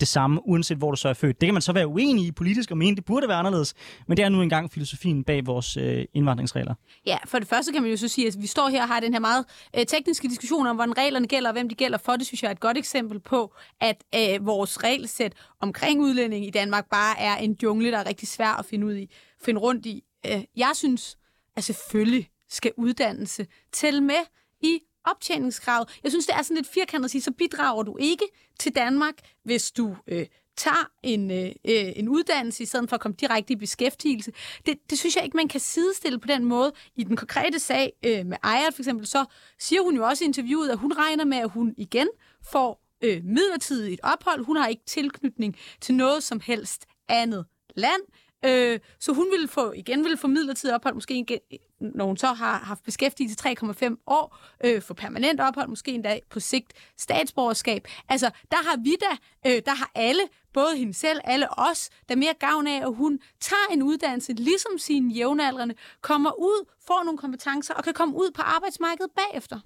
det 0.00 0.08
samme, 0.08 0.48
uanset 0.48 0.78
hvor 0.78 0.90
du 0.90 0.96
så 0.96 1.08
er 1.08 1.14
født. 1.14 1.40
Det 1.40 1.46
kan 1.46 1.54
man 1.54 1.62
så 1.62 1.72
være 1.72 1.86
uenig 1.86 2.26
i 2.26 2.32
politisk 2.32 2.70
og 2.70 2.78
mene, 2.78 2.96
det 2.96 3.04
burde 3.04 3.28
være 3.28 3.36
anderledes, 3.36 3.74
men 4.08 4.16
det 4.16 4.24
er 4.24 4.28
nu 4.28 4.42
engang 4.42 4.72
filosofien 4.72 5.24
bag 5.24 5.46
vores 5.46 5.76
øh, 5.76 6.04
indvandringsregler. 6.14 6.74
Ja, 7.06 7.16
for 7.24 7.38
det 7.38 7.48
første 7.48 7.72
kan 7.72 7.82
man 7.82 7.90
jo 7.90 7.96
så 7.96 8.08
sige, 8.08 8.26
at 8.26 8.36
vi 8.38 8.46
står 8.46 8.68
her 8.68 8.82
og 8.82 8.88
har 8.88 9.00
den 9.00 9.12
her 9.12 9.20
meget 9.20 9.44
øh, 9.78 9.86
tekniske 9.86 10.28
diskussion 10.28 10.66
om, 10.66 10.76
hvordan 10.76 10.98
reglerne 10.98 11.26
gælder 11.26 11.50
og 11.50 11.52
hvem 11.52 11.68
de 11.68 11.74
gælder 11.74 11.98
for. 11.98 12.12
Det 12.12 12.26
synes 12.26 12.42
jeg 12.42 12.48
er 12.48 12.52
et 12.52 12.60
godt 12.60 12.78
eksempel 12.78 13.20
på, 13.20 13.54
at 13.80 14.04
øh, 14.14 14.46
vores 14.46 14.84
regelsæt 14.84 15.32
omkring 15.60 16.00
udlænding 16.00 16.46
i 16.46 16.50
Danmark 16.50 16.90
bare 16.90 17.20
er 17.20 17.36
en 17.36 17.56
jungle, 17.62 17.90
der 17.90 17.98
er 17.98 18.08
rigtig 18.08 18.28
svær 18.28 18.58
at 18.58 18.64
finde 18.64 18.86
ud 18.86 18.94
i, 18.94 19.10
finde 19.44 19.60
rundt 19.60 19.86
i. 19.86 20.02
Øh, 20.26 20.44
jeg 20.56 20.70
synes, 20.74 21.18
at 21.56 21.64
selvfølgelig 21.64 22.28
skal 22.48 22.72
uddannelse 22.76 23.46
tælle 23.72 24.00
med 24.00 24.24
i 24.62 24.80
optjeningskravet. 25.06 25.98
Jeg 26.02 26.12
synes, 26.12 26.26
det 26.26 26.34
er 26.34 26.42
sådan 26.42 26.56
lidt 26.56 26.68
firkantet 26.68 27.04
at 27.04 27.10
sige, 27.10 27.22
så 27.22 27.30
bidrager 27.30 27.82
du 27.82 27.96
ikke 27.96 28.24
til 28.58 28.74
Danmark, 28.74 29.14
hvis 29.44 29.70
du 29.70 29.96
øh, 30.06 30.26
tager 30.56 30.90
en, 31.02 31.30
øh, 31.30 31.46
øh, 31.46 31.92
en 31.96 32.08
uddannelse 32.08 32.62
i 32.62 32.66
stedet 32.66 32.88
for 32.88 32.94
at 32.94 33.00
komme 33.00 33.16
direkte 33.20 33.52
i 33.52 33.56
beskæftigelse. 33.56 34.32
Det, 34.66 34.90
det 34.90 34.98
synes 34.98 35.16
jeg 35.16 35.24
ikke, 35.24 35.36
man 35.36 35.48
kan 35.48 35.60
sidestille 35.60 36.18
på 36.18 36.26
den 36.26 36.44
måde. 36.44 36.72
I 36.96 37.04
den 37.04 37.16
konkrete 37.16 37.58
sag 37.58 37.92
øh, 38.04 38.26
med 38.26 38.36
Ejert 38.44 38.74
for 38.74 38.82
eksempel, 38.82 39.06
så 39.06 39.24
siger 39.58 39.82
hun 39.82 39.96
jo 39.96 40.06
også 40.06 40.24
i 40.24 40.26
interviewet, 40.26 40.68
at 40.68 40.78
hun 40.78 40.92
regner 40.92 41.24
med, 41.24 41.38
at 41.38 41.50
hun 41.50 41.74
igen 41.76 42.08
får 42.52 42.82
øh, 43.02 43.24
midlertidigt 43.24 44.00
ophold. 44.02 44.44
Hun 44.44 44.56
har 44.56 44.66
ikke 44.66 44.84
tilknytning 44.86 45.56
til 45.80 45.94
noget 45.94 46.22
som 46.22 46.40
helst 46.40 46.86
andet 47.08 47.44
land. 47.76 48.02
Øh, 48.46 48.80
så 49.00 49.12
hun 49.12 49.26
ville 49.30 49.48
få, 49.48 49.72
igen 49.72 50.02
ville 50.04 50.16
få 50.16 50.26
midlertidig 50.26 50.74
ophold, 50.74 50.94
måske 50.94 51.18
igen, 51.18 51.38
når 51.80 52.06
hun 52.06 52.16
så 52.16 52.26
har 52.26 52.58
haft 52.58 52.84
beskæftigelse 52.84 53.36
3,5 53.48 54.02
år, 54.06 54.38
øh, 54.64 54.82
for 54.82 54.94
permanent 54.94 55.40
ophold, 55.40 55.68
måske 55.68 55.90
endda 55.92 56.18
på 56.30 56.40
sigt 56.40 56.72
statsborgerskab. 56.98 57.88
Altså, 58.08 58.30
der 58.50 58.56
har 58.70 58.76
vi 58.84 58.96
da, 59.00 59.12
øh, 59.50 59.62
der 59.66 59.74
har 59.74 59.90
alle, 59.94 60.22
både 60.52 60.76
hende 60.76 60.94
selv, 60.94 61.20
alle 61.24 61.58
os, 61.58 61.90
der 62.08 62.16
mere 62.16 62.34
gavn 62.40 62.66
af, 62.66 62.80
at 62.82 62.94
hun 62.94 63.18
tager 63.40 63.72
en 63.72 63.82
uddannelse, 63.82 64.32
ligesom 64.32 64.78
sine 64.78 65.14
jævnaldrende, 65.14 65.74
kommer 66.00 66.30
ud, 66.38 66.68
får 66.86 67.04
nogle 67.04 67.18
kompetencer 67.18 67.74
og 67.74 67.84
kan 67.84 67.94
komme 67.94 68.14
ud 68.14 68.30
på 68.36 68.42
arbejdsmarkedet 68.42 69.10
bagefter. 69.16 69.60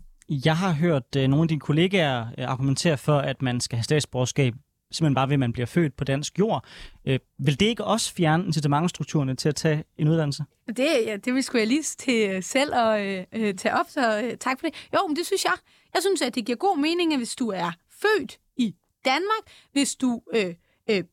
Jeg 0.44 0.56
har 0.56 0.72
hørt 0.72 1.16
øh, 1.16 1.28
nogle 1.28 1.42
af 1.42 1.48
dine 1.48 1.60
kollegaer 1.60 2.26
øh, 2.38 2.44
argumentere 2.44 2.98
for, 2.98 3.18
at 3.18 3.42
man 3.42 3.60
skal 3.60 3.76
have 3.76 3.84
statsborgerskab 3.84 4.54
simpelthen 4.92 5.14
bare 5.14 5.28
ved, 5.28 5.34
at 5.34 5.40
man 5.40 5.52
bliver 5.52 5.66
født 5.66 5.96
på 5.96 6.04
dansk 6.04 6.38
jord. 6.38 6.64
Øh, 7.04 7.18
vil 7.38 7.60
det 7.60 7.66
ikke 7.66 7.84
også 7.84 8.14
fjerne 8.14 8.44
incitamentstrukturerne 8.46 9.34
til 9.34 9.48
at 9.48 9.54
tage 9.54 9.84
en 9.98 10.08
uddannelse? 10.08 10.44
Det, 10.66 10.86
ja, 11.06 11.16
det 11.16 11.34
vil 11.34 11.42
skulle 11.42 11.60
jeg 11.60 11.68
lige 11.68 11.82
til 11.82 12.42
selv 12.42 12.74
at 12.74 13.06
øh, 13.06 13.24
øh, 13.32 13.54
tage 13.54 13.74
op, 13.74 13.86
så 13.88 14.22
øh, 14.22 14.36
tak 14.36 14.60
for 14.60 14.66
det. 14.66 14.88
Jo, 14.94 15.06
men 15.06 15.16
det 15.16 15.26
synes 15.26 15.44
jeg. 15.44 15.54
Jeg 15.94 16.02
synes, 16.02 16.22
at 16.22 16.34
det 16.34 16.46
giver 16.46 16.56
god 16.56 16.78
mening, 16.78 17.12
at 17.12 17.18
hvis 17.18 17.36
du 17.36 17.48
er 17.48 17.72
født 18.02 18.38
i 18.56 18.74
Danmark, 19.04 19.44
hvis 19.72 19.94
du 19.94 20.22
øh, 20.34 20.54
øh, 20.90 21.04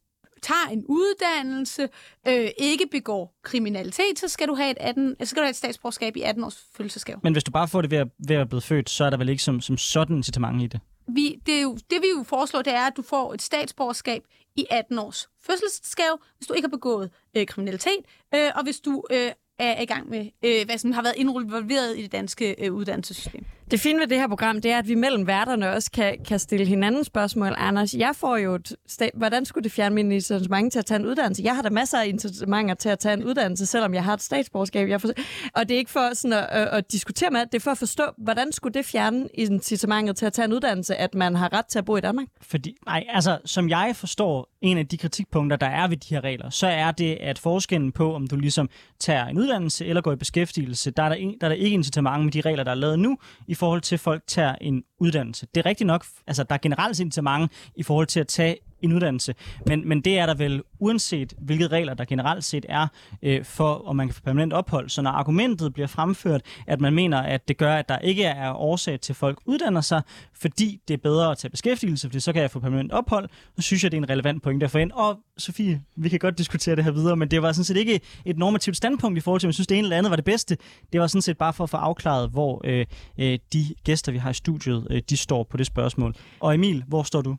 tager 0.41 0.67
en 0.71 0.85
uddannelse, 0.85 1.89
øh, 2.27 2.49
ikke 2.57 2.87
begår 2.91 3.35
kriminalitet, 3.43 4.19
så 4.19 4.27
skal 4.27 4.47
du 4.47 4.55
have 4.55 4.71
et, 4.71 4.77
18, 4.79 5.15
så 5.19 5.25
skal 5.25 5.41
du 5.41 5.43
have 5.43 5.49
et 5.49 5.55
statsborgerskab 5.55 6.15
i 6.15 6.21
18 6.21 6.43
års 6.43 6.65
fødselsdagsgave. 6.73 7.19
Men 7.23 7.33
hvis 7.33 7.43
du 7.43 7.51
bare 7.51 7.67
får 7.67 7.81
det 7.81 7.91
ved 7.91 7.97
at, 7.97 8.07
ved 8.27 8.35
at 8.35 8.49
blive 8.49 8.61
født, 8.61 8.89
så 8.89 9.05
er 9.05 9.09
der 9.09 9.17
vel 9.17 9.29
ikke 9.29 9.43
som, 9.43 9.61
som 9.61 9.77
sådan 9.77 10.15
incitament 10.15 10.61
i 10.61 10.67
det? 10.67 10.79
Vi, 11.07 11.41
det, 11.45 11.57
er 11.57 11.61
jo, 11.61 11.77
det 11.89 12.01
vi 12.01 12.07
jo 12.17 12.23
foreslår, 12.23 12.61
det 12.61 12.73
er, 12.73 12.87
at 12.87 12.97
du 12.97 13.01
får 13.01 13.33
et 13.33 13.41
statsborgerskab 13.41 14.23
i 14.55 14.65
18 14.69 14.99
års 14.99 15.29
fødselsdagsgave, 15.41 16.17
hvis 16.37 16.47
du 16.47 16.53
ikke 16.53 16.65
har 16.67 16.77
begået 16.77 17.11
øh, 17.37 17.45
kriminalitet, 17.45 18.05
øh, 18.35 18.51
og 18.55 18.63
hvis 18.63 18.79
du 18.79 19.03
øh, 19.11 19.31
er 19.59 19.81
i 19.81 19.85
gang 19.85 20.09
med, 20.09 20.29
øh, 20.45 20.65
hvad 20.65 20.77
som 20.77 20.91
har 20.91 21.01
været 21.01 21.15
involveret 21.17 21.97
i 21.97 22.01
det 22.01 22.11
danske 22.11 22.65
øh, 22.65 22.73
uddannelsessystem. 22.73 23.45
Det 23.71 23.79
fine 23.79 23.99
ved 23.99 24.07
det 24.07 24.17
her 24.17 24.27
program, 24.27 24.61
det 24.61 24.71
er, 24.71 24.77
at 24.77 24.87
vi 24.87 24.95
mellem 24.95 25.27
værterne 25.27 25.69
også 25.69 25.91
kan, 25.91 26.17
kan 26.27 26.39
stille 26.39 26.65
hinanden 26.65 27.03
spørgsmål. 27.03 27.53
Anders, 27.57 27.93
jeg 27.93 28.11
får 28.15 28.37
jo 28.37 28.55
et 28.55 28.73
hvordan 29.13 29.45
skulle 29.45 29.63
det 29.63 29.71
fjerne 29.71 29.95
min 29.95 30.11
incitament 30.11 30.71
til 30.71 30.79
at 30.79 30.85
tage 30.85 30.99
en 30.99 31.05
uddannelse? 31.05 31.43
Jeg 31.43 31.55
har 31.55 31.61
da 31.61 31.69
masser 31.69 31.97
af 31.97 32.07
incitamenter 32.07 32.75
til 32.75 32.89
at 32.89 32.99
tage 32.99 33.13
en 33.13 33.23
uddannelse, 33.23 33.65
selvom 33.65 33.93
jeg 33.93 34.03
har 34.03 34.13
et 34.13 34.21
statsborgerskab. 34.21 34.89
Jeg 34.89 35.01
for, 35.01 35.09
og 35.55 35.69
det 35.69 35.75
er 35.75 35.77
ikke 35.77 35.91
for 35.91 36.13
sådan 36.13 36.33
at, 36.33 36.47
at, 36.51 36.67
at 36.67 36.91
diskutere 36.91 37.29
med, 37.31 37.45
det 37.45 37.55
er 37.55 37.59
for 37.59 37.71
at 37.71 37.77
forstå, 37.77 38.03
hvordan 38.17 38.51
skulle 38.51 38.73
det 38.73 38.85
fjerne 38.85 39.27
incitamentet 39.33 40.15
til 40.15 40.25
at 40.25 40.33
tage 40.33 40.45
en 40.45 40.53
uddannelse, 40.53 40.95
at 40.95 41.15
man 41.15 41.35
har 41.35 41.53
ret 41.53 41.65
til 41.65 41.79
at 41.79 41.85
bo 41.85 41.97
i 41.97 42.01
Danmark? 42.01 42.27
Fordi, 42.41 42.75
nej, 42.85 43.05
altså, 43.09 43.37
som 43.45 43.69
jeg 43.69 43.91
forstår 43.95 44.49
en 44.61 44.77
af 44.77 44.87
de 44.87 44.97
kritikpunkter, 44.97 45.57
der 45.57 45.67
er 45.67 45.87
ved 45.87 45.97
de 45.97 46.15
her 46.15 46.23
regler, 46.23 46.49
så 46.49 46.67
er 46.67 46.91
det, 46.91 47.17
at 47.21 47.39
forskellen 47.39 47.91
på, 47.91 48.15
om 48.15 48.27
du 48.27 48.35
ligesom 48.35 48.69
tager 48.99 49.25
en 49.25 49.37
uddannelse 49.37 49.85
eller 49.85 50.01
går 50.01 50.11
i 50.11 50.15
beskæftigelse, 50.15 50.91
der 50.91 51.03
er 51.03 51.09
der, 51.09 51.15
der, 51.15 51.31
er 51.41 51.49
der 51.49 51.55
ikke 51.55 51.73
incitament 51.73 52.23
med 52.23 52.31
de 52.31 52.41
regler, 52.41 52.63
der 52.63 52.71
er 52.71 52.75
lavet 52.75 52.99
nu, 52.99 53.17
i 53.47 53.55
forhold 53.57 53.81
til, 53.81 53.95
at 53.95 53.99
folk 53.99 54.23
tager 54.27 54.55
en 54.61 54.83
uddannelse. 54.99 55.47
Det 55.55 55.61
er 55.61 55.65
rigtigt 55.65 55.87
nok, 55.87 56.05
altså 56.27 56.43
der 56.43 56.55
er 56.55 56.59
generelt 56.59 56.97
set 56.97 57.23
mange 57.23 57.49
i 57.75 57.83
forhold 57.83 58.07
til 58.07 58.19
at 58.19 58.27
tage 58.27 58.57
en 58.81 58.93
uddannelse. 58.93 59.35
Men, 59.65 59.87
men 59.89 60.01
det 60.01 60.19
er 60.19 60.25
der 60.25 60.33
vel 60.33 60.63
uanset, 60.79 61.33
hvilke 61.37 61.67
regler 61.67 61.93
der 61.93 62.05
generelt 62.05 62.43
set 62.43 62.65
er 62.69 62.87
øh, 63.23 63.45
for, 63.45 63.87
om 63.87 63.95
man 63.95 64.07
kan 64.07 64.13
få 64.13 64.21
permanent 64.21 64.53
ophold. 64.53 64.89
Så 64.89 65.01
når 65.01 65.11
argumentet 65.11 65.73
bliver 65.73 65.87
fremført, 65.87 66.41
at 66.67 66.81
man 66.81 66.93
mener, 66.93 67.21
at 67.21 67.47
det 67.47 67.57
gør, 67.57 67.75
at 67.75 67.89
der 67.89 67.99
ikke 67.99 68.23
er 68.23 68.53
årsag 68.53 68.99
til, 68.99 69.13
at 69.13 69.17
folk 69.17 69.39
uddanner 69.45 69.81
sig, 69.81 70.01
fordi 70.33 70.81
det 70.87 70.93
er 70.93 70.97
bedre 70.97 71.31
at 71.31 71.37
tage 71.37 71.51
beskæftigelse, 71.51 72.07
fordi 72.07 72.19
så 72.19 72.33
kan 72.33 72.41
jeg 72.41 72.51
få 72.51 72.59
permanent 72.59 72.91
ophold, 72.91 73.29
så 73.55 73.61
synes 73.61 73.83
jeg, 73.83 73.91
det 73.91 73.97
er 73.97 74.01
en 74.01 74.09
relevant 74.09 74.43
point 74.43 74.63
at 74.63 74.71
få 74.71 74.77
ind. 74.77 74.91
Og 74.91 75.19
Sofie, 75.37 75.81
vi 75.95 76.09
kan 76.09 76.19
godt 76.19 76.37
diskutere 76.37 76.75
det 76.75 76.83
her 76.83 76.91
videre, 76.91 77.15
men 77.15 77.31
det 77.31 77.41
var 77.41 77.51
sådan 77.51 77.65
set 77.65 77.77
ikke 77.77 77.99
et 78.25 78.37
normativt 78.37 78.77
standpunkt 78.77 79.17
i 79.17 79.21
forhold 79.21 79.39
til, 79.39 79.47
at 79.47 79.49
jeg 79.49 79.53
synes, 79.53 79.67
det 79.67 79.77
ene 79.77 79.85
eller 79.85 79.97
andet 79.97 80.09
var 80.09 80.15
det 80.15 80.25
bedste. 80.25 80.57
Det 80.93 81.01
var 81.01 81.07
sådan 81.07 81.21
set 81.21 81.37
bare 81.37 81.53
for 81.53 81.63
at 81.63 81.69
få 81.69 81.77
afklaret, 81.77 82.29
hvor 82.29 82.61
øh, 82.63 82.85
øh, 83.17 83.39
de 83.53 83.65
gæster, 83.83 84.11
vi 84.11 84.17
har 84.17 84.29
i 84.29 84.33
studiet, 84.33 84.87
øh, 84.89 85.01
de 85.09 85.17
står 85.17 85.43
på 85.43 85.57
det 85.57 85.65
spørgsmål. 85.65 86.15
Og 86.39 86.55
Emil, 86.55 86.83
hvor 86.87 87.03
står 87.03 87.21
du? 87.21 87.35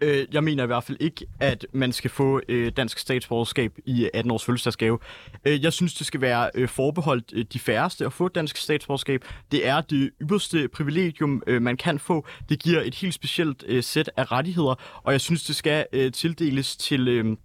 Øh, 0.00 0.26
jeg 0.32 0.44
mener 0.44 0.62
i 0.62 0.66
hvert 0.66 0.84
fald 0.84 0.98
ikke, 1.00 1.26
at 1.40 1.66
man 1.72 1.92
skal 1.92 2.10
få 2.10 2.40
øh, 2.48 2.72
dansk 2.76 2.98
statsborgerskab 2.98 3.72
i 3.86 4.04
øh, 4.04 4.10
18 4.14 4.30
års 4.30 4.44
fødselsdagsgave. 4.44 4.98
Øh, 5.44 5.64
jeg 5.64 5.72
synes, 5.72 5.94
det 5.94 6.06
skal 6.06 6.20
være 6.20 6.50
øh, 6.54 6.68
forbeholdt 6.68 7.32
øh, 7.32 7.44
de 7.52 7.58
færreste 7.58 8.06
at 8.06 8.12
få 8.12 8.28
dansk 8.28 8.56
statsborgerskab. 8.56 9.24
Det 9.50 9.66
er 9.66 9.80
det 9.80 10.10
ypperste 10.22 10.68
privilegium, 10.68 11.42
øh, 11.46 11.62
man 11.62 11.76
kan 11.76 11.98
få. 11.98 12.26
Det 12.48 12.62
giver 12.62 12.80
et 12.80 12.94
helt 12.94 13.14
specielt 13.14 13.64
øh, 13.66 13.82
sæt 13.82 14.10
af 14.16 14.32
rettigheder, 14.32 14.74
og 15.02 15.12
jeg 15.12 15.20
synes, 15.20 15.44
det 15.44 15.56
skal 15.56 15.86
øh, 15.92 16.12
tildeles 16.12 16.76
til, 16.76 17.08
øh, 17.08 17.36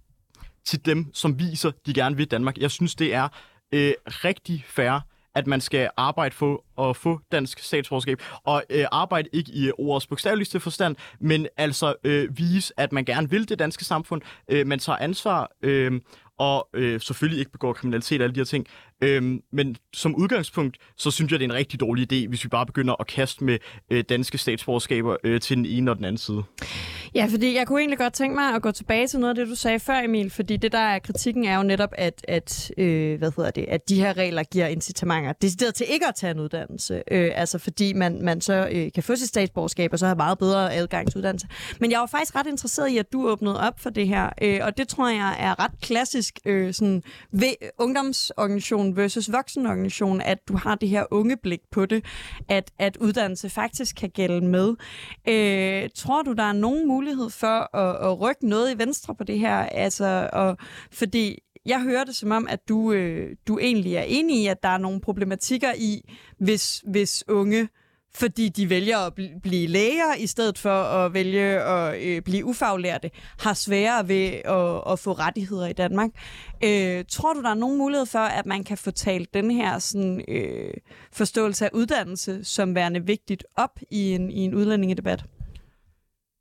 til 0.64 0.86
dem, 0.86 1.14
som 1.14 1.38
viser, 1.38 1.70
de 1.86 1.94
gerne 1.94 2.16
vil 2.16 2.30
Danmark. 2.30 2.58
Jeg 2.58 2.70
synes, 2.70 2.94
det 2.94 3.14
er 3.14 3.28
øh, 3.72 3.92
rigtig 4.08 4.64
fair, 4.68 5.00
at 5.36 5.46
man 5.46 5.60
skal 5.60 5.90
arbejde 5.96 6.34
for 6.34 6.64
at 6.88 6.96
få 6.96 7.20
dansk 7.32 7.58
statsborgerskab. 7.58 8.22
Og 8.44 8.62
øh, 8.70 8.84
arbejde 8.92 9.28
ikke 9.32 9.52
i 9.52 9.66
øh, 9.66 9.72
ordets 9.78 10.06
bogstaveligste 10.06 10.60
forstand, 10.60 10.96
men 11.20 11.46
altså 11.56 11.94
øh, 12.04 12.38
vise, 12.38 12.72
at 12.76 12.92
man 12.92 13.04
gerne 13.04 13.30
vil 13.30 13.48
det 13.48 13.58
danske 13.58 13.84
samfund. 13.84 14.22
Øh, 14.48 14.66
man 14.66 14.78
tager 14.78 14.96
ansvar 14.96 15.50
øh, 15.62 16.00
og 16.38 16.68
øh, 16.74 17.00
selvfølgelig 17.00 17.38
ikke 17.38 17.52
begår 17.52 17.72
kriminalitet 17.72 18.20
og 18.20 18.24
alle 18.24 18.34
de 18.34 18.40
her 18.40 18.44
ting. 18.44 18.66
Øhm, 19.00 19.40
men 19.52 19.76
som 19.92 20.14
udgangspunkt, 20.14 20.76
så 20.96 21.10
synes 21.10 21.32
jeg, 21.32 21.40
det 21.40 21.44
er 21.44 21.48
en 21.48 21.54
rigtig 21.54 21.80
dårlig 21.80 22.12
idé, 22.12 22.28
hvis 22.28 22.44
vi 22.44 22.48
bare 22.48 22.66
begynder 22.66 22.94
at 23.00 23.06
kaste 23.06 23.44
med 23.44 23.58
øh, 23.90 24.04
danske 24.08 24.38
statsborgerskaber 24.38 25.16
øh, 25.24 25.40
til 25.40 25.56
den 25.56 25.66
ene 25.66 25.90
og 25.90 25.96
den 25.96 26.04
anden 26.04 26.18
side. 26.18 26.42
Ja, 27.14 27.26
fordi 27.30 27.54
jeg 27.54 27.66
kunne 27.66 27.80
egentlig 27.80 27.98
godt 27.98 28.12
tænke 28.12 28.34
mig 28.34 28.54
at 28.54 28.62
gå 28.62 28.70
tilbage 28.70 29.06
til 29.06 29.20
noget 29.20 29.30
af 29.30 29.34
det, 29.34 29.48
du 29.48 29.54
sagde 29.54 29.80
før, 29.80 29.98
Emil, 29.98 30.30
fordi 30.30 30.56
det 30.56 30.72
der 30.72 30.78
er 30.78 30.98
kritikken 30.98 31.44
er 31.44 31.56
jo 31.56 31.62
netop, 31.62 31.90
at, 31.92 32.24
at, 32.28 32.70
øh, 32.78 33.18
hvad 33.18 33.32
hedder 33.36 33.50
det, 33.50 33.64
at 33.68 33.88
de 33.88 34.00
her 34.00 34.16
regler 34.16 34.42
giver 34.42 34.66
incitamenter 34.66 35.32
decideret 35.32 35.74
til 35.74 35.86
ikke 35.90 36.06
at 36.06 36.14
tage 36.14 36.30
en 36.30 36.40
uddannelse. 36.40 37.02
Øh, 37.10 37.30
altså 37.34 37.58
fordi 37.58 37.92
man, 37.92 38.22
man 38.22 38.40
så 38.40 38.68
øh, 38.72 38.92
kan 38.94 39.02
få 39.02 39.16
sit 39.16 39.28
statsborgerskab, 39.28 39.92
og 39.92 39.98
så 39.98 40.06
have 40.06 40.16
meget 40.16 40.38
bedre 40.38 40.74
adgang 40.74 41.10
til 41.10 41.18
uddannelse. 41.18 41.46
Men 41.80 41.90
jeg 41.90 42.00
var 42.00 42.06
faktisk 42.06 42.36
ret 42.36 42.46
interesseret 42.46 42.88
i, 42.88 42.98
at 42.98 43.12
du 43.12 43.28
åbnede 43.28 43.60
op 43.60 43.80
for 43.80 43.90
det 43.90 44.08
her, 44.08 44.30
øh, 44.42 44.60
og 44.62 44.76
det 44.76 44.88
tror 44.88 45.08
jeg 45.08 45.36
er 45.38 45.64
ret 45.64 45.80
klassisk 45.82 46.38
øh, 46.46 46.74
sådan, 46.74 47.02
ved 47.32 47.52
ungdomsorganisation 48.86 48.96
versus 48.96 49.32
voksenorganisation, 49.32 50.20
at 50.20 50.48
du 50.48 50.56
har 50.56 50.74
det 50.74 50.88
her 50.88 51.04
unge 51.10 51.36
blik 51.36 51.60
på 51.70 51.86
det, 51.86 52.04
at, 52.48 52.70
at 52.78 52.96
uddannelse 52.96 53.50
faktisk 53.50 53.96
kan 53.96 54.10
gælde 54.10 54.46
med. 54.46 54.74
Øh, 55.28 55.90
tror 55.94 56.22
du, 56.22 56.32
der 56.32 56.42
er 56.42 56.52
nogen 56.52 56.88
mulighed 56.88 57.30
for 57.30 57.76
at, 57.76 58.10
at 58.10 58.20
rykke 58.20 58.48
noget 58.48 58.74
i 58.74 58.78
venstre 58.78 59.14
på 59.14 59.24
det 59.24 59.38
her? 59.38 59.56
Altså, 59.56 60.30
og, 60.32 60.56
fordi 60.92 61.38
jeg 61.66 61.80
hører 61.80 62.04
det 62.04 62.16
som 62.16 62.30
om, 62.30 62.46
at 62.50 62.68
du, 62.68 62.92
øh, 62.92 63.36
du 63.48 63.58
egentlig 63.58 63.94
er 63.94 64.02
enig 64.02 64.42
i, 64.42 64.46
at 64.46 64.62
der 64.62 64.68
er 64.68 64.78
nogle 64.78 65.00
problematikker 65.00 65.72
i, 65.76 66.00
hvis, 66.38 66.82
hvis 66.86 67.24
unge 67.28 67.68
fordi 68.18 68.48
de 68.48 68.70
vælger 68.70 68.98
at 68.98 69.14
blive 69.42 69.66
læger 69.66 70.14
i 70.18 70.26
stedet 70.26 70.58
for 70.58 70.82
at 70.82 71.14
vælge 71.14 71.60
at 71.60 72.02
øh, 72.02 72.22
blive 72.22 72.44
ufaglærte, 72.44 73.10
har 73.38 73.54
sværere 73.54 74.08
ved 74.08 74.26
at, 74.26 74.92
at 74.92 74.98
få 74.98 75.12
rettigheder 75.12 75.66
i 75.66 75.72
Danmark. 75.72 76.10
Øh, 76.64 77.04
tror 77.08 77.32
du, 77.32 77.42
der 77.42 77.50
er 77.50 77.54
nogen 77.54 77.78
mulighed 77.78 78.06
for, 78.06 78.18
at 78.18 78.46
man 78.46 78.64
kan 78.64 78.78
få 78.78 78.90
talt 78.90 79.34
den 79.34 79.50
her 79.50 79.78
sådan, 79.78 80.24
øh, 80.28 80.74
forståelse 81.12 81.64
af 81.64 81.70
uddannelse 81.72 82.44
som 82.44 82.74
værende 82.74 83.06
vigtigt 83.06 83.44
op 83.56 83.80
i 83.90 84.12
en, 84.12 84.30
i 84.30 84.38
en 84.38 84.54
udlændingedebat? 84.54 85.24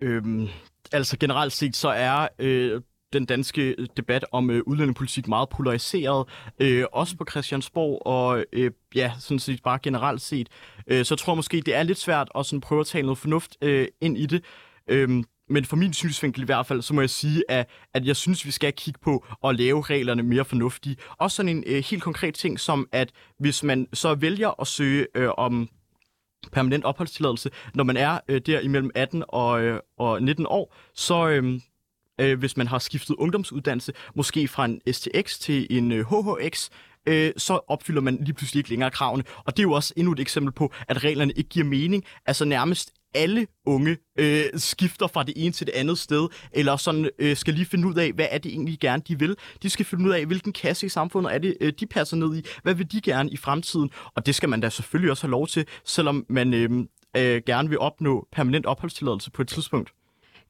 Øhm, 0.02 0.48
altså 0.92 1.18
generelt 1.18 1.54
set, 1.54 1.76
så 1.76 1.90
er 1.90 2.28
øh, 2.40 2.82
den 3.16 3.26
danske 3.26 3.76
debat 3.98 4.26
om 4.32 4.50
øh, 4.50 4.62
udlændingepolitik 4.66 5.28
meget 5.28 5.50
polariseret, 5.50 6.28
øh, 6.60 6.86
også 6.94 7.18
på 7.18 7.26
Christiansborg, 7.32 8.02
og 8.06 8.46
øh, 8.54 8.72
ja, 8.96 9.12
sådan 9.20 9.40
set 9.40 9.64
bare 9.64 9.80
generelt 9.84 10.22
set. 10.22 10.50
Øh, 10.88 11.06
så 11.06 11.14
jeg 11.14 11.20
tror 11.20 11.36
måske, 11.36 11.62
det 11.62 11.76
er 11.76 11.84
lidt 11.84 11.98
svært 11.98 12.30
at 12.36 12.46
sådan 12.46 12.62
prøve 12.62 12.82
at 12.82 12.88
tale 12.88 13.06
noget 13.06 13.18
fornuft 13.18 13.58
øh, 13.62 13.88
ind 14.02 14.18
i 14.18 14.26
det. 14.26 14.44
Øh, 14.90 15.24
men 15.50 15.66
for 15.66 15.76
min 15.76 15.94
synsvinkel 15.94 16.42
i 16.42 16.46
hvert 16.46 16.66
fald, 16.66 16.82
så 16.82 16.94
må 16.94 17.02
jeg 17.02 17.10
sige, 17.10 17.44
at, 17.50 17.70
at 17.94 18.06
jeg 18.06 18.16
synes, 18.16 18.46
vi 18.46 18.52
skal 18.52 18.74
kigge 18.74 19.00
på 19.04 19.26
at 19.44 19.56
lave 19.56 19.82
reglerne 19.82 20.24
mere 20.24 20.46
fornuftige. 20.46 20.98
Også 21.18 21.36
sådan 21.36 21.58
en 21.58 21.64
øh, 21.68 21.84
helt 21.84 22.04
konkret 22.04 22.34
ting, 22.34 22.60
som 22.60 22.88
at 22.92 23.12
hvis 23.40 23.64
man 23.64 23.88
så 23.94 24.16
vælger 24.16 24.62
at 24.62 24.68
søge 24.68 25.08
øh, 25.16 25.30
om 25.38 25.70
permanent 26.52 26.86
opholdstilladelse, 26.86 27.50
når 27.74 27.84
man 27.84 27.98
er 27.98 28.20
øh, 28.28 28.42
der 28.46 28.60
imellem 28.60 28.92
18 28.96 29.24
og, 29.28 29.64
øh, 29.64 29.80
og 29.98 30.24
19 30.24 30.46
år, 30.50 30.76
så, 30.94 31.28
øh, 31.30 31.60
øh, 32.22 32.40
hvis 32.40 32.58
man 32.58 32.68
har 32.68 32.80
skiftet 32.80 33.16
ungdomsuddannelse, 33.16 33.94
måske 34.16 34.48
fra 34.48 34.66
en 34.66 34.82
STX 34.94 35.40
til 35.40 35.68
en 35.70 35.92
øh, 35.92 36.06
HHX, 36.10 36.70
øh, 37.06 37.32
så 37.38 37.60
opfylder 37.68 38.02
man 38.02 38.18
lige 38.22 38.34
pludselig 38.34 38.60
ikke 38.60 38.70
længere 38.70 38.92
kravene. 38.92 39.24
Og 39.46 39.58
det 39.58 39.60
er 39.60 39.68
jo 39.68 39.72
også 39.72 39.94
endnu 39.98 40.14
et 40.14 40.20
eksempel 40.20 40.54
på, 40.54 40.74
at 40.88 41.04
reglerne 41.04 41.34
ikke 41.34 41.50
giver 41.50 41.66
mening. 41.66 42.04
Altså 42.26 42.46
nærmest 42.46 42.92
alle 43.16 43.48
unge 43.66 43.98
øh, 44.20 44.44
skifter 44.56 45.08
fra 45.08 45.24
det 45.24 45.34
ene 45.38 45.52
til 45.52 45.68
det 45.68 45.74
andet 45.76 45.98
sted, 45.98 46.28
eller 46.52 46.76
sådan 46.76 47.10
øh, 47.20 47.38
skal 47.38 47.54
lige 47.54 47.66
finde 47.66 47.88
ud 47.88 47.96
af, 47.96 48.12
hvad 48.12 48.28
er 48.32 48.38
det 48.38 48.52
egentlig 48.52 48.80
gerne, 48.80 49.04
de 49.08 49.20
vil. 49.20 49.36
De 49.64 49.70
skal 49.70 49.86
finde 49.86 50.06
ud 50.06 50.12
af, 50.12 50.26
hvilken 50.26 50.54
kasse 50.54 50.86
i 50.86 50.90
samfundet 50.90 51.34
er 51.34 51.38
det, 51.38 51.58
øh, 51.62 51.74
de 51.80 51.86
passer 51.86 52.18
ned 52.18 52.36
i. 52.36 52.46
Hvad 52.64 52.74
vil 52.74 52.92
de 52.92 53.02
gerne 53.02 53.30
i 53.30 53.38
fremtiden? 53.38 53.90
Og 54.16 54.26
det 54.26 54.36
skal 54.36 54.50
man 54.50 54.62
da 54.62 54.70
selvfølgelig 54.70 55.12
også 55.12 55.24
have 55.24 55.32
lov 55.32 55.48
til, 55.48 55.66
selvom 55.84 56.26
man 56.30 56.54
øh, 56.54 56.70
øh, 57.18 57.42
gerne 57.46 57.70
vil 57.70 57.80
opnå 57.80 58.28
permanent 58.32 58.66
opholdstilladelse 58.66 59.32
på 59.32 59.42
et 59.42 59.48
tidspunkt. 59.48 59.92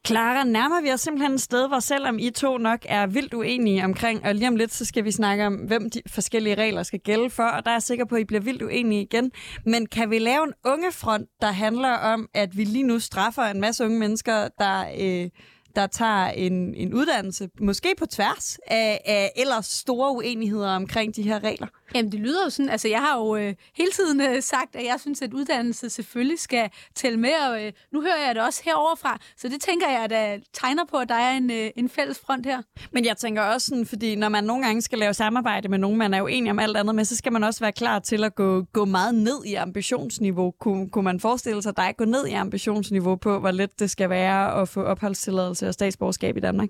Clara, 0.05 0.43
nærmer 0.43 0.81
vi 0.81 0.91
os 0.91 1.01
simpelthen 1.01 1.33
et 1.33 1.41
sted, 1.41 1.67
hvor 1.67 1.79
selvom 1.79 2.19
I 2.19 2.29
to 2.29 2.57
nok 2.57 2.79
er 2.85 3.07
vildt 3.07 3.33
uenige 3.33 3.83
omkring, 3.83 4.25
og 4.25 4.35
lige 4.35 4.47
om 4.47 4.55
lidt, 4.55 4.73
så 4.73 4.85
skal 4.85 5.03
vi 5.03 5.11
snakke 5.11 5.45
om, 5.45 5.53
hvem 5.53 5.89
de 5.89 6.01
forskellige 6.07 6.55
regler 6.55 6.83
skal 6.83 6.99
gælde 6.99 7.29
for, 7.29 7.43
og 7.43 7.65
der 7.65 7.71
er 7.71 7.75
jeg 7.75 7.83
sikker 7.83 8.05
på, 8.05 8.15
at 8.15 8.21
I 8.21 8.25
bliver 8.25 8.41
vildt 8.41 8.61
uenige 8.61 9.01
igen. 9.01 9.31
Men 9.65 9.85
kan 9.85 10.09
vi 10.09 10.19
lave 10.19 10.43
en 10.43 10.53
ungefront, 10.65 11.29
der 11.41 11.51
handler 11.51 11.89
om, 11.89 12.29
at 12.33 12.57
vi 12.57 12.63
lige 12.63 12.83
nu 12.83 12.99
straffer 12.99 13.43
en 13.43 13.61
masse 13.61 13.85
unge 13.85 13.99
mennesker, 13.99 14.47
der... 14.59 14.85
Øh, 14.99 15.29
der 15.75 15.87
tager 15.87 16.27
en, 16.27 16.75
en 16.75 16.93
uddannelse, 16.93 17.49
måske 17.61 17.89
på 17.97 18.05
tværs 18.05 18.59
af, 18.67 19.01
af 19.05 19.31
ellers 19.35 19.65
store 19.65 20.11
uenigheder 20.11 20.75
omkring 20.75 21.15
de 21.15 21.21
her 21.21 21.43
regler? 21.43 21.67
Jamen, 21.95 22.11
det 22.11 22.19
lyder 22.19 22.43
jo 22.45 22.49
sådan, 22.49 22.69
altså 22.69 22.87
jeg 22.87 22.99
har 22.99 23.17
jo 23.17 23.35
øh, 23.35 23.53
hele 23.75 23.91
tiden 23.91 24.21
øh, 24.21 24.41
sagt, 24.41 24.75
at 24.75 24.85
jeg 24.85 24.99
synes, 24.99 25.21
at 25.21 25.33
uddannelse 25.33 25.89
selvfølgelig 25.89 26.39
skal 26.39 26.69
tælle 26.95 27.19
med, 27.19 27.33
og 27.49 27.65
øh, 27.65 27.71
nu 27.91 28.01
hører 28.01 28.25
jeg 28.25 28.35
det 28.35 28.43
også 28.43 28.61
heroverfra, 28.65 29.19
så 29.37 29.49
det 29.49 29.61
tænker 29.61 29.89
jeg, 29.89 30.07
at 30.11 30.43
tegner 30.53 30.85
på, 30.85 30.97
at 30.97 31.09
der 31.09 31.15
er 31.15 31.31
en, 31.31 31.51
øh, 31.51 31.69
en 31.75 31.89
fælles 31.89 32.19
front 32.19 32.45
her. 32.45 32.61
Men 32.91 33.05
jeg 33.05 33.17
tænker 33.17 33.41
også 33.41 33.67
sådan, 33.67 33.85
fordi 33.85 34.15
når 34.15 34.29
man 34.29 34.43
nogle 34.43 34.65
gange 34.65 34.81
skal 34.81 34.99
lave 34.99 35.13
samarbejde 35.13 35.67
med 35.67 35.77
nogen, 35.77 35.97
man 35.97 36.13
er 36.13 36.17
jo 36.17 36.27
enig 36.27 36.51
om 36.51 36.59
alt 36.59 36.77
andet 36.77 36.95
men 36.95 37.05
så 37.05 37.15
skal 37.15 37.31
man 37.31 37.43
også 37.43 37.59
være 37.59 37.71
klar 37.71 37.99
til 37.99 38.23
at 38.23 38.35
gå, 38.35 38.61
gå 38.73 38.85
meget 38.85 39.15
ned 39.15 39.45
i 39.45 39.53
ambitionsniveau. 39.53 40.51
Kun, 40.51 40.89
kunne 40.89 41.03
man 41.03 41.19
forestille 41.19 41.61
sig 41.61 41.77
dig 41.77 41.93
gå 41.97 42.05
ned 42.05 42.27
i 42.27 42.31
ambitionsniveau 42.33 43.15
på, 43.15 43.39
hvor 43.39 43.51
let 43.51 43.79
det 43.79 43.91
skal 43.91 44.09
være 44.09 44.61
at 44.61 44.69
få 44.69 44.83
opholdstilladelse 44.83 45.67
og 45.67 45.73
statsborgerskab 45.73 46.37
i 46.37 46.39
Danmark? 46.39 46.69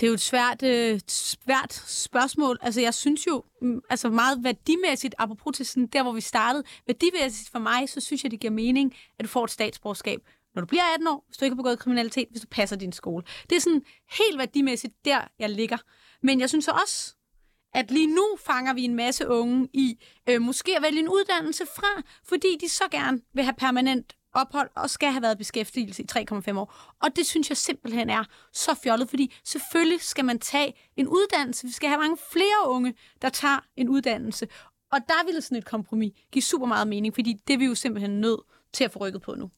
Det 0.00 0.06
er 0.06 0.08
jo 0.08 0.14
et 0.14 0.20
svært, 0.20 0.62
øh, 0.62 1.00
svært 1.08 1.72
spørgsmål. 1.86 2.58
Altså, 2.62 2.80
jeg 2.80 2.94
synes 2.94 3.26
jo 3.26 3.44
mm, 3.62 3.80
altså 3.90 4.08
meget 4.08 4.44
værdimæssigt, 4.44 5.14
apropos 5.18 5.56
til 5.56 5.66
sådan, 5.66 5.86
der, 5.86 6.02
hvor 6.02 6.12
vi 6.12 6.20
startede, 6.20 6.64
værdimæssigt 6.86 7.50
for 7.50 7.58
mig, 7.58 7.88
så 7.88 8.00
synes 8.00 8.24
jeg, 8.24 8.30
det 8.30 8.40
giver 8.40 8.52
mening, 8.52 8.96
at 9.18 9.24
du 9.24 9.28
får 9.28 9.44
et 9.44 9.50
statsborgerskab, 9.50 10.20
når 10.54 10.62
du 10.62 10.66
bliver 10.66 10.82
18 10.94 11.08
år, 11.08 11.24
hvis 11.26 11.36
du 11.36 11.44
ikke 11.44 11.54
har 11.54 11.62
begået 11.62 11.78
kriminalitet, 11.78 12.28
hvis 12.30 12.42
du 12.42 12.48
passer 12.50 12.76
din 12.76 12.92
skole. 12.92 13.24
Det 13.50 13.56
er 13.56 13.60
sådan 13.60 13.82
helt 14.18 14.38
værdimæssigt 14.38 14.94
der, 15.04 15.20
jeg 15.38 15.50
ligger. 15.50 15.78
Men 16.22 16.40
jeg 16.40 16.48
synes 16.48 16.68
også, 16.68 17.14
at 17.74 17.90
lige 17.90 18.14
nu 18.14 18.36
fanger 18.46 18.74
vi 18.74 18.82
en 18.82 18.94
masse 18.94 19.28
unge 19.28 19.68
i 19.72 19.98
øh, 20.28 20.40
måske 20.42 20.76
at 20.76 20.82
vælge 20.82 21.00
en 21.00 21.08
uddannelse 21.08 21.66
fra, 21.66 22.02
fordi 22.24 22.58
de 22.60 22.68
så 22.68 22.84
gerne 22.90 23.20
vil 23.34 23.44
have 23.44 23.54
permanent 23.58 24.16
ophold 24.34 24.70
og 24.76 24.90
skal 24.90 25.12
have 25.12 25.22
været 25.22 25.38
beskæftigelse 25.38 26.02
i 26.02 26.06
3,5 26.12 26.58
år. 26.58 26.74
Og 27.02 27.16
det 27.16 27.26
synes 27.26 27.48
jeg 27.48 27.56
simpelthen 27.56 28.10
er 28.10 28.24
så 28.52 28.74
fjollet, 28.82 29.08
fordi 29.08 29.34
selvfølgelig 29.44 30.00
skal 30.00 30.24
man 30.24 30.38
tage 30.38 30.74
en 30.96 31.08
uddannelse. 31.08 31.66
Vi 31.66 31.72
skal 31.72 31.88
have 31.88 32.00
mange 32.00 32.16
flere 32.32 32.68
unge, 32.68 32.94
der 33.22 33.28
tager 33.28 33.58
en 33.76 33.88
uddannelse. 33.88 34.48
Og 34.92 34.98
der 35.08 35.24
ville 35.24 35.40
sådan 35.40 35.58
et 35.58 35.64
kompromis 35.64 36.12
give 36.32 36.42
super 36.42 36.66
meget 36.66 36.88
mening, 36.88 37.14
fordi 37.14 37.32
det 37.48 37.54
er 37.54 37.58
vi 37.58 37.64
jo 37.64 37.74
simpelthen 37.74 38.20
nødt 38.20 38.40
til 38.72 38.84
at 38.84 38.92
få 38.92 38.98
rykket 38.98 39.22
på 39.22 39.34
nu. 39.34 39.50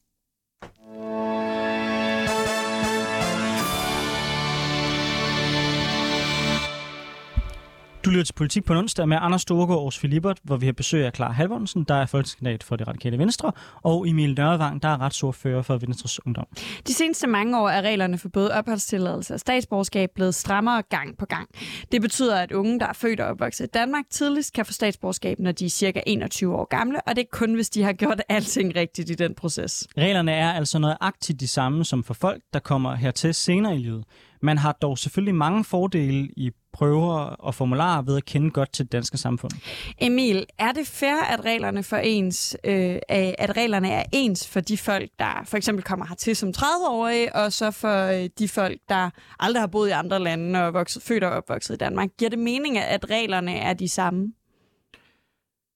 Du 8.05 8.11
lytter 8.11 8.24
til 8.24 8.32
Politik 8.32 8.64
på 8.64 8.72
en 8.72 8.78
onsdag 8.78 9.09
med 9.09 9.18
Anders 9.20 9.42
Storgård 9.42 9.84
og 9.84 9.92
Filibert, 9.92 10.38
hvor 10.42 10.57
vi 10.57 10.66
har 10.66 10.72
besøg 10.72 11.07
af 11.07 11.12
Clara 11.14 11.32
Halvorsen, 11.32 11.84
der 11.84 11.94
er 11.94 12.07
folketingskandidat 12.07 12.62
for 12.62 12.76
det 12.76 12.88
radikale 12.88 13.18
venstre, 13.18 13.53
og 13.82 14.09
Emil 14.09 14.34
Nørrevang, 14.38 14.82
der 14.82 14.88
er 14.88 15.00
retsordfører 15.00 15.62
for 15.62 15.76
Venstres 15.76 16.26
Ungdom. 16.26 16.46
De 16.86 16.94
seneste 16.94 17.26
mange 17.26 17.61
år 17.61 17.68
er 17.68 17.82
reglerne 17.82 18.18
for 18.18 18.28
både 18.28 18.53
opholdstilladelse 18.53 19.34
og 19.34 19.40
statsborgerskab 19.40 20.11
blevet 20.14 20.34
strammere 20.34 20.82
gang 20.82 21.18
på 21.18 21.26
gang. 21.26 21.48
Det 21.92 22.00
betyder, 22.00 22.36
at 22.36 22.53
unge, 22.53 22.80
der 22.80 22.86
er 22.86 22.92
født 22.92 23.20
og 23.20 23.26
opvokset 23.26 23.64
i 23.64 23.68
Danmark, 23.74 24.05
tidligst 24.11 24.53
kan 24.53 24.66
få 24.66 24.72
statsborgerskab, 24.72 25.38
når 25.38 25.53
de 25.53 25.66
er 25.66 25.70
cirka 25.70 26.00
21 26.07 26.57
år 26.57 26.64
gamle, 26.64 27.00
og 27.07 27.16
det 27.16 27.22
er 27.22 27.28
kun, 27.32 27.55
hvis 27.55 27.70
de 27.70 27.82
har 27.82 27.92
gjort 27.92 28.22
alting 28.28 28.76
rigtigt 28.76 29.11
i 29.11 29.14
den 29.14 29.34
proces. 29.34 29.88
Reglerne 29.98 30.32
er 30.32 30.53
altså 30.53 30.78
nøjagtigt 30.78 31.40
de 31.40 31.48
samme 31.48 31.84
som 31.84 32.05
for 32.05 32.14
folk, 32.14 32.42
der 32.53 32.59
kommer 32.59 32.94
hertil 32.94 33.34
senere 33.34 33.74
i 33.74 33.78
livet. 33.78 34.05
Man 34.42 34.59
har 34.59 34.72
dog 34.72 34.98
selvfølgelig 34.98 35.34
mange 35.34 35.64
fordele 35.64 36.28
i 36.36 36.50
prøver 36.72 37.18
og 37.18 37.54
formularer 37.54 38.02
ved 38.02 38.16
at 38.16 38.24
kende 38.24 38.50
godt 38.50 38.72
til 38.72 38.84
det 38.84 38.92
danske 38.92 39.18
samfund. 39.18 39.52
Emil, 39.98 40.46
er 40.58 40.72
det 40.72 40.86
fair, 40.86 41.24
at 41.30 41.44
reglerne, 41.44 41.82
for 41.82 41.96
ens, 41.96 42.56
øh, 42.64 42.96
at 43.38 43.56
reglerne 43.56 43.90
er 43.90 44.04
ens 44.12 44.48
for 44.48 44.60
de 44.60 44.78
folk, 44.78 45.10
der 45.18 45.42
for 45.44 45.56
eksempel 45.56 45.84
kommer 45.84 46.06
hertil 46.06 46.36
som 46.36 46.52
30-årige, 46.56 47.36
og 47.36 47.52
så 47.52 47.70
for 47.70 48.06
øh, 48.06 48.28
de 48.38 48.48
folk, 48.48 48.78
der 48.88 49.10
aldrig 49.40 49.62
har 49.62 49.66
boet 49.66 49.88
i 49.88 49.92
andre 49.92 50.18
lande 50.18 50.66
og 50.66 50.74
vokset, 50.74 51.02
født 51.02 51.24
og 51.24 51.30
opvokset 51.30 51.74
i 51.74 51.78
Danmark? 51.78 52.08
Giver 52.18 52.30
det 52.30 52.38
mening, 52.38 52.78
at 52.78 53.10
reglerne 53.10 53.56
er 53.56 53.74
de 53.74 53.88
samme? 53.88 54.32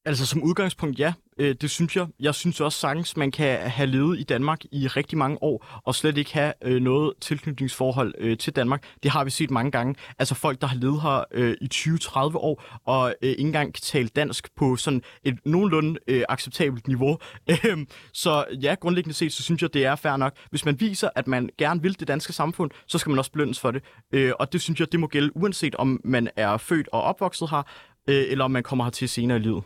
Altså 0.06 0.26
som 0.26 0.42
udgangspunkt, 0.42 0.98
ja. 0.98 1.12
Øh, 1.38 1.54
det 1.60 1.70
synes 1.70 1.96
jeg. 1.96 2.06
Jeg 2.20 2.34
synes 2.34 2.60
også 2.60 2.78
sagtens, 2.78 3.16
man 3.16 3.30
kan 3.30 3.58
have 3.58 3.86
levet 3.86 4.20
i 4.20 4.22
Danmark 4.22 4.60
i 4.72 4.86
rigtig 4.86 5.18
mange 5.18 5.42
år, 5.42 5.80
og 5.84 5.94
slet 5.94 6.18
ikke 6.18 6.34
have 6.34 6.52
øh, 6.64 6.82
noget 6.82 7.12
tilknytningsforhold 7.20 8.14
øh, 8.18 8.38
til 8.38 8.56
Danmark. 8.56 8.84
Det 9.02 9.10
har 9.10 9.24
vi 9.24 9.30
set 9.30 9.50
mange 9.50 9.70
gange. 9.70 9.94
Altså 10.18 10.34
folk, 10.34 10.60
der 10.60 10.66
har 10.66 10.76
levet 10.76 11.02
her 11.02 11.24
øh, 11.32 11.56
i 11.60 11.68
20-30 11.74 12.18
år, 12.36 12.80
og 12.84 13.14
øh, 13.22 13.30
ikke 13.30 13.40
engang 13.40 13.74
kan 13.74 13.80
tale 13.80 14.08
dansk 14.08 14.48
på 14.56 14.76
sådan 14.76 15.02
et 15.24 15.38
nogenlunde 15.44 16.00
øh, 16.08 16.22
acceptabelt 16.28 16.88
niveau. 16.88 17.18
Øhm, 17.64 17.86
så 18.12 18.44
ja, 18.62 18.74
grundlæggende 18.80 19.14
set, 19.14 19.32
så 19.32 19.42
synes 19.42 19.62
jeg, 19.62 19.74
det 19.74 19.84
er 19.84 19.96
fair 19.96 20.16
nok. 20.16 20.36
Hvis 20.50 20.64
man 20.64 20.80
viser, 20.80 21.08
at 21.14 21.26
man 21.26 21.48
gerne 21.58 21.82
vil 21.82 22.00
det 22.00 22.08
danske 22.08 22.32
samfund, 22.32 22.70
så 22.86 22.98
skal 22.98 23.10
man 23.10 23.18
også 23.18 23.32
belønnes 23.32 23.60
for 23.60 23.70
det. 23.70 23.82
Øh, 24.12 24.32
og 24.38 24.52
det 24.52 24.60
synes 24.60 24.80
jeg, 24.80 24.92
det 24.92 25.00
må 25.00 25.06
gælde 25.06 25.36
uanset 25.36 25.74
om 25.74 26.00
man 26.04 26.28
er 26.36 26.56
født 26.56 26.88
og 26.92 27.02
opvokset 27.02 27.50
her, 27.50 27.62
øh, 28.08 28.24
eller 28.28 28.44
om 28.44 28.50
man 28.50 28.62
kommer 28.62 28.84
hertil 28.84 29.08
senere 29.08 29.38
i 29.38 29.40
livet. 29.40 29.62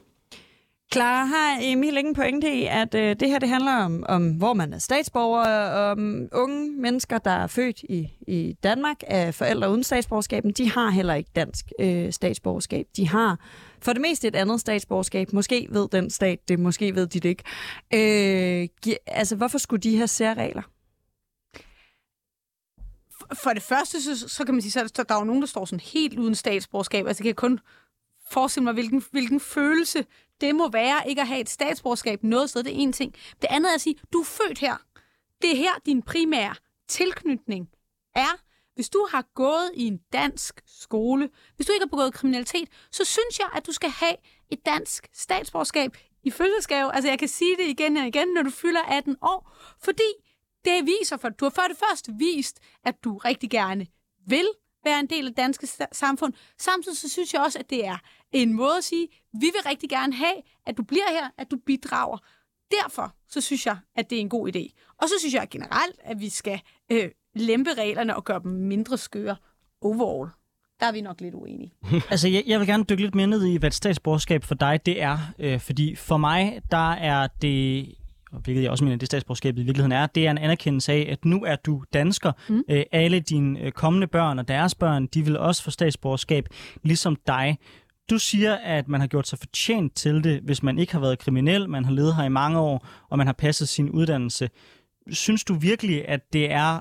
Klar, 0.91 1.25
har 1.25 1.59
Emil 1.63 1.97
ingen 1.97 2.15
pointe 2.15 2.55
i, 2.55 2.67
at 2.67 2.95
øh, 2.95 3.17
det 3.21 3.29
her 3.29 3.39
det 3.39 3.49
handler 3.49 3.73
om, 3.73 4.05
om, 4.09 4.31
hvor 4.31 4.55
man 4.55 4.73
er 4.73 4.79
statsborger, 4.79 5.71
om 5.71 6.29
unge 6.33 6.71
mennesker, 6.71 7.19
der 7.19 7.31
er 7.31 7.47
født 7.47 7.83
i, 7.83 8.09
i 8.21 8.57
Danmark 8.63 8.97
af 9.07 9.35
forældre 9.35 9.71
uden 9.71 9.85
statsborgerskaben, 9.85 10.53
de 10.53 10.71
har 10.71 10.91
heller 10.91 11.15
ikke 11.15 11.31
dansk 11.37 11.73
øh, 11.81 12.13
statsborgerskab. 12.13 12.87
De 12.97 13.09
har 13.09 13.39
for 13.83 13.93
det 13.93 14.03
meste 14.03 14.29
et 14.29 14.37
andet 14.37 14.61
statsborgerskab. 14.61 15.33
Måske 15.33 15.67
ved 15.71 15.89
den 15.89 16.11
stat 16.11 16.49
det, 16.49 16.59
måske 16.59 16.95
ved 16.95 17.07
de 17.07 17.21
det 17.21 17.29
ikke. 17.29 17.45
Øh, 17.95 18.69
altså, 19.07 19.37
hvorfor 19.37 19.59
skulle 19.59 19.81
de 19.81 19.97
have 19.97 20.09
særregler? 20.09 20.63
For 23.35 23.51
det 23.51 23.63
første, 23.63 24.03
så, 24.03 24.29
så 24.29 24.45
kan 24.45 24.55
man 24.55 24.63
sige, 24.63 24.83
at 24.83 24.97
der, 24.97 25.03
der 25.03 25.15
er 25.15 25.19
jo 25.19 25.25
nogen, 25.25 25.43
der 25.43 25.49
står 25.49 25.65
sådan 25.65 25.81
helt 25.81 26.19
uden 26.19 26.35
statsborgerskab. 26.35 27.07
Altså, 27.07 27.23
det 27.23 27.29
kan 27.29 27.35
kun 27.35 27.61
forestille 28.31 28.65
mig, 28.65 28.73
hvilken, 28.73 29.05
hvilken 29.11 29.41
følelse 29.41 30.05
det 30.41 30.55
må 30.55 30.69
være 30.69 31.09
ikke 31.09 31.21
at 31.21 31.27
have 31.27 31.41
et 31.41 31.49
statsborgerskab 31.49 32.23
noget 32.23 32.51
sted. 32.51 32.63
Det 32.63 32.73
er 32.73 32.77
en 32.79 32.93
ting. 32.93 33.15
Det 33.43 33.49
andet 33.51 33.71
er 33.71 33.75
at 33.75 33.81
sige, 33.81 33.95
du 34.13 34.21
er 34.21 34.25
født 34.25 34.59
her. 34.59 34.77
Det 35.43 35.53
er 35.53 35.57
her, 35.57 35.73
din 35.87 36.03
primære 36.03 36.55
tilknytning 36.89 37.69
er. 38.15 38.41
Hvis 38.75 38.89
du 38.89 39.09
har 39.11 39.25
gået 39.35 39.71
i 39.75 39.87
en 39.87 40.01
dansk 40.13 40.61
skole, 40.67 41.31
hvis 41.57 41.67
du 41.67 41.73
ikke 41.73 41.83
har 41.83 41.89
begået 41.89 42.15
kriminalitet, 42.15 42.69
så 42.91 43.05
synes 43.05 43.39
jeg, 43.39 43.49
at 43.55 43.67
du 43.67 43.73
skal 43.73 43.91
have 43.91 44.17
et 44.51 44.67
dansk 44.67 45.09
statsborgerskab 45.13 45.97
i 46.23 46.31
fødselsgave. 46.31 46.95
Altså, 46.95 47.11
jeg 47.11 47.19
kan 47.19 47.29
sige 47.29 47.57
det 47.57 47.67
igen 47.67 47.97
og 47.97 48.07
igen, 48.07 48.29
når 48.29 48.43
du 48.43 48.51
fylder 48.51 48.83
18 48.83 49.17
år, 49.23 49.53
fordi 49.83 50.13
det 50.65 50.87
viser, 50.87 51.17
for 51.17 51.29
du 51.29 51.45
har 51.45 51.51
for 51.51 51.63
det 51.69 51.77
første 51.77 52.13
vist, 52.19 52.61
at 52.85 53.05
du 53.05 53.17
rigtig 53.17 53.51
gerne 53.51 53.87
vil 54.27 54.49
være 54.85 55.01
en 55.01 55.07
del 55.07 55.27
af 55.27 55.31
det 55.31 55.37
danske 55.37 55.69
samfund. 55.93 56.33
Samtidig 56.59 56.99
så 56.99 57.09
synes 57.09 57.35
jeg 57.35 57.43
også, 57.43 57.59
at 57.59 57.71
det 57.71 57.87
er 57.87 57.97
en 58.33 58.53
måde 58.53 58.77
at 58.79 58.85
sige, 58.85 59.09
vi 59.33 59.47
vil 59.47 59.63
rigtig 59.67 59.89
gerne 59.91 60.15
have, 60.15 60.37
at 60.67 60.77
du 60.77 60.83
bliver 60.83 61.11
her, 61.11 61.29
at 61.39 61.51
du 61.51 61.57
bidrager. 61.67 62.19
Derfor 62.71 63.15
så 63.29 63.41
synes 63.41 63.67
jeg, 63.67 63.77
at 63.97 64.11
det 64.11 64.17
er 64.17 64.21
en 64.21 64.29
god 64.29 64.57
idé. 64.57 64.93
Og 65.03 65.09
så 65.09 65.15
synes 65.19 65.35
jeg 65.35 65.49
generelt, 65.51 65.97
at 66.05 66.21
vi 66.21 66.29
skal 66.29 66.61
øh, 66.93 67.11
lempe 67.35 67.71
reglerne 67.75 68.17
og 68.17 68.25
gøre 68.25 68.41
dem 68.43 68.51
mindre 68.53 68.99
skøre 68.99 69.37
overall. 69.81 70.31
Der 70.81 70.87
er 70.87 70.93
vi 70.93 71.01
nok 71.01 71.21
lidt 71.21 71.35
uenige. 71.35 71.73
altså, 72.11 72.29
jeg, 72.29 72.43
jeg 72.47 72.59
vil 72.61 72.69
gerne 72.69 72.85
dykke 72.85 73.03
lidt 73.03 73.15
mere 73.15 73.27
ned 73.27 73.45
i, 73.45 73.57
hvad 73.57 73.67
et 73.67 73.75
statsborgerskab 73.75 74.45
for 74.45 74.55
dig 74.55 74.87
det 74.87 75.03
er. 75.03 75.19
Øh, 75.39 75.61
fordi 75.61 75.95
for 75.95 76.17
mig, 76.17 76.63
der 76.71 76.93
er 76.93 77.29
det 77.43 77.95
hvilket 78.39 78.63
jeg 78.63 78.71
også 78.71 78.85
mener, 78.85 78.97
det 78.97 79.07
statsborgerskab 79.07 79.59
i 79.59 79.63
virkeligheden 79.63 79.93
er, 79.93 80.07
det 80.07 80.27
er 80.27 80.31
en 80.31 80.39
anerkendelse 80.39 80.93
af, 80.93 81.09
at 81.13 81.25
nu 81.25 81.45
er 81.45 81.57
du 81.57 81.85
dansker. 81.93 82.33
Mm. 82.49 82.63
Øh, 82.71 82.83
alle 82.93 83.21
dine 83.21 83.61
øh, 83.61 83.73
kommende 83.73 84.07
børn 84.07 84.39
og 84.39 84.49
deres 84.49 84.75
børn, 84.75 85.07
de 85.07 85.25
vil 85.25 85.39
også 85.39 85.63
få 85.63 85.71
statsborgerskab, 85.71 86.49
ligesom 86.83 87.17
dig. 87.27 87.59
Du 88.11 88.19
siger, 88.19 88.55
at 88.55 88.89
man 88.89 89.01
har 89.01 89.09
gjort 89.09 89.29
sig 89.29 89.39
fortjent 89.39 89.95
til 89.95 90.25
det, 90.25 90.41
hvis 90.41 90.63
man 90.63 90.79
ikke 90.79 90.93
har 90.93 91.01
været 91.01 91.19
kriminel, 91.19 91.69
man 91.69 91.85
har 91.85 91.93
levet 91.93 92.17
her 92.17 92.25
i 92.25 92.29
mange 92.29 92.59
år, 92.59 92.87
og 93.11 93.19
man 93.19 93.27
har 93.27 93.35
passet 93.35 93.69
sin 93.69 93.91
uddannelse. 93.91 94.51
Synes 95.11 95.45
du 95.45 95.55
virkelig, 95.55 96.09
at 96.09 96.21
det 96.33 96.53
er 96.53 96.81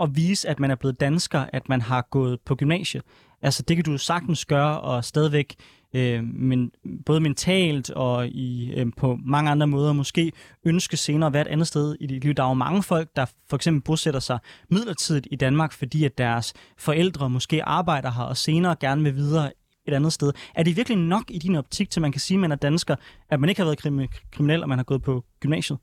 at 0.00 0.16
vise, 0.16 0.48
at 0.48 0.60
man 0.60 0.70
er 0.70 0.74
blevet 0.74 1.00
dansker, 1.00 1.46
at 1.52 1.68
man 1.68 1.80
har 1.80 2.08
gået 2.10 2.40
på 2.40 2.54
gymnasie? 2.54 3.02
Altså, 3.42 3.62
det 3.62 3.76
kan 3.76 3.84
du 3.84 3.98
sagtens 3.98 4.44
gøre, 4.44 4.80
og 4.80 5.04
stadigvæk 5.04 5.54
øh, 5.94 6.24
men 6.24 6.70
både 7.06 7.20
mentalt 7.20 7.90
og 7.90 8.28
i, 8.28 8.72
øh, 8.76 8.86
på 8.96 9.18
mange 9.24 9.50
andre 9.50 9.66
måder 9.66 9.92
måske 9.92 10.32
ønske 10.64 10.96
senere 10.96 11.26
at 11.26 11.32
være 11.32 11.42
et 11.42 11.48
andet 11.48 11.66
sted 11.66 11.96
i 12.00 12.06
dit 12.06 12.24
liv. 12.24 12.34
Der 12.34 12.42
er 12.42 12.48
jo 12.48 12.54
mange 12.54 12.82
folk, 12.82 13.08
der 13.16 13.26
for 13.48 13.56
eksempel 13.56 13.82
bosætter 13.82 14.20
sig 14.20 14.38
midlertidigt 14.70 15.28
i 15.30 15.36
Danmark, 15.36 15.72
fordi 15.72 16.04
at 16.04 16.18
deres 16.18 16.54
forældre 16.78 17.30
måske 17.30 17.64
arbejder 17.64 18.10
her 18.10 18.22
og 18.22 18.36
senere 18.36 18.76
gerne 18.80 19.02
vil 19.02 19.14
videre 19.14 19.52
et 19.86 19.94
andet 19.94 20.12
sted. 20.12 20.32
Er 20.54 20.62
det 20.62 20.76
virkelig 20.76 20.98
nok 20.98 21.24
i 21.28 21.38
din 21.38 21.56
optik, 21.56 21.90
til 21.90 22.02
man 22.02 22.12
kan 22.12 22.20
sige, 22.20 22.36
at 22.36 22.40
man 22.40 22.52
er 22.52 22.56
dansker, 22.56 22.96
at 23.30 23.40
man 23.40 23.48
ikke 23.48 23.60
har 23.60 23.66
været 23.66 23.78
krim- 23.78 24.08
kriminel, 24.32 24.62
og 24.62 24.68
man 24.68 24.78
har 24.78 24.84
gået 24.84 25.02
på 25.02 25.24
gymnasiet? 25.40 25.78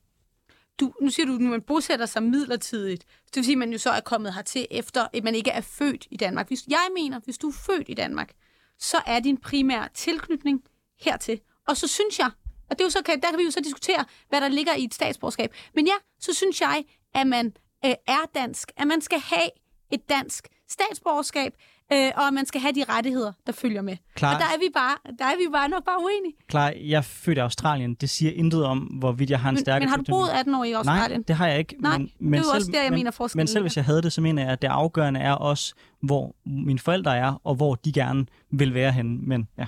Du, 0.80 0.94
nu 1.02 1.10
siger 1.10 1.26
du, 1.26 1.36
at 1.36 1.42
man 1.42 1.62
bosætter 1.62 2.06
sig 2.06 2.24
midlertidigt. 2.24 3.06
Det 3.26 3.36
vil 3.36 3.46
sige, 3.46 3.54
at 3.54 3.60
man 3.60 3.72
jo 3.72 3.78
så 3.78 3.90
er 3.90 4.00
kommet 4.00 4.34
hertil 4.34 4.68
efter, 4.72 5.08
at 5.14 5.24
man 5.24 5.36
ikke 5.36 5.52
er 5.52 5.62
født 5.62 6.08
i 6.12 6.18
Danmark. 6.18 6.48
Hvis, 6.48 6.60
jeg 6.70 6.88
mener, 6.96 7.20
hvis 7.26 7.38
du 7.38 7.48
er 7.48 7.54
født 7.54 7.90
i 7.90 7.94
Danmark, 7.94 8.32
så 8.80 9.02
er 9.06 9.20
din 9.20 9.38
primære 9.38 9.90
tilknytning 9.94 10.64
hertil. 11.02 11.42
Og 11.68 11.78
så 11.78 11.88
synes 11.88 12.20
jeg, 12.20 12.32
og 12.70 12.78
det 12.78 12.82
er 12.82 12.86
jo 12.86 12.90
så, 12.90 13.02
der 13.06 13.30
kan 13.30 13.38
vi 13.38 13.44
jo 13.44 13.52
så 13.52 13.60
diskutere, 13.60 14.06
hvad 14.30 14.42
der 14.42 14.48
ligger 14.48 14.76
i 14.76 14.84
et 14.84 14.94
statsborgerskab. 14.94 15.54
Men 15.76 15.88
ja, 15.88 15.94
så 16.20 16.34
synes 16.34 16.62
jeg, 16.62 16.86
at 17.14 17.28
man 17.28 17.54
øh, 17.86 17.94
er 18.08 18.26
dansk, 18.36 18.72
at 18.78 18.88
man 18.88 19.02
skal 19.02 19.20
have 19.20 19.50
et 19.92 20.10
dansk 20.10 20.48
statsborgerskab, 20.70 21.54
øh, 21.94 22.12
og 22.16 22.28
at 22.28 22.34
man 22.34 22.46
skal 22.46 22.62
have 22.62 22.72
de 22.72 22.84
rettigheder, 22.90 23.32
der 23.48 23.54
følger 23.54 23.82
med. 23.82 23.98
Klar. 24.16 24.34
Og 24.34 24.40
der 24.40 24.46
er 24.46 24.60
vi 24.60 24.70
bare, 24.74 24.96
der 25.20 25.26
er 25.26 25.38
vi 25.38 25.48
bare 25.52 25.70
nok 25.70 25.86
bare 25.86 25.98
uenige. 26.04 26.34
Klar, 26.48 26.74
jeg 26.82 26.98
er 26.98 27.02
født 27.02 27.38
i 27.38 27.42
Australien. 27.42 27.94
Det 27.94 28.10
siger 28.10 28.32
intet 28.32 28.66
om, 28.66 28.80
hvorvidt 28.80 29.30
jeg 29.30 29.40
har 29.40 29.50
en 29.50 29.54
men, 29.54 29.62
stærk 29.62 29.82
Men 29.82 29.90
har 29.90 29.98
du 29.98 30.04
boet 30.10 30.30
18 30.30 30.56
år 30.56 30.64
i 30.64 30.72
Australien? 30.72 31.20
Nej, 31.20 31.24
det 31.28 31.36
har 31.36 31.48
jeg 31.48 31.60
ikke. 31.60 31.76
Nej, 31.80 31.98
men, 31.98 32.12
men 32.20 32.34
det 32.34 32.40
er 32.40 32.42
jo 32.42 32.44
selv, 32.44 32.56
også 32.56 32.72
der, 32.72 32.82
jeg 32.82 32.92
men, 32.92 33.00
mener 33.00 33.12
forskellen. 33.12 33.42
Men 33.42 33.48
selv 33.48 33.64
hvis 33.64 33.78
jeg 33.78 33.86
havde 33.86 34.02
det, 34.02 34.14
så 34.14 34.22
mener 34.22 34.44
jeg, 34.44 34.52
at 34.52 34.62
det 34.62 34.68
afgørende 34.68 35.20
er 35.20 35.34
også, 35.34 35.74
hvor 36.02 36.36
mine 36.46 36.80
forældre 36.80 37.18
er, 37.18 37.42
og 37.44 37.56
hvor 37.56 37.76
de 37.76 37.92
gerne 37.92 38.26
vil 38.52 38.74
være 38.74 38.92
henne. 38.92 39.18
Men 39.22 39.48
ja. 39.58 39.66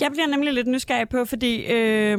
Jeg 0.00 0.10
bliver 0.12 0.26
nemlig 0.26 0.52
lidt 0.52 0.66
nysgerrig 0.66 1.08
på, 1.08 1.24
fordi 1.24 1.66
øh, 1.72 2.18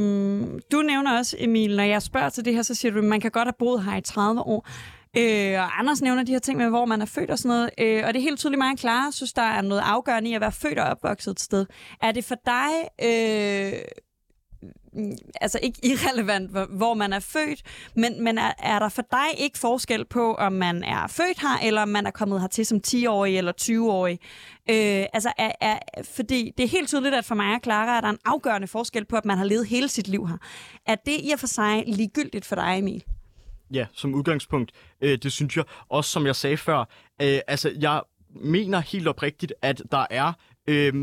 du 0.72 0.82
nævner 0.82 1.18
også, 1.18 1.36
Emil, 1.40 1.76
når 1.76 1.84
jeg 1.84 2.02
spørger 2.02 2.30
til 2.30 2.46
det 2.46 2.54
her, 2.54 2.62
så 2.62 2.76
siger 2.76 2.92
du, 2.92 2.98
at 2.98 3.04
man 3.04 3.22
kan 3.22 3.32
godt 3.32 3.46
have 3.46 3.54
boet 3.60 3.84
her 3.84 3.98
i 3.98 4.02
30 4.02 4.42
år. 4.42 4.68
Øh, 5.18 5.60
og 5.60 5.80
Anders 5.80 6.02
nævner 6.02 6.24
de 6.24 6.32
her 6.32 6.40
ting 6.40 6.58
med, 6.58 6.70
hvor 6.70 6.86
man 6.86 7.02
er 7.02 7.06
født 7.06 7.32
og 7.32 7.40
sådan 7.40 7.50
noget. 7.50 7.70
Øh, 7.78 8.04
og 8.08 8.14
det 8.14 8.20
er 8.20 8.24
helt 8.24 8.40
tydeligt 8.40 8.58
mig 8.58 8.72
og 8.72 8.78
Clara 8.78 9.12
synes, 9.12 9.34
der 9.34 9.42
er 9.42 9.62
noget 9.62 9.82
afgørende 9.86 10.30
i 10.30 10.34
at 10.34 10.42
være 10.42 10.52
født 10.52 10.80
og 10.80 10.86
opvokset 10.86 11.32
et 11.32 11.40
sted. 11.40 11.66
Er 12.02 12.12
det 12.12 12.26
for 12.26 12.36
dig... 12.46 12.72
Øh, 13.04 13.82
altså 15.42 15.60
ikke 15.64 15.80
irrelevant, 15.84 16.52
hvor, 16.52 16.66
hvor 16.66 16.94
man 16.94 17.14
er 17.14 17.20
født, 17.20 17.62
men, 17.96 18.24
men 18.24 18.38
er, 18.38 18.54
er 18.60 18.80
der 18.80 18.90
for 18.90 19.02
dig 19.12 19.28
ikke 19.38 19.58
forskel 19.60 20.06
på, 20.06 20.36
om 20.36 20.54
man 20.54 20.84
er 20.84 21.08
født 21.08 21.42
her, 21.42 21.60
eller 21.64 21.82
om 21.82 21.90
man 21.90 22.06
er 22.06 22.12
kommet 22.12 22.42
hertil 22.42 22.66
som 22.66 22.82
10-årig 22.88 23.38
eller 23.38 23.52
20-årig? 23.62 24.20
Øh, 24.70 25.06
altså, 25.14 25.32
er, 25.38 25.52
er, 25.62 25.80
fordi 26.04 26.52
det 26.58 26.64
er 26.64 26.68
helt 26.68 26.88
tydeligt, 26.88 27.16
at 27.16 27.26
for 27.26 27.36
mig 27.36 27.56
og 27.56 27.60
Clara 27.64 27.98
er 27.98 28.02
der 28.02 28.10
en 28.10 28.20
afgørende 28.26 28.68
forskel 28.68 29.06
på, 29.06 29.16
at 29.16 29.26
man 29.26 29.38
har 29.38 29.46
levet 29.46 29.68
hele 29.68 29.90
sit 29.90 30.08
liv 30.08 30.28
her. 30.28 30.38
Er 30.86 30.96
det 30.96 31.18
i 31.20 31.32
og 31.34 31.40
for 31.40 31.48
sig 31.48 31.84
ligegyldigt 31.88 32.46
for 32.46 32.56
dig, 32.56 32.80
Emil? 32.80 33.04
Ja, 33.74 33.86
som 33.94 34.16
udgangspunkt. 34.16 34.72
Øh, 35.02 35.18
det 35.18 35.32
synes 35.32 35.58
jeg. 35.58 35.66
Også 35.90 36.12
som 36.12 36.26
jeg 36.26 36.36
sagde 36.36 36.58
før, 36.58 36.80
øh, 37.22 37.40
altså 37.48 37.72
jeg 37.80 38.02
mener 38.36 38.80
helt 38.80 39.08
oprigtigt, 39.08 39.54
at 39.62 39.82
der 39.92 40.06
er 40.10 40.34
øh, 40.68 40.94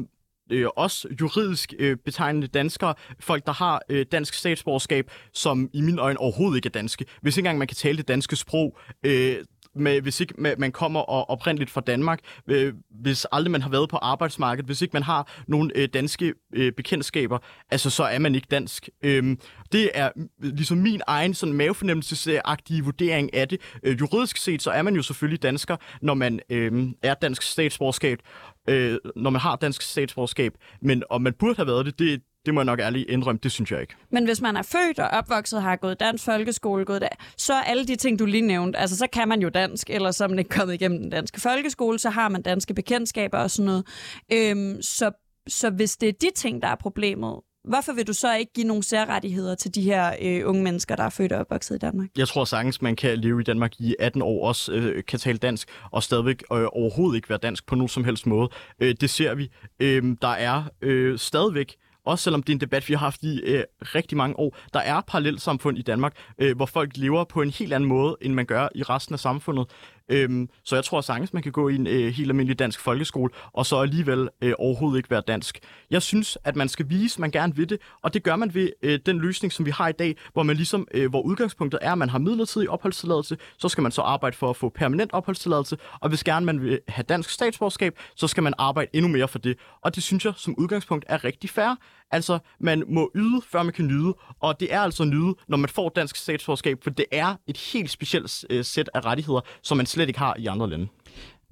øh, 0.52 0.66
også 0.76 1.08
juridisk 1.20 1.74
øh, 1.78 1.96
betegnende 1.96 2.46
danskere, 2.46 2.94
folk, 3.20 3.46
der 3.46 3.52
har 3.52 3.82
øh, 3.88 4.06
dansk 4.12 4.34
statsborgerskab, 4.34 5.10
som 5.32 5.70
i 5.72 5.80
min 5.80 5.98
øjne 5.98 6.18
overhovedet 6.18 6.56
ikke 6.56 6.66
er 6.66 6.70
danske. 6.70 7.04
Hvis 7.22 7.36
ikke 7.36 7.46
engang 7.46 7.58
man 7.58 7.68
kan 7.68 7.76
tale 7.76 7.98
det 7.98 8.08
danske 8.08 8.36
sprog, 8.36 8.78
øh, 9.02 9.36
med, 9.76 10.00
hvis 10.00 10.20
ikke 10.20 10.34
man, 10.58 10.72
kommer 10.72 11.00
og 11.00 11.30
oprindeligt 11.30 11.70
fra 11.70 11.80
Danmark, 11.80 12.20
øh, 12.48 12.74
hvis 12.90 13.26
aldrig 13.32 13.50
man 13.50 13.62
har 13.62 13.70
været 13.70 13.88
på 13.88 13.96
arbejdsmarkedet, 13.96 14.66
hvis 14.66 14.82
ikke 14.82 14.92
man 14.92 15.02
har 15.02 15.44
nogle 15.48 15.70
øh, 15.74 15.88
danske 15.94 16.34
øh, 16.54 16.72
bekendtskaber, 16.72 17.38
altså 17.70 17.90
så 17.90 18.04
er 18.04 18.18
man 18.18 18.34
ikke 18.34 18.46
dansk. 18.50 18.88
Øh, 19.02 19.36
det 19.72 19.90
er 19.94 20.10
ligesom 20.38 20.78
min 20.78 21.00
egen 21.06 21.34
sådan 21.34 21.54
mavefornemmelsesagtige 21.54 22.84
vurdering 22.84 23.34
af 23.34 23.48
det. 23.48 23.60
Øh, 23.82 24.00
juridisk 24.00 24.36
set, 24.36 24.62
så 24.62 24.70
er 24.70 24.82
man 24.82 24.94
jo 24.94 25.02
selvfølgelig 25.02 25.42
dansker, 25.42 25.76
når 26.02 26.14
man 26.14 26.40
øh, 26.50 26.88
er 27.02 27.14
dansk 27.14 27.42
statsborgerskab, 27.42 28.18
øh, 28.68 28.98
når 29.16 29.30
man 29.30 29.40
har 29.40 29.56
dansk 29.56 29.82
statsborgerskab, 29.82 30.52
men 30.82 31.02
om 31.10 31.22
man 31.22 31.32
burde 31.32 31.56
have 31.56 31.66
været 31.66 31.86
det, 31.86 31.98
det, 31.98 32.22
det 32.46 32.54
må 32.54 32.60
jeg 32.60 32.64
nok 32.64 32.80
ærligt 32.80 33.10
indrømme, 33.10 33.38
det 33.42 33.52
synes 33.52 33.72
jeg 33.72 33.80
ikke. 33.80 33.94
Men 34.10 34.24
hvis 34.24 34.40
man 34.40 34.56
er 34.56 34.62
født 34.62 34.98
og 34.98 35.08
opvokset, 35.08 35.62
har 35.62 35.76
gået 35.76 36.00
dansk 36.00 36.24
folkeskole, 36.24 36.84
gået 36.84 37.00
der, 37.00 37.08
så 37.36 37.54
er 37.54 37.62
alle 37.62 37.86
de 37.86 37.96
ting, 37.96 38.18
du 38.18 38.26
lige 38.26 38.46
nævnte, 38.46 38.78
altså 38.78 38.96
så 38.96 39.06
kan 39.12 39.28
man 39.28 39.42
jo 39.42 39.48
dansk, 39.48 39.90
eller 39.90 40.10
så 40.10 40.24
er 40.24 40.28
man 40.28 40.38
ikke 40.38 40.50
kommet 40.50 40.74
igennem 40.74 40.98
den 40.98 41.10
danske 41.10 41.40
folkeskole, 41.40 41.98
så 41.98 42.10
har 42.10 42.28
man 42.28 42.42
danske 42.42 42.74
bekendtskaber 42.74 43.38
og 43.38 43.50
sådan 43.50 43.66
noget. 43.66 43.86
Øhm, 44.32 44.82
så, 44.82 45.10
så 45.48 45.70
hvis 45.70 45.96
det 45.96 46.08
er 46.08 46.12
de 46.12 46.30
ting, 46.36 46.62
der 46.62 46.68
er 46.68 46.74
problemet, 46.74 47.40
hvorfor 47.68 47.92
vil 47.92 48.06
du 48.06 48.12
så 48.12 48.36
ikke 48.36 48.52
give 48.52 48.66
nogle 48.66 48.82
særrettigheder 48.82 49.54
til 49.54 49.74
de 49.74 49.82
her 49.82 50.16
øh, 50.22 50.48
unge 50.48 50.62
mennesker, 50.62 50.96
der 50.96 51.04
er 51.04 51.10
født 51.10 51.32
og 51.32 51.40
opvokset 51.40 51.74
i 51.74 51.78
Danmark? 51.78 52.08
Jeg 52.16 52.28
tror 52.28 52.44
sagtens, 52.44 52.82
man 52.82 52.96
kan 52.96 53.18
leve 53.18 53.40
i 53.40 53.44
Danmark 53.44 53.80
i 53.80 53.94
18 53.98 54.22
år, 54.22 54.48
også 54.48 54.72
øh, 54.72 55.04
kan 55.04 55.18
tale 55.18 55.38
dansk, 55.38 55.68
og 55.90 56.02
stadigvæk 56.02 56.42
øh, 56.52 56.66
overhovedet 56.72 57.16
ikke 57.16 57.28
være 57.28 57.38
dansk 57.38 57.66
på 57.66 57.74
nogen 57.74 57.88
som 57.88 58.04
helst 58.04 58.26
måde. 58.26 58.48
Øh, 58.80 58.94
det 59.00 59.10
ser 59.10 59.34
vi. 59.34 59.50
Øh, 59.80 60.16
der 60.22 60.28
er 60.28 60.62
øh, 60.82 61.18
stadigvæk 61.18 61.76
også 62.06 62.22
selvom 62.22 62.42
det 62.42 62.52
er 62.52 62.56
en 62.56 62.60
debat, 62.60 62.88
vi 62.88 62.94
har 62.94 62.98
haft 62.98 63.22
i 63.22 63.40
øh, 63.40 63.64
rigtig 63.80 64.16
mange 64.16 64.38
år. 64.38 64.56
Der 64.74 64.80
er 64.80 65.00
parallelsamfund 65.00 65.78
i 65.78 65.82
Danmark, 65.82 66.12
øh, 66.38 66.56
hvor 66.56 66.66
folk 66.66 66.96
lever 66.96 67.24
på 67.24 67.42
en 67.42 67.50
helt 67.50 67.72
anden 67.72 67.88
måde, 67.88 68.16
end 68.20 68.34
man 68.34 68.46
gør 68.46 68.68
i 68.74 68.82
resten 68.82 69.12
af 69.12 69.20
samfundet. 69.20 69.66
Øhm, 70.08 70.48
så 70.64 70.76
jeg 70.76 70.84
tror 70.84 71.00
sagtens, 71.00 71.32
man 71.32 71.42
kan 71.42 71.52
gå 71.52 71.68
i 71.68 71.74
en 71.74 71.86
øh, 71.86 72.12
helt 72.12 72.30
almindelig 72.30 72.58
dansk 72.58 72.80
folkeskole, 72.80 73.32
og 73.52 73.66
så 73.66 73.76
alligevel 73.76 74.28
øh, 74.42 74.52
overhovedet 74.58 74.98
ikke 74.98 75.10
være 75.10 75.22
dansk. 75.28 75.58
Jeg 75.90 76.02
synes, 76.02 76.38
at 76.44 76.56
man 76.56 76.68
skal 76.68 76.86
vise, 76.88 77.16
at 77.16 77.18
man 77.18 77.30
gerne 77.30 77.56
vil 77.56 77.68
det, 77.68 77.78
og 78.02 78.14
det 78.14 78.22
gør 78.22 78.36
man 78.36 78.54
ved 78.54 78.70
øh, 78.82 78.98
den 79.06 79.18
løsning, 79.18 79.52
som 79.52 79.66
vi 79.66 79.70
har 79.70 79.88
i 79.88 79.92
dag, 79.92 80.16
hvor 80.32 80.42
man 80.42 80.56
ligesom, 80.56 80.88
øh, 80.94 81.10
hvor 81.10 81.22
udgangspunktet 81.22 81.80
er, 81.82 81.92
at 81.92 81.98
man 81.98 82.08
har 82.08 82.18
midlertidig 82.18 82.70
opholdstilladelse, 82.70 83.36
så 83.58 83.68
skal 83.68 83.82
man 83.82 83.92
så 83.92 84.02
arbejde 84.02 84.36
for 84.36 84.50
at 84.50 84.56
få 84.56 84.68
permanent 84.68 85.12
opholdstilladelse, 85.12 85.76
og 86.00 86.08
hvis 86.08 86.24
gerne 86.24 86.46
man 86.46 86.62
vil 86.62 86.80
have 86.88 87.04
dansk 87.08 87.30
statsborgerskab, 87.30 87.98
så 88.16 88.28
skal 88.28 88.42
man 88.42 88.54
arbejde 88.58 88.90
endnu 88.92 89.08
mere 89.08 89.28
for 89.28 89.38
det. 89.38 89.58
Og 89.82 89.94
det 89.94 90.02
synes 90.02 90.24
jeg 90.24 90.32
som 90.36 90.54
udgangspunkt 90.58 91.04
er 91.08 91.24
rigtig 91.24 91.50
fair. 91.50 91.74
Altså, 92.10 92.38
man 92.60 92.82
må 92.88 93.10
yde, 93.14 93.42
før 93.48 93.62
man 93.62 93.72
kan 93.72 93.86
nyde, 93.86 94.14
og 94.40 94.60
det 94.60 94.74
er 94.74 94.80
altså 94.80 95.04
nyde, 95.04 95.34
når 95.48 95.56
man 95.56 95.68
får 95.68 95.88
dansk 95.88 96.16
statsborgerskab, 96.16 96.82
for 96.82 96.90
det 96.90 97.04
er 97.12 97.34
et 97.46 97.56
helt 97.56 97.90
specielt 97.90 98.44
øh, 98.50 98.64
sæt 98.64 98.90
af 98.94 99.04
rettigheder, 99.04 99.40
som 99.62 99.76
man 99.76 99.86
slet 99.96 100.08
ikke 100.08 100.18
har 100.18 100.36
i 100.38 100.46
andre 100.46 100.70
lande. 100.70 100.86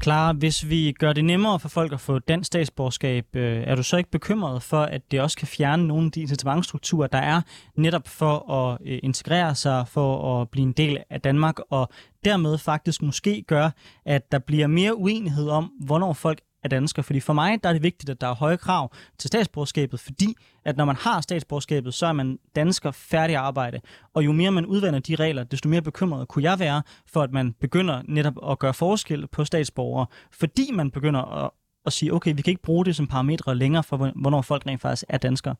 Klar, 0.00 0.32
hvis 0.32 0.68
vi 0.68 0.92
gør 0.98 1.12
det 1.12 1.24
nemmere 1.24 1.60
for 1.60 1.68
folk 1.68 1.92
at 1.92 2.00
få 2.00 2.18
dansk 2.18 2.46
statsborgerskab, 2.46 3.36
øh, 3.36 3.62
er 3.66 3.74
du 3.74 3.82
så 3.82 3.96
ikke 3.96 4.10
bekymret 4.10 4.62
for, 4.62 4.82
at 4.82 5.10
det 5.10 5.20
også 5.20 5.36
kan 5.36 5.48
fjerne 5.48 5.86
nogle 5.86 6.06
af 6.06 6.12
de 6.12 6.20
incitamentstrukturer, 6.20 7.06
der 7.06 7.18
er 7.18 7.40
netop 7.76 8.08
for 8.08 8.52
at 8.52 8.78
øh, 8.86 8.98
integrere 9.02 9.54
sig, 9.54 9.88
for 9.88 10.40
at 10.40 10.48
blive 10.50 10.62
en 10.62 10.72
del 10.72 10.98
af 11.10 11.20
Danmark, 11.20 11.58
og 11.70 11.88
dermed 12.24 12.58
faktisk 12.58 13.02
måske 13.02 13.44
gøre, 13.46 13.70
at 14.04 14.32
der 14.32 14.38
bliver 14.38 14.66
mere 14.66 14.96
uenighed 14.96 15.48
om, 15.48 15.72
hvornår 15.80 16.12
folk 16.12 16.40
er 16.64 16.68
dansker. 16.68 17.02
Fordi 17.02 17.20
for 17.20 17.32
mig 17.32 17.62
der 17.62 17.68
er 17.68 17.72
det 17.72 17.82
vigtigt, 17.82 18.10
at 18.10 18.20
der 18.20 18.26
er 18.26 18.34
høje 18.34 18.56
krav 18.56 18.92
til 19.18 19.28
statsborgerskabet, 19.28 20.00
fordi 20.00 20.34
at 20.64 20.76
når 20.76 20.84
man 20.84 20.96
har 20.96 21.20
statsborgerskabet, 21.20 21.94
så 21.94 22.06
er 22.06 22.12
man 22.12 22.38
dansker 22.56 22.90
færdig 22.90 23.36
arbejde. 23.36 23.80
Og 24.14 24.24
jo 24.24 24.32
mere 24.32 24.50
man 24.50 24.66
udvander 24.66 25.00
de 25.00 25.14
regler, 25.14 25.44
desto 25.44 25.68
mere 25.68 25.82
bekymret 25.82 26.28
kunne 26.28 26.44
jeg 26.44 26.58
være 26.58 26.82
for, 27.06 27.22
at 27.22 27.32
man 27.32 27.52
begynder 27.60 28.02
netop 28.08 28.50
at 28.50 28.58
gøre 28.58 28.74
forskel 28.74 29.26
på 29.26 29.44
statsborgere, 29.44 30.06
fordi 30.32 30.70
man 30.72 30.90
begynder 30.90 31.44
at, 31.44 31.50
at 31.86 31.92
sige, 31.92 32.14
okay, 32.14 32.34
vi 32.36 32.42
kan 32.42 32.50
ikke 32.50 32.62
bruge 32.62 32.84
det 32.84 32.96
som 32.96 33.06
parametre 33.06 33.54
længere 33.54 33.82
for, 33.82 33.96
hvornår 33.96 34.42
folk 34.42 34.66
rent 34.66 34.80
faktisk 34.80 35.04
er 35.08 35.18
danskere. 35.18 35.54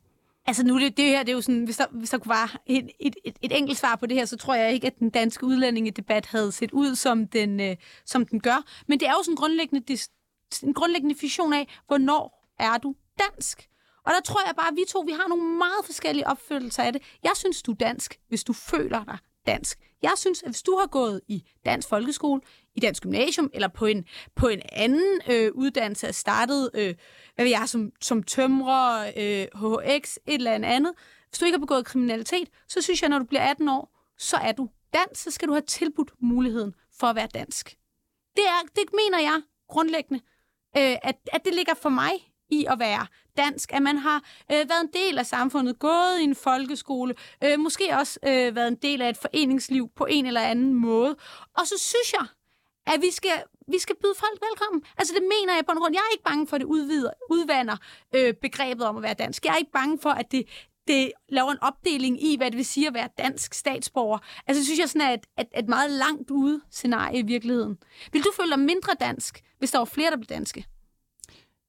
Altså 0.47 0.65
nu, 0.65 0.81
det, 0.81 0.97
det 0.97 1.05
her, 1.05 1.23
det 1.23 1.29
er 1.29 1.33
jo 1.33 1.41
sådan, 1.41 1.65
hvis 1.65 1.77
der, 1.77 1.85
hvis 1.93 2.11
der 2.11 2.19
kunne 2.19 2.31
være 2.31 2.49
et, 2.67 2.91
et, 3.01 3.17
et, 3.25 3.37
et 3.43 3.59
enkelt 3.59 3.79
svar 3.79 3.97
på 3.97 4.07
det 4.07 4.17
her, 4.17 4.25
så 4.25 4.37
tror 4.37 4.55
jeg 4.55 4.73
ikke, 4.73 4.87
at 4.87 4.99
den 4.99 5.11
danske 5.11 5.47
udlændingedebat 5.47 6.27
havde 6.27 6.53
set 6.53 6.71
ud, 6.73 6.95
som 6.95 7.27
den, 7.27 7.61
øh, 7.61 7.77
som 8.07 8.27
den 8.27 8.41
gør. 8.41 8.65
Men 8.89 9.01
det 9.01 9.09
er 9.09 9.13
jo 9.13 9.23
sådan 9.23 9.37
grundlæggende 9.37 9.85
dis, 9.89 10.09
en 10.63 10.75
grundlæggende 10.75 11.15
definition 11.15 11.53
af, 11.53 11.79
hvornår 11.87 12.55
er 12.59 12.79
du 12.79 12.95
dansk? 13.19 13.69
Og 14.07 14.13
der 14.13 14.21
tror 14.21 14.41
jeg 14.47 14.57
bare, 14.57 14.69
at 14.69 14.77
vi 14.77 14.85
to 14.89 15.01
vi 15.01 15.13
har 15.13 15.29
nogle 15.29 15.59
meget 15.59 15.85
forskellige 15.85 16.27
opfølgelser 16.27 16.83
af 16.83 16.93
det. 16.93 17.03
Jeg 17.23 17.33
synes, 17.35 17.63
du 17.63 17.71
er 17.71 17.77
dansk, 17.77 18.21
hvis 18.29 18.45
du 18.45 18.53
føler 18.53 19.05
dig 19.05 19.19
dansk. 19.47 19.79
Jeg 20.03 20.13
synes, 20.17 20.43
at 20.43 20.49
hvis 20.49 20.63
du 20.63 20.77
har 20.81 20.87
gået 20.87 21.21
i 21.29 21.45
dansk 21.67 21.89
folkeskole, 21.89 22.41
i 22.75 22.81
dansk 22.81 23.03
gymnasium, 23.03 23.51
eller 23.55 23.69
på 23.69 23.87
en, 23.87 24.05
på 24.37 24.49
en 24.49 24.63
anden 24.73 25.21
øh, 25.31 25.53
uddannelse, 25.55 26.07
er 26.07 26.13
startet, 26.13 26.71
øh, 26.75 26.95
hvad 27.35 27.45
ved 27.45 27.51
jeg, 27.51 27.69
som, 27.69 27.91
som 28.01 28.23
tømrer, 28.23 29.13
øh, 29.17 29.47
HHX, 29.55 30.17
et 30.17 30.35
eller 30.35 30.53
andet, 30.53 30.93
hvis 31.29 31.39
du 31.39 31.45
ikke 31.45 31.57
har 31.57 31.61
begået 31.61 31.85
kriminalitet, 31.85 32.49
så 32.69 32.81
synes 32.83 33.03
jeg, 33.03 33.11
når 33.11 33.19
du 33.19 33.25
bliver 33.25 33.43
18 33.43 33.69
år, 33.69 34.13
så 34.19 34.37
er 34.37 34.53
du 34.53 34.69
dansk, 34.93 35.23
så 35.23 35.31
skal 35.31 35.49
du 35.49 35.53
have 35.53 35.63
tilbudt 35.63 36.13
muligheden 36.21 36.75
for 36.99 37.07
at 37.07 37.17
være 37.17 37.29
dansk. 37.35 37.77
Det, 38.37 38.45
er, 38.47 38.67
det 38.77 38.85
mener 38.93 39.19
jeg 39.21 39.43
grundlæggende 39.69 40.21
øh, 40.77 40.97
at, 41.03 41.17
at 41.33 41.45
det 41.45 41.55
ligger 41.55 41.75
for 41.75 41.89
mig 41.89 42.13
i 42.51 42.67
at 42.69 42.79
være 42.79 43.07
dansk, 43.37 43.73
at 43.73 43.83
man 43.83 43.97
har 43.97 44.23
øh, 44.53 44.57
været 44.57 44.81
en 44.81 44.91
del 44.93 45.19
af 45.19 45.27
samfundet, 45.27 45.79
gået 45.79 46.21
i 46.21 46.25
en 46.25 46.35
folkeskole, 46.35 47.15
øh, 47.45 47.59
måske 47.59 47.97
også 47.99 48.19
øh, 48.27 48.57
været 48.57 48.69
en 48.69 48.79
del 48.83 49.03
af 49.03 49.09
et 49.09 49.17
foreningsliv 49.17 49.91
på 49.97 50.07
en 50.07 50.27
eller 50.27 50.41
anden 50.41 50.75
måde. 50.75 51.17
Og 51.59 51.67
så 51.67 51.75
synes 51.79 52.13
jeg, 52.13 52.27
at 52.87 53.03
vi 53.03 53.11
skal, 53.11 53.43
vi 53.69 53.79
skal 53.79 53.97
byde 54.03 54.15
folk 54.17 54.43
velkommen. 54.51 54.83
Altså 54.99 55.15
det 55.15 55.23
mener 55.23 55.55
jeg 55.55 55.67
på 55.67 55.73
en 55.73 55.79
grund. 55.79 55.95
Jeg 55.95 56.01
er 56.01 56.13
ikke 56.13 56.25
bange 56.25 56.47
for, 56.47 56.57
at 56.57 56.61
det 56.61 56.67
udvider, 56.67 57.11
udvander 57.31 57.77
øh, 58.15 58.35
begrebet 58.35 58.87
om 58.87 58.97
at 58.97 59.03
være 59.03 59.15
dansk. 59.15 59.45
Jeg 59.45 59.53
er 59.53 59.57
ikke 59.57 59.73
bange 59.73 59.99
for, 59.99 60.11
at 60.11 60.33
det, 60.33 60.49
det 60.87 61.13
laver 61.29 61.51
en 61.51 61.63
opdeling 61.63 62.25
i, 62.25 62.37
hvad 62.37 62.51
det 62.51 62.57
vil 62.57 62.65
sige 62.65 62.89
at 62.89 62.95
være 62.95 63.09
dansk 63.19 63.55
statsborger. 63.55 64.19
Altså 64.47 64.61
det 64.61 64.67
synes 64.67 64.81
jeg 64.81 64.89
sådan 64.89 65.09
er 65.09 65.13
et, 65.13 65.27
et, 65.41 65.47
et 65.59 65.69
meget 65.69 65.91
langt 65.91 66.31
ude 66.31 66.61
scenarie 66.71 67.19
i 67.19 67.23
virkeligheden. 67.23 67.79
Vil 68.13 68.23
du 68.23 68.31
føle 68.37 68.51
dig 68.51 68.59
mindre 68.59 68.93
dansk, 69.01 69.41
hvis 69.59 69.71
der 69.71 69.79
var 69.79 69.85
flere, 69.85 70.11
der 70.11 70.17
blev 70.17 70.27
danske? 70.27 70.67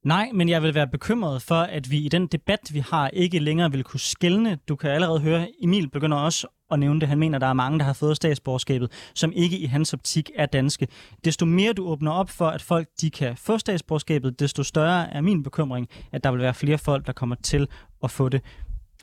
Nej, 0.06 0.30
men 0.34 0.48
jeg 0.48 0.62
vil 0.62 0.74
være 0.74 0.88
bekymret 0.88 1.42
for, 1.42 1.54
at 1.54 1.90
vi 1.90 1.98
i 1.98 2.08
den 2.08 2.26
debat, 2.26 2.60
vi 2.72 2.78
har, 2.78 3.08
ikke 3.08 3.38
længere 3.38 3.72
vil 3.72 3.84
kunne 3.84 4.00
skælne. 4.00 4.58
Du 4.68 4.76
kan 4.76 4.90
allerede 4.90 5.20
høre, 5.20 5.48
Emil 5.62 5.90
begynder 5.90 6.16
også 6.16 6.46
at 6.70 6.78
nævne 6.78 7.00
det. 7.00 7.08
Han 7.08 7.18
mener, 7.18 7.38
der 7.38 7.46
er 7.46 7.52
mange, 7.52 7.78
der 7.78 7.84
har 7.84 7.92
fået 7.92 8.16
statsborgerskabet, 8.16 8.92
som 9.14 9.32
ikke 9.32 9.58
i 9.58 9.64
hans 9.64 9.92
optik 9.92 10.30
er 10.34 10.46
danske. 10.46 10.88
Desto 11.24 11.46
mere 11.46 11.72
du 11.72 11.88
åbner 11.88 12.12
op 12.12 12.30
for, 12.30 12.46
at 12.46 12.62
folk 12.62 12.88
de 13.00 13.10
kan 13.10 13.36
få 13.36 13.58
statsborgerskabet, 13.58 14.40
desto 14.40 14.62
større 14.62 15.14
er 15.14 15.20
min 15.20 15.42
bekymring, 15.42 15.88
at 16.12 16.24
der 16.24 16.30
vil 16.30 16.40
være 16.40 16.54
flere 16.54 16.78
folk, 16.78 17.06
der 17.06 17.12
kommer 17.12 17.36
til 17.36 17.68
at 18.02 18.10
få 18.10 18.28
det. 18.28 18.42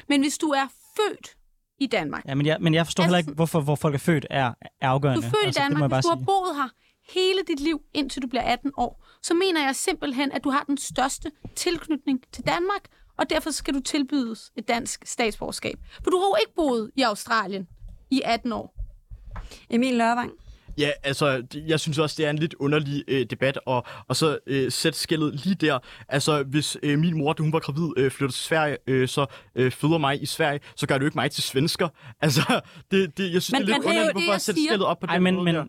Men 0.09 0.21
hvis 0.21 0.37
du 0.37 0.47
er 0.47 0.67
født 0.97 1.37
i 1.79 1.87
Danmark... 1.87 2.25
Ja, 2.27 2.35
men 2.35 2.45
jeg, 2.45 2.57
men 2.61 2.73
jeg 2.73 2.85
forstår 2.85 3.03
altså, 3.03 3.15
heller 3.15 3.17
ikke, 3.27 3.33
hvorfor 3.33 3.61
hvor 3.61 3.75
folk 3.75 3.95
er 3.95 3.99
født 3.99 4.25
er, 4.29 4.53
er 4.81 4.89
afgørende. 4.89 5.21
Du 5.21 5.27
er 5.27 5.29
født 5.29 5.45
altså, 5.45 5.61
i 5.61 5.63
Danmark, 5.63 5.93
hvis 5.93 6.05
du 6.05 6.09
har 6.09 6.23
boet 6.25 6.55
her 6.55 6.69
hele 7.09 7.39
dit 7.47 7.59
liv, 7.59 7.81
indtil 7.93 8.21
du 8.21 8.27
bliver 8.27 8.43
18 8.43 8.71
år, 8.77 9.05
så 9.21 9.33
mener 9.33 9.65
jeg 9.65 9.75
simpelthen, 9.75 10.31
at 10.31 10.43
du 10.43 10.49
har 10.49 10.63
den 10.63 10.77
største 10.77 11.31
tilknytning 11.55 12.19
til 12.33 12.45
Danmark, 12.47 12.81
og 13.17 13.29
derfor 13.29 13.51
skal 13.51 13.73
du 13.73 13.79
tilbydes 13.79 14.51
et 14.55 14.67
dansk 14.67 15.03
statsborgerskab. 15.05 15.75
For 16.03 16.09
du 16.11 16.17
har 16.17 16.25
jo 16.25 16.35
ikke 16.41 16.55
boet 16.55 16.91
i 16.95 17.01
Australien 17.01 17.67
i 18.11 18.21
18 18.25 18.51
år. 18.51 18.75
Emil 19.69 19.95
Lørvang. 19.95 20.31
Ja, 20.77 20.89
altså, 21.03 21.43
jeg 21.67 21.79
synes 21.79 21.99
også, 21.99 22.15
det 22.17 22.25
er 22.25 22.29
en 22.29 22.39
lidt 22.39 22.53
underlig 22.53 23.03
øh, 23.07 23.25
debat, 23.25 23.59
og, 23.65 23.85
og 24.07 24.15
så 24.15 24.37
øh, 24.47 24.71
sætte 24.71 24.99
skældet 24.99 25.45
lige 25.45 25.55
der. 25.55 25.79
Altså, 26.09 26.43
hvis 26.43 26.77
øh, 26.83 26.99
min 26.99 27.17
mor, 27.17 27.33
da 27.33 27.43
hun 27.43 27.53
var 27.53 27.59
gravid, 27.59 27.89
øh, 27.97 28.11
flyttede 28.11 28.37
til 28.37 28.45
Sverige, 28.45 28.77
øh, 28.87 29.07
så 29.07 29.25
øh, 29.55 29.71
føder 29.71 29.97
mig 29.97 30.21
i 30.23 30.25
Sverige, 30.25 30.59
så 30.75 30.87
gør 30.87 30.95
det 30.95 31.01
jo 31.01 31.07
ikke 31.07 31.17
mig 31.17 31.31
til 31.31 31.43
svensker. 31.43 31.87
Altså, 32.21 32.61
det, 32.91 33.17
det, 33.17 33.33
jeg 33.33 33.41
synes, 33.41 33.51
men, 33.51 33.61
det 33.61 33.69
er 33.69 33.77
lidt 33.77 33.85
underligt, 33.85 34.11
hvorfor 34.11 34.31
jeg 34.31 34.41
sætter 34.41 34.61
skældet 34.67 34.87
op 34.87 34.99
på 34.99 35.05
den 35.05 35.13
Ej, 35.13 35.19
men, 35.19 35.35
måde 35.35 35.45
men, 35.45 35.55
der. 35.55 35.65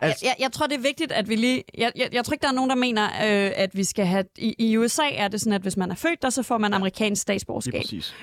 Altså... 0.00 0.26
Jeg, 0.26 0.34
jeg, 0.38 0.44
jeg 0.44 0.52
tror, 0.52 0.66
det 0.66 0.76
er 0.76 0.82
vigtigt, 0.82 1.12
at 1.12 1.28
vi 1.28 1.36
lige... 1.36 1.64
Jeg, 1.78 1.92
jeg, 1.96 2.08
jeg 2.12 2.24
tror 2.24 2.32
ikke, 2.32 2.42
der 2.42 2.48
er 2.48 2.52
nogen, 2.52 2.70
der 2.70 2.76
mener, 2.76 3.04
øh, 3.04 3.52
at 3.56 3.70
vi 3.76 3.84
skal 3.84 4.06
have... 4.06 4.24
I, 4.38 4.54
I 4.58 4.76
USA 4.76 5.02
er 5.12 5.28
det 5.28 5.40
sådan, 5.40 5.52
at 5.52 5.62
hvis 5.62 5.76
man 5.76 5.90
er 5.90 5.94
født 5.94 6.22
der, 6.22 6.30
så 6.30 6.42
får 6.42 6.58
man 6.58 6.74
amerikansk 6.74 7.22
statsborgerskab. 7.22 7.82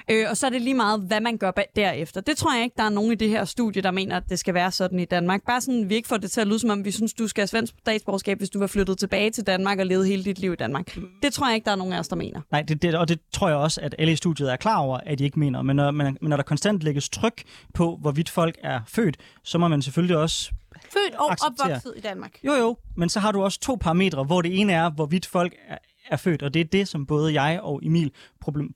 Øh, 0.10 0.26
og 0.30 0.38
så 0.38 0.46
er 0.46 0.50
det 0.50 0.62
lige 0.62 0.74
meget, 0.74 1.02
hvad 1.02 1.22
man 1.22 1.38
gør 1.38 1.52
derefter. 1.76 2.22
Det 2.22 2.38
tror 2.38 2.56
jeg 2.56 2.64
ikke, 2.64 2.76
der 2.78 2.84
er 2.84 2.90
nogen 2.90 3.12
i 3.12 3.16
det 3.16 3.30
her 3.30 3.46
studie, 3.46 3.82
der 3.82 3.92
mener, 3.92 4.18
at 4.18 4.24
det 4.30 4.40
skal 4.40 4.54
være 4.54 4.72
sådan 4.72 5.00
i 5.00 5.06
Danmark. 5.06 5.42
Bare 5.46 5.62
sådan, 5.62 5.90
vi 5.90 5.96
ikke 5.96 6.08
får 6.08 6.18
det 6.18 6.32
til 6.32 6.42
at 6.42 6.48
lyde 6.48 6.60
som 6.60 6.70
om, 6.70 6.86
vi 6.86 6.92
synes, 6.92 7.14
du 7.14 7.28
skal 7.28 7.42
have 7.42 7.48
svensk 7.48 7.74
statsborgerskab, 7.80 8.38
hvis 8.38 8.50
du 8.50 8.60
var 8.60 8.68
flyttet 8.68 8.98
tilbage 8.98 9.32
til 9.32 9.48
Danmark 9.48 9.80
og 9.80 9.86
levet 9.86 10.08
hele 10.08 10.24
dit 10.24 10.40
liv 10.40 10.54
i 10.54 10.56
Danmark. 10.56 10.98
Det 11.24 11.34
tror 11.34 11.48
jeg 11.48 11.56
ikke, 11.56 11.66
der 11.66 11.72
er 11.72 11.76
nogen 11.76 11.94
af 11.94 12.00
os, 12.00 12.08
der 12.08 12.16
mener. 12.16 12.42
Nej, 12.52 12.62
det, 12.62 12.82
det, 12.82 12.96
og 12.96 13.08
det 13.08 13.20
tror 13.34 13.48
jeg 13.48 13.58
også, 13.58 13.82
at 13.82 13.96
alle 14.00 14.14
i 14.14 14.16
studiet 14.16 14.52
er 14.52 14.56
klar 14.56 14.78
over, 14.78 14.98
at 15.06 15.20
de 15.20 15.24
ikke 15.24 15.40
mener. 15.40 15.62
Men 15.62 15.76
når, 15.76 15.92
men, 15.92 16.18
men 16.22 16.30
når 16.30 16.38
der 16.38 16.44
konstant 16.44 16.84
lægges 16.84 17.10
tryk 17.10 17.44
på, 17.74 17.98
hvorvidt 18.02 18.30
folk 18.30 18.58
er 18.64 18.80
født, 18.88 19.18
så 19.44 19.58
må 19.58 19.68
man 19.68 19.82
selvfølgelig 19.82 20.18
også 20.18 20.52
Født 20.94 21.16
og 21.16 21.32
acceptere. 21.32 21.66
opvokset 21.66 21.94
i 21.98 22.00
Danmark. 22.00 22.40
Jo, 22.44 22.54
jo, 22.54 22.78
men 22.96 23.10
så 23.10 23.20
har 23.20 23.32
du 23.32 23.44
også 23.44 23.60
to 23.60 23.76
parametre, 23.76 24.24
hvor 24.24 24.42
det 24.42 24.60
ene 24.60 24.74
er, 24.74 24.90
hvorvidt 24.90 25.26
folk 25.26 25.56
er, 25.68 25.78
er 26.10 26.18
født, 26.18 26.44
og 26.44 26.54
det 26.54 26.60
er 26.60 26.66
det, 26.66 26.88
som 26.88 27.06
både 27.06 27.42
jeg 27.42 27.60
og 27.62 27.80
Emil 27.84 28.12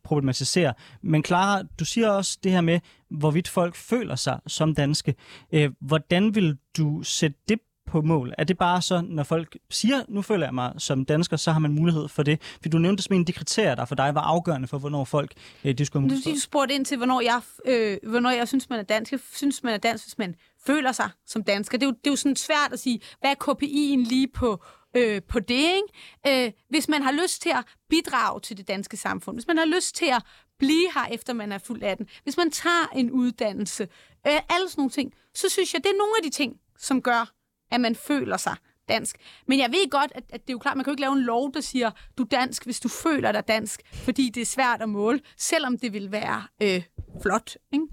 problematiserer. 0.03 0.73
Men 1.01 1.23
Clara, 1.23 1.63
du 1.79 1.85
siger 1.85 2.09
også 2.09 2.39
det 2.43 2.51
her 2.51 2.61
med, 2.61 2.79
hvorvidt 3.09 3.47
folk 3.47 3.75
føler 3.75 4.15
sig 4.15 4.39
som 4.47 4.75
danske. 4.75 5.15
Øh, 5.51 5.71
hvordan 5.81 6.35
vil 6.35 6.57
du 6.77 7.03
sætte 7.03 7.37
det 7.49 7.59
på 7.87 8.01
mål? 8.01 8.33
Er 8.37 8.43
det 8.43 8.57
bare 8.57 8.81
så, 8.81 9.01
når 9.07 9.23
folk 9.23 9.57
siger, 9.69 10.03
nu 10.07 10.21
føler 10.21 10.45
jeg 10.45 10.53
mig 10.53 10.73
som 10.77 11.05
dansker, 11.05 11.37
så 11.37 11.51
har 11.51 11.59
man 11.59 11.71
mulighed 11.71 12.07
for 12.07 12.23
det? 12.23 12.41
For 12.61 12.69
du 12.69 12.77
nævnte 12.77 13.03
simpelthen 13.03 13.27
de 13.27 13.33
kriterier, 13.33 13.75
der 13.75 13.85
for 13.85 13.95
dig 13.95 14.15
var 14.15 14.21
afgørende 14.21 14.67
for, 14.67 14.77
hvornår 14.77 15.03
folk 15.03 15.33
øh, 15.63 15.77
de 15.77 15.85
skulle 15.85 16.01
have 16.01 16.07
mulighed 16.07 16.33
du 16.33 16.39
spurgte 16.39 16.75
ind 16.75 16.85
til, 16.85 16.97
hvornår 16.97 17.21
jeg, 17.21 17.41
øh, 17.65 17.97
hvornår 18.09 18.29
jeg 18.29 18.47
synes, 18.47 18.69
man 18.69 18.79
er 18.79 18.83
dansk. 18.83 19.11
Jeg 19.11 19.19
synes, 19.33 19.63
man 19.63 19.73
er 19.73 19.77
dansk, 19.77 20.05
hvis 20.05 20.17
man 20.17 20.35
føler 20.65 20.91
sig 20.91 21.09
som 21.25 21.43
dansker. 21.43 21.77
Det 21.77 21.85
er 21.85 21.87
jo, 21.87 21.93
det 21.93 22.07
er 22.07 22.11
jo 22.11 22.15
sådan 22.15 22.35
svært 22.35 22.73
at 22.73 22.79
sige, 22.79 22.99
hvad 23.19 23.31
er 23.31 23.35
KPI'en 23.43 24.09
lige 24.09 24.27
på, 24.27 24.63
øh, 24.95 25.21
på 25.21 25.39
det, 25.39 25.65
ikke? 25.75 26.45
Øh, 26.45 26.51
hvis 26.69 26.87
man 26.87 27.01
har 27.01 27.11
lyst 27.11 27.41
til 27.41 27.49
at 27.49 27.65
bidrage 27.89 28.39
til 28.39 28.57
det 28.57 28.67
danske 28.67 28.97
samfund, 28.97 29.35
hvis 29.35 29.47
man 29.47 29.57
har 29.57 29.65
lyst 29.65 29.95
til 29.95 30.05
at 30.05 30.23
blive 30.59 30.87
her, 30.93 31.05
efter 31.13 31.33
man 31.33 31.51
er 31.51 31.57
fuld 31.57 31.83
18, 31.83 32.07
hvis 32.23 32.37
man 32.37 32.51
tager 32.51 32.87
en 32.95 33.11
uddannelse, 33.11 33.83
øh, 34.27 34.39
alle 34.49 34.69
sådan 34.69 34.79
nogle 34.81 34.91
ting, 34.91 35.13
så 35.33 35.49
synes 35.49 35.73
jeg, 35.73 35.83
det 35.83 35.89
er 35.89 35.97
nogle 35.97 36.13
af 36.17 36.23
de 36.23 36.29
ting, 36.29 36.59
som 36.77 37.01
gør, 37.01 37.31
at 37.75 37.81
man 37.81 37.95
føler 37.95 38.37
sig 38.37 38.55
dansk. 38.89 39.17
Men 39.47 39.59
jeg 39.59 39.69
ved 39.69 39.89
godt, 39.89 40.11
at, 40.15 40.23
at 40.29 40.41
det 40.41 40.49
er 40.49 40.53
jo 40.53 40.59
klart, 40.59 40.77
man 40.77 40.83
kan 40.83 40.91
jo 40.91 40.93
ikke 40.93 41.01
lave 41.01 41.13
en 41.13 41.23
lov, 41.23 41.53
der 41.53 41.61
siger, 41.61 41.91
du 42.17 42.23
er 42.23 42.27
dansk, 42.27 42.63
hvis 42.63 42.79
du 42.79 42.89
føler 42.89 43.31
dig 43.31 43.47
dansk, 43.47 43.81
fordi 43.93 44.29
det 44.29 44.41
er 44.41 44.45
svært 44.45 44.81
at 44.81 44.89
måle, 44.89 45.19
selvom 45.37 45.77
det 45.77 45.93
vil 45.93 46.11
være 46.11 46.43
øh, 46.63 46.83
flot. 47.21 47.57
Ikke? 47.73 47.85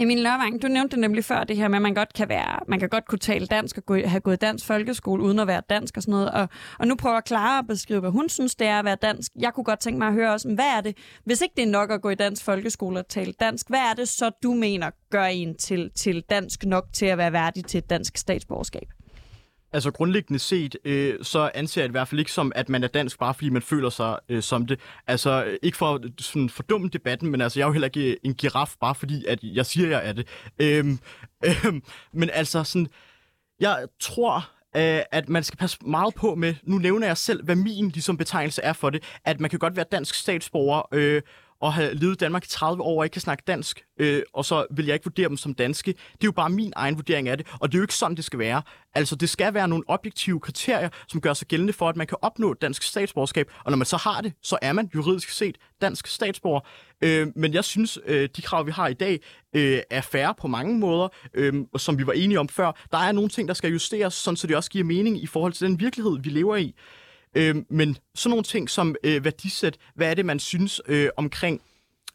Emil 0.00 0.18
Lørvang, 0.18 0.62
du 0.62 0.68
nævnte 0.68 1.00
nemlig 1.00 1.24
før 1.24 1.44
det 1.44 1.56
her 1.56 1.68
med, 1.68 1.78
at 1.78 1.82
man 1.82 1.94
godt 1.94 2.12
kan, 2.12 2.28
være, 2.28 2.60
man 2.68 2.80
kan 2.80 2.88
godt 2.88 3.06
kunne 3.06 3.18
tale 3.18 3.46
dansk 3.46 3.76
og 3.76 3.84
gå, 3.86 3.94
have 4.04 4.20
gået 4.20 4.40
dansk 4.40 4.66
folkeskole 4.66 5.22
uden 5.22 5.38
at 5.38 5.46
være 5.46 5.62
dansk 5.70 5.96
og 5.96 6.02
sådan 6.02 6.12
noget. 6.12 6.30
Og, 6.30 6.48
og 6.78 6.86
nu 6.86 6.94
prøver 6.94 7.20
Clara 7.26 7.58
at 7.58 7.66
beskrive, 7.66 8.00
hvad 8.00 8.10
hun 8.10 8.28
synes, 8.28 8.54
det 8.54 8.66
er 8.66 8.78
at 8.78 8.84
være 8.84 8.96
dansk. 9.02 9.32
Jeg 9.38 9.54
kunne 9.54 9.64
godt 9.64 9.80
tænke 9.80 9.98
mig 9.98 10.08
at 10.08 10.14
høre 10.14 10.32
også, 10.32 10.48
hvad 10.54 10.76
er 10.76 10.80
det, 10.80 10.96
hvis 11.24 11.40
ikke 11.40 11.54
det 11.56 11.62
er 11.62 11.70
nok 11.70 11.90
at 11.90 12.02
gå 12.02 12.10
i 12.10 12.14
dansk 12.14 12.44
folkeskole 12.44 12.98
og 12.98 13.08
tale 13.08 13.32
dansk, 13.32 13.68
hvad 13.68 13.80
er 13.80 13.94
det 13.94 14.08
så, 14.08 14.30
du 14.42 14.54
mener 14.54 14.90
gør 15.10 15.24
en 15.24 15.56
til, 15.56 15.90
til 15.96 16.24
dansk 16.30 16.64
nok 16.64 16.84
til 16.92 17.06
at 17.06 17.18
være 17.18 17.32
værdig 17.32 17.64
til 17.64 17.78
et 17.78 17.90
dansk 17.90 18.16
statsborgerskab? 18.16 18.97
Altså 19.72 19.90
grundlæggende 19.90 20.38
set, 20.38 20.76
øh, 20.84 21.24
så 21.24 21.50
anser 21.54 21.80
jeg 21.80 21.88
det 21.88 21.90
i 21.90 21.98
hvert 21.98 22.08
fald 22.08 22.18
ikke 22.18 22.32
som, 22.32 22.52
at 22.54 22.68
man 22.68 22.84
er 22.84 22.88
dansk, 22.88 23.18
bare 23.18 23.34
fordi 23.34 23.50
man 23.50 23.62
føler 23.62 23.90
sig 23.90 24.18
øh, 24.28 24.42
som 24.42 24.66
det. 24.66 24.80
Altså 25.06 25.58
ikke 25.62 25.78
for 25.78 25.94
at 25.94 26.00
sådan 26.18 26.50
fordumme 26.50 26.88
debatten, 26.88 27.30
men 27.30 27.40
altså 27.40 27.58
jeg 27.58 27.64
er 27.64 27.68
jo 27.68 27.72
heller 27.72 27.88
ikke 27.88 28.10
øh, 28.10 28.16
en 28.22 28.34
giraf, 28.34 28.74
bare 28.80 28.94
fordi 28.94 29.24
at 29.26 29.38
jeg 29.42 29.66
siger, 29.66 29.88
jeg 29.88 30.08
er 30.08 30.12
det. 30.12 30.28
Øhm, 30.58 30.98
øhm, 31.48 31.82
men 32.12 32.30
altså 32.32 32.64
sådan, 32.64 32.88
jeg 33.60 33.86
tror, 34.00 34.50
øh, 34.76 35.00
at 35.12 35.28
man 35.28 35.44
skal 35.44 35.58
passe 35.58 35.78
meget 35.86 36.14
på 36.14 36.34
med, 36.34 36.54
nu 36.62 36.78
nævner 36.78 37.06
jeg 37.06 37.16
selv, 37.16 37.44
hvad 37.44 37.56
min 37.56 37.88
ligesom, 37.88 38.16
betegnelse 38.16 38.62
er 38.62 38.72
for 38.72 38.90
det, 38.90 39.02
at 39.24 39.40
man 39.40 39.50
kan 39.50 39.58
godt 39.58 39.76
være 39.76 39.86
dansk 39.92 40.14
statsborger, 40.14 40.82
øh, 40.92 41.22
og 41.60 41.72
have 41.72 41.94
levet 41.94 42.12
i 42.12 42.16
Danmark 42.16 42.44
i 42.44 42.48
30 42.48 42.82
år 42.82 42.98
og 42.98 43.04
ikke 43.04 43.12
kan 43.12 43.22
snakke 43.22 43.44
dansk, 43.46 43.84
øh, 44.00 44.22
og 44.32 44.44
så 44.44 44.66
vil 44.70 44.86
jeg 44.86 44.94
ikke 44.94 45.04
vurdere 45.04 45.28
dem 45.28 45.36
som 45.36 45.54
danske. 45.54 45.92
Det 45.92 45.98
er 46.12 46.24
jo 46.24 46.32
bare 46.32 46.50
min 46.50 46.72
egen 46.76 46.96
vurdering 46.96 47.28
af 47.28 47.36
det, 47.36 47.46
og 47.60 47.68
det 47.68 47.74
er 47.74 47.78
jo 47.78 47.84
ikke 47.84 47.94
sådan, 47.94 48.16
det 48.16 48.24
skal 48.24 48.38
være. 48.38 48.62
Altså, 48.94 49.16
det 49.16 49.28
skal 49.28 49.54
være 49.54 49.68
nogle 49.68 49.84
objektive 49.86 50.40
kriterier, 50.40 50.88
som 51.08 51.20
gør 51.20 51.34
sig 51.34 51.48
gældende 51.48 51.72
for, 51.72 51.88
at 51.88 51.96
man 51.96 52.06
kan 52.06 52.18
opnå 52.22 52.54
dansk 52.54 52.82
statsborgerskab, 52.82 53.50
og 53.64 53.70
når 53.70 53.76
man 53.76 53.86
så 53.86 53.96
har 53.96 54.20
det, 54.20 54.32
så 54.42 54.58
er 54.62 54.72
man 54.72 54.90
juridisk 54.94 55.30
set 55.30 55.58
dansk 55.80 56.06
statsborger. 56.06 56.60
Øh, 57.00 57.26
men 57.36 57.54
jeg 57.54 57.64
synes, 57.64 57.98
øh, 58.06 58.28
de 58.36 58.42
krav, 58.42 58.66
vi 58.66 58.70
har 58.70 58.88
i 58.88 58.94
dag, 58.94 59.20
øh, 59.54 59.80
er 59.90 60.00
færre 60.00 60.34
på 60.40 60.48
mange 60.48 60.78
måder, 60.78 61.08
øh, 61.34 61.54
som 61.76 61.98
vi 61.98 62.06
var 62.06 62.12
enige 62.12 62.40
om 62.40 62.48
før. 62.48 62.72
Der 62.90 62.98
er 62.98 63.12
nogle 63.12 63.30
ting, 63.30 63.48
der 63.48 63.54
skal 63.54 63.70
justeres, 63.70 64.14
sådan 64.14 64.36
så 64.36 64.46
det 64.46 64.56
også 64.56 64.70
giver 64.70 64.84
mening 64.84 65.22
i 65.22 65.26
forhold 65.26 65.52
til 65.52 65.66
den 65.66 65.80
virkelighed, 65.80 66.18
vi 66.22 66.30
lever 66.30 66.56
i. 66.56 66.74
Øh, 67.34 67.56
men 67.70 67.96
sådan 68.14 68.30
nogle 68.30 68.44
ting 68.44 68.70
som 68.70 68.96
øh, 69.04 69.24
værdisæt, 69.24 69.78
hvad 69.94 70.10
er 70.10 70.14
det, 70.14 70.26
man 70.26 70.38
synes 70.38 70.80
øh, 70.88 71.08
omkring 71.16 71.62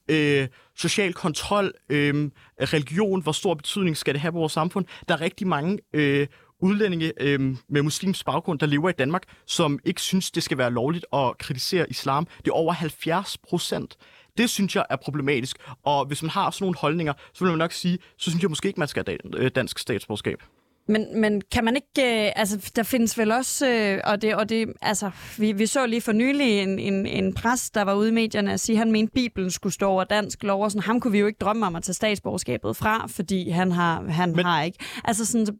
øh, 0.07 0.47
social 0.75 1.13
kontrol, 1.13 1.73
øh, 1.89 2.29
religion, 2.61 3.21
hvor 3.21 3.31
stor 3.31 3.53
betydning 3.53 3.97
skal 3.97 4.13
det 4.13 4.21
have 4.21 4.31
på 4.31 4.37
vores 4.37 4.53
samfund. 4.53 4.85
Der 5.07 5.13
er 5.13 5.21
rigtig 5.21 5.47
mange 5.47 5.79
øh, 5.93 6.27
udlændinge 6.59 7.13
øh, 7.19 7.55
med 7.69 7.81
muslims 7.81 8.23
baggrund, 8.23 8.59
der 8.59 8.65
lever 8.65 8.89
i 8.89 8.93
Danmark, 8.93 9.23
som 9.45 9.79
ikke 9.85 10.01
synes, 10.01 10.31
det 10.31 10.43
skal 10.43 10.57
være 10.57 10.71
lovligt 10.71 11.05
at 11.13 11.37
kritisere 11.37 11.89
islam. 11.89 12.25
Det 12.37 12.47
er 12.47 12.55
over 12.55 12.73
70 12.73 13.37
procent. 13.37 13.97
Det 14.37 14.49
synes 14.49 14.75
jeg 14.75 14.85
er 14.89 14.95
problematisk, 14.95 15.57
og 15.83 16.05
hvis 16.05 16.23
man 16.23 16.29
har 16.29 16.51
sådan 16.51 16.63
nogle 16.63 16.77
holdninger, 16.77 17.13
så 17.33 17.43
vil 17.43 17.51
man 17.51 17.57
nok 17.57 17.71
sige, 17.71 17.97
så 18.17 18.29
synes 18.29 18.41
jeg 18.41 18.49
måske 18.49 18.67
ikke, 18.67 18.79
man 18.79 18.87
skal 18.87 19.03
have 19.07 19.17
øh, 19.35 19.51
dansk 19.55 19.79
statsborgerskab. 19.79 20.43
Men, 20.87 21.21
men 21.21 21.41
kan 21.51 21.63
man 21.63 21.75
ikke, 21.75 22.25
øh, 22.25 22.31
altså 22.35 22.71
der 22.75 22.83
findes 22.83 23.17
vel 23.17 23.31
også, 23.31 23.67
øh, 23.69 23.99
og 24.03 24.21
det, 24.21 24.35
og 24.35 24.49
det 24.49 24.67
altså 24.81 25.11
vi, 25.37 25.51
vi 25.51 25.65
så 25.65 25.85
lige 25.85 26.01
for 26.01 26.11
nylig 26.11 26.59
en, 26.59 26.79
en, 26.79 27.05
en 27.05 27.33
præst, 27.33 27.75
der 27.75 27.81
var 27.81 27.93
ude 27.93 28.09
i 28.09 28.11
medierne 28.11 28.53
og 28.53 28.59
sige, 28.59 28.75
at 28.75 28.79
han 28.79 28.91
mente, 28.91 29.09
at 29.09 29.13
Bibelen 29.13 29.51
skulle 29.51 29.73
stå 29.73 29.87
over 29.87 30.03
dansk 30.03 30.43
lov, 30.43 30.63
og 30.63 30.71
sådan, 30.71 30.83
ham 30.83 30.99
kunne 30.99 31.11
vi 31.11 31.19
jo 31.19 31.27
ikke 31.27 31.37
drømme 31.41 31.65
om 31.65 31.75
at 31.75 31.83
tage 31.83 31.93
statsborgerskabet 31.93 32.75
fra, 32.75 33.07
fordi 33.07 33.49
han 33.49 33.71
har, 33.71 34.03
han 34.09 34.31
Men- 34.35 34.45
har 34.45 34.63
ikke. 34.63 34.77
Altså 35.03 35.25
sådan, 35.25 35.45
så- 35.45 35.53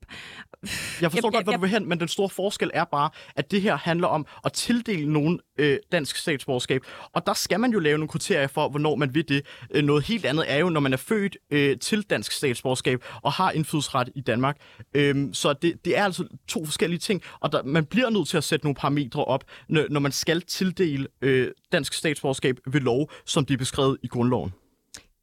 Jeg 1.01 1.11
forstår 1.11 1.28
Jeg- 1.28 1.34
godt, 1.34 1.45
hvad 1.45 1.53
jeg- 1.53 1.57
du 1.57 1.61
vil 1.61 1.70
hen, 1.70 1.89
men 1.89 1.99
den 1.99 2.07
store 2.07 2.30
forskel 2.30 2.72
er 2.74 2.84
bare, 2.84 3.09
at 3.36 3.51
det 3.51 3.61
her 3.61 3.76
handler 3.78 4.07
om 4.07 4.26
at 4.45 4.53
tildele 4.53 5.14
nogen 5.14 5.39
øh, 5.59 5.78
dansk 5.91 6.16
statsborgerskab. 6.16 6.82
Og 7.14 7.26
der 7.28 7.34
skal 7.34 7.59
man 7.59 7.72
jo 7.72 7.80
lave 7.80 7.97
nogle 7.97 8.07
kriterier 8.07 8.47
for, 8.47 8.70
hvornår 8.70 8.95
man 8.95 9.14
vil 9.16 9.30
det. 9.30 9.45
Øh, 9.72 9.84
noget 9.84 10.03
helt 10.05 10.26
andet 10.26 10.45
er 10.51 10.57
jo, 10.57 10.70
når 10.70 10.80
man 10.80 10.93
er 10.93 10.97
født 10.97 11.38
øh, 11.51 11.78
til 11.80 12.01
dansk 12.01 12.32
statsborgerskab 12.32 13.03
og 13.22 13.32
har 13.32 13.51
indfødsret 13.51 14.09
i 14.16 14.22
Danmark. 14.22 14.57
Øhm, 14.93 15.34
så 15.34 15.53
det, 15.53 15.86
det 15.86 15.97
er 15.97 16.03
altså 16.03 16.28
to 16.47 16.66
forskellige 16.66 16.99
ting, 16.99 17.22
og 17.39 17.51
der, 17.51 17.64
man 17.64 17.86
bliver 17.86 18.09
nødt 18.09 18.28
til 18.28 18.38
at 18.38 18.43
sætte 18.43 18.66
nogle 18.66 18.76
parametre 18.76 19.26
op, 19.26 19.43
når, 19.70 19.86
når 19.89 19.99
man 19.99 20.11
skal 20.11 20.41
tildele 20.41 21.07
øh, 21.22 21.47
dansk 21.72 21.93
statsborgerskab 21.93 22.57
ved 22.68 22.82
lov, 22.82 23.11
som 23.26 23.45
det 23.45 23.53
er 23.53 23.57
beskrevet 23.57 23.97
i 24.03 24.07
grundloven. 24.07 24.53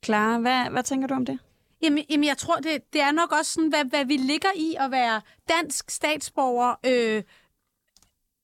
Clara, 0.05 0.39
hvad, 0.39 0.71
hvad 0.71 0.83
tænker 0.83 1.09
du 1.09 1.15
om 1.15 1.27
det? 1.27 1.39
Jamen, 1.83 2.05
jamen 2.11 2.25
jeg 2.25 2.39
tror, 2.39 2.57
det, 2.57 2.93
det 2.93 3.01
er 3.01 3.11
nok 3.11 3.33
også 3.33 3.53
sådan, 3.53 3.69
hvad, 3.69 3.85
hvad 3.85 4.05
vi 4.05 4.17
ligger 4.17 4.51
i 4.57 4.75
at 4.79 4.91
være 4.91 5.21
dansk 5.49 5.91
statsborger. 5.91 6.75
Øh, 6.87 7.23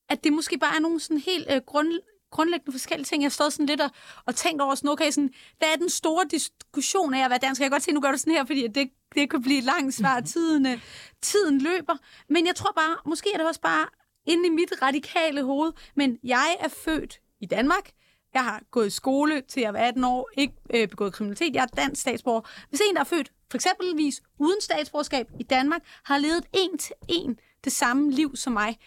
at 0.09 0.25
det 0.25 0.33
måske 0.33 0.59
bare 0.59 0.77
er 0.77 0.81
nogle 0.81 1.01
sådan 1.01 1.19
helt 1.19 1.47
øh, 1.51 1.61
grund, 1.67 2.01
grundlæggende 2.31 2.73
forskellige 2.73 3.05
ting. 3.05 3.23
Jeg 3.23 3.33
stået 3.33 3.53
sådan 3.53 3.67
lidt 3.67 3.81
og, 3.81 3.91
og 4.27 4.35
tænkt 4.35 4.63
over 4.63 4.75
sådan, 4.75 4.91
okay, 4.91 5.11
sådan, 5.11 5.35
hvad 5.59 5.69
er 5.69 5.77
den 5.77 5.89
store 5.91 6.25
diskussion 6.31 7.15
af 7.15 7.25
at 7.25 7.31
være 7.31 7.39
dansk? 7.39 7.61
Jeg 7.61 7.65
kan 7.65 7.71
godt 7.71 7.83
se, 7.83 7.93
nu 7.93 8.01
gør 8.01 8.11
du 8.13 8.19
sådan 8.19 8.33
her, 8.33 8.45
fordi 8.45 8.67
det, 8.67 8.91
det 9.15 9.31
kan 9.31 9.43
blive 9.43 9.59
et 9.59 9.65
langt 9.65 9.95
svar. 9.95 10.21
Tiden, 10.21 10.67
øh, 10.67 10.81
tiden 11.23 11.61
løber. 11.61 11.97
Men 12.29 12.47
jeg 12.47 12.57
tror 12.57 12.73
bare, 12.73 12.97
måske 13.07 13.31
er 13.35 13.39
det 13.39 13.47
også 13.47 13.61
bare 13.61 13.87
inde 14.27 14.47
i 14.47 14.51
mit 14.51 14.83
radikale 14.83 15.43
hoved, 15.43 15.73
men 15.95 16.19
jeg 16.23 16.57
er 16.61 16.69
født 16.69 17.21
i 17.41 17.47
Danmark. 17.47 17.91
Jeg 18.37 18.45
har 18.45 18.63
gået 18.71 18.87
i 18.87 18.91
skole 18.91 19.41
til 19.41 19.61
jeg 19.61 19.75
var 19.75 19.79
18 19.79 20.05
år, 20.05 20.29
ikke 20.37 20.55
øh, 20.75 20.89
begået 20.89 21.13
kriminalitet. 21.13 21.55
Jeg 21.55 21.63
er 21.63 21.67
dansk 21.67 22.01
statsborger. 22.01 22.41
Hvis 22.69 22.81
en, 22.89 22.95
der 22.95 23.01
er 23.01 23.05
født 23.05 23.33
for 23.51 23.57
eksempelvis 23.57 24.23
uden 24.39 24.61
statsborgerskab 24.61 25.27
i 25.41 25.43
Danmark, 25.43 25.83
har 26.05 26.19
levet 26.19 26.45
en 26.53 26.79
til 26.79 26.95
en 27.09 27.39
det 27.65 27.73
samme 27.73 28.13
liv 28.13 28.37
som 28.37 28.53
mig, 28.53 28.79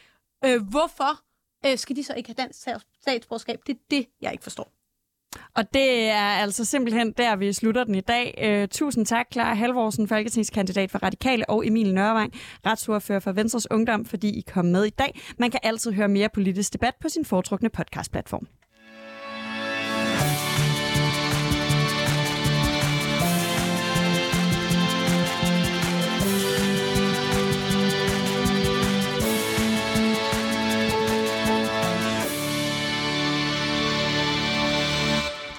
øh, 0.46 0.62
hvorfor 0.70 1.22
øh, 1.66 1.78
skal 1.78 1.96
de 1.96 2.04
så 2.04 2.14
ikke 2.14 2.30
have 2.30 2.44
dansk 2.44 2.60
statsborgerskab? 3.02 3.60
Det 3.68 3.76
er 3.76 3.80
det, 3.92 4.06
jeg 4.22 4.32
ikke 4.32 4.44
forstår. 4.44 4.72
Og 5.56 5.74
det 5.74 6.10
er 6.10 6.30
altså 6.44 6.66
simpelthen 6.66 7.12
der, 7.12 7.36
vi 7.36 7.54
slutter 7.54 7.84
den 7.84 7.96
i 7.96 8.02
dag. 8.02 8.40
Øh, 8.42 8.68
tusind 8.68 9.06
tak, 9.06 9.28
Clara 9.32 9.54
Halvorsen, 9.54 10.08
folketingskandidat 10.08 10.92
for 10.92 11.00
Radikale, 11.00 11.50
og 11.50 11.68
Emil 11.68 11.94
Nørvang, 11.94 12.34
retsordfører 12.66 13.20
for 13.20 13.32
Venstres 13.32 13.72
Ungdom, 13.72 14.06
fordi 14.06 14.30
I 14.30 14.42
kom 14.42 14.66
med 14.66 14.86
i 14.86 14.90
dag. 14.90 15.20
Man 15.38 15.52
kan 15.52 15.60
altid 15.64 15.92
høre 15.92 16.08
mere 16.08 16.30
politisk 16.34 16.74
debat 16.74 16.94
på 17.02 17.10
sin 17.10 17.26
foretrukne 17.26 17.70
podcastplatform. 17.70 18.48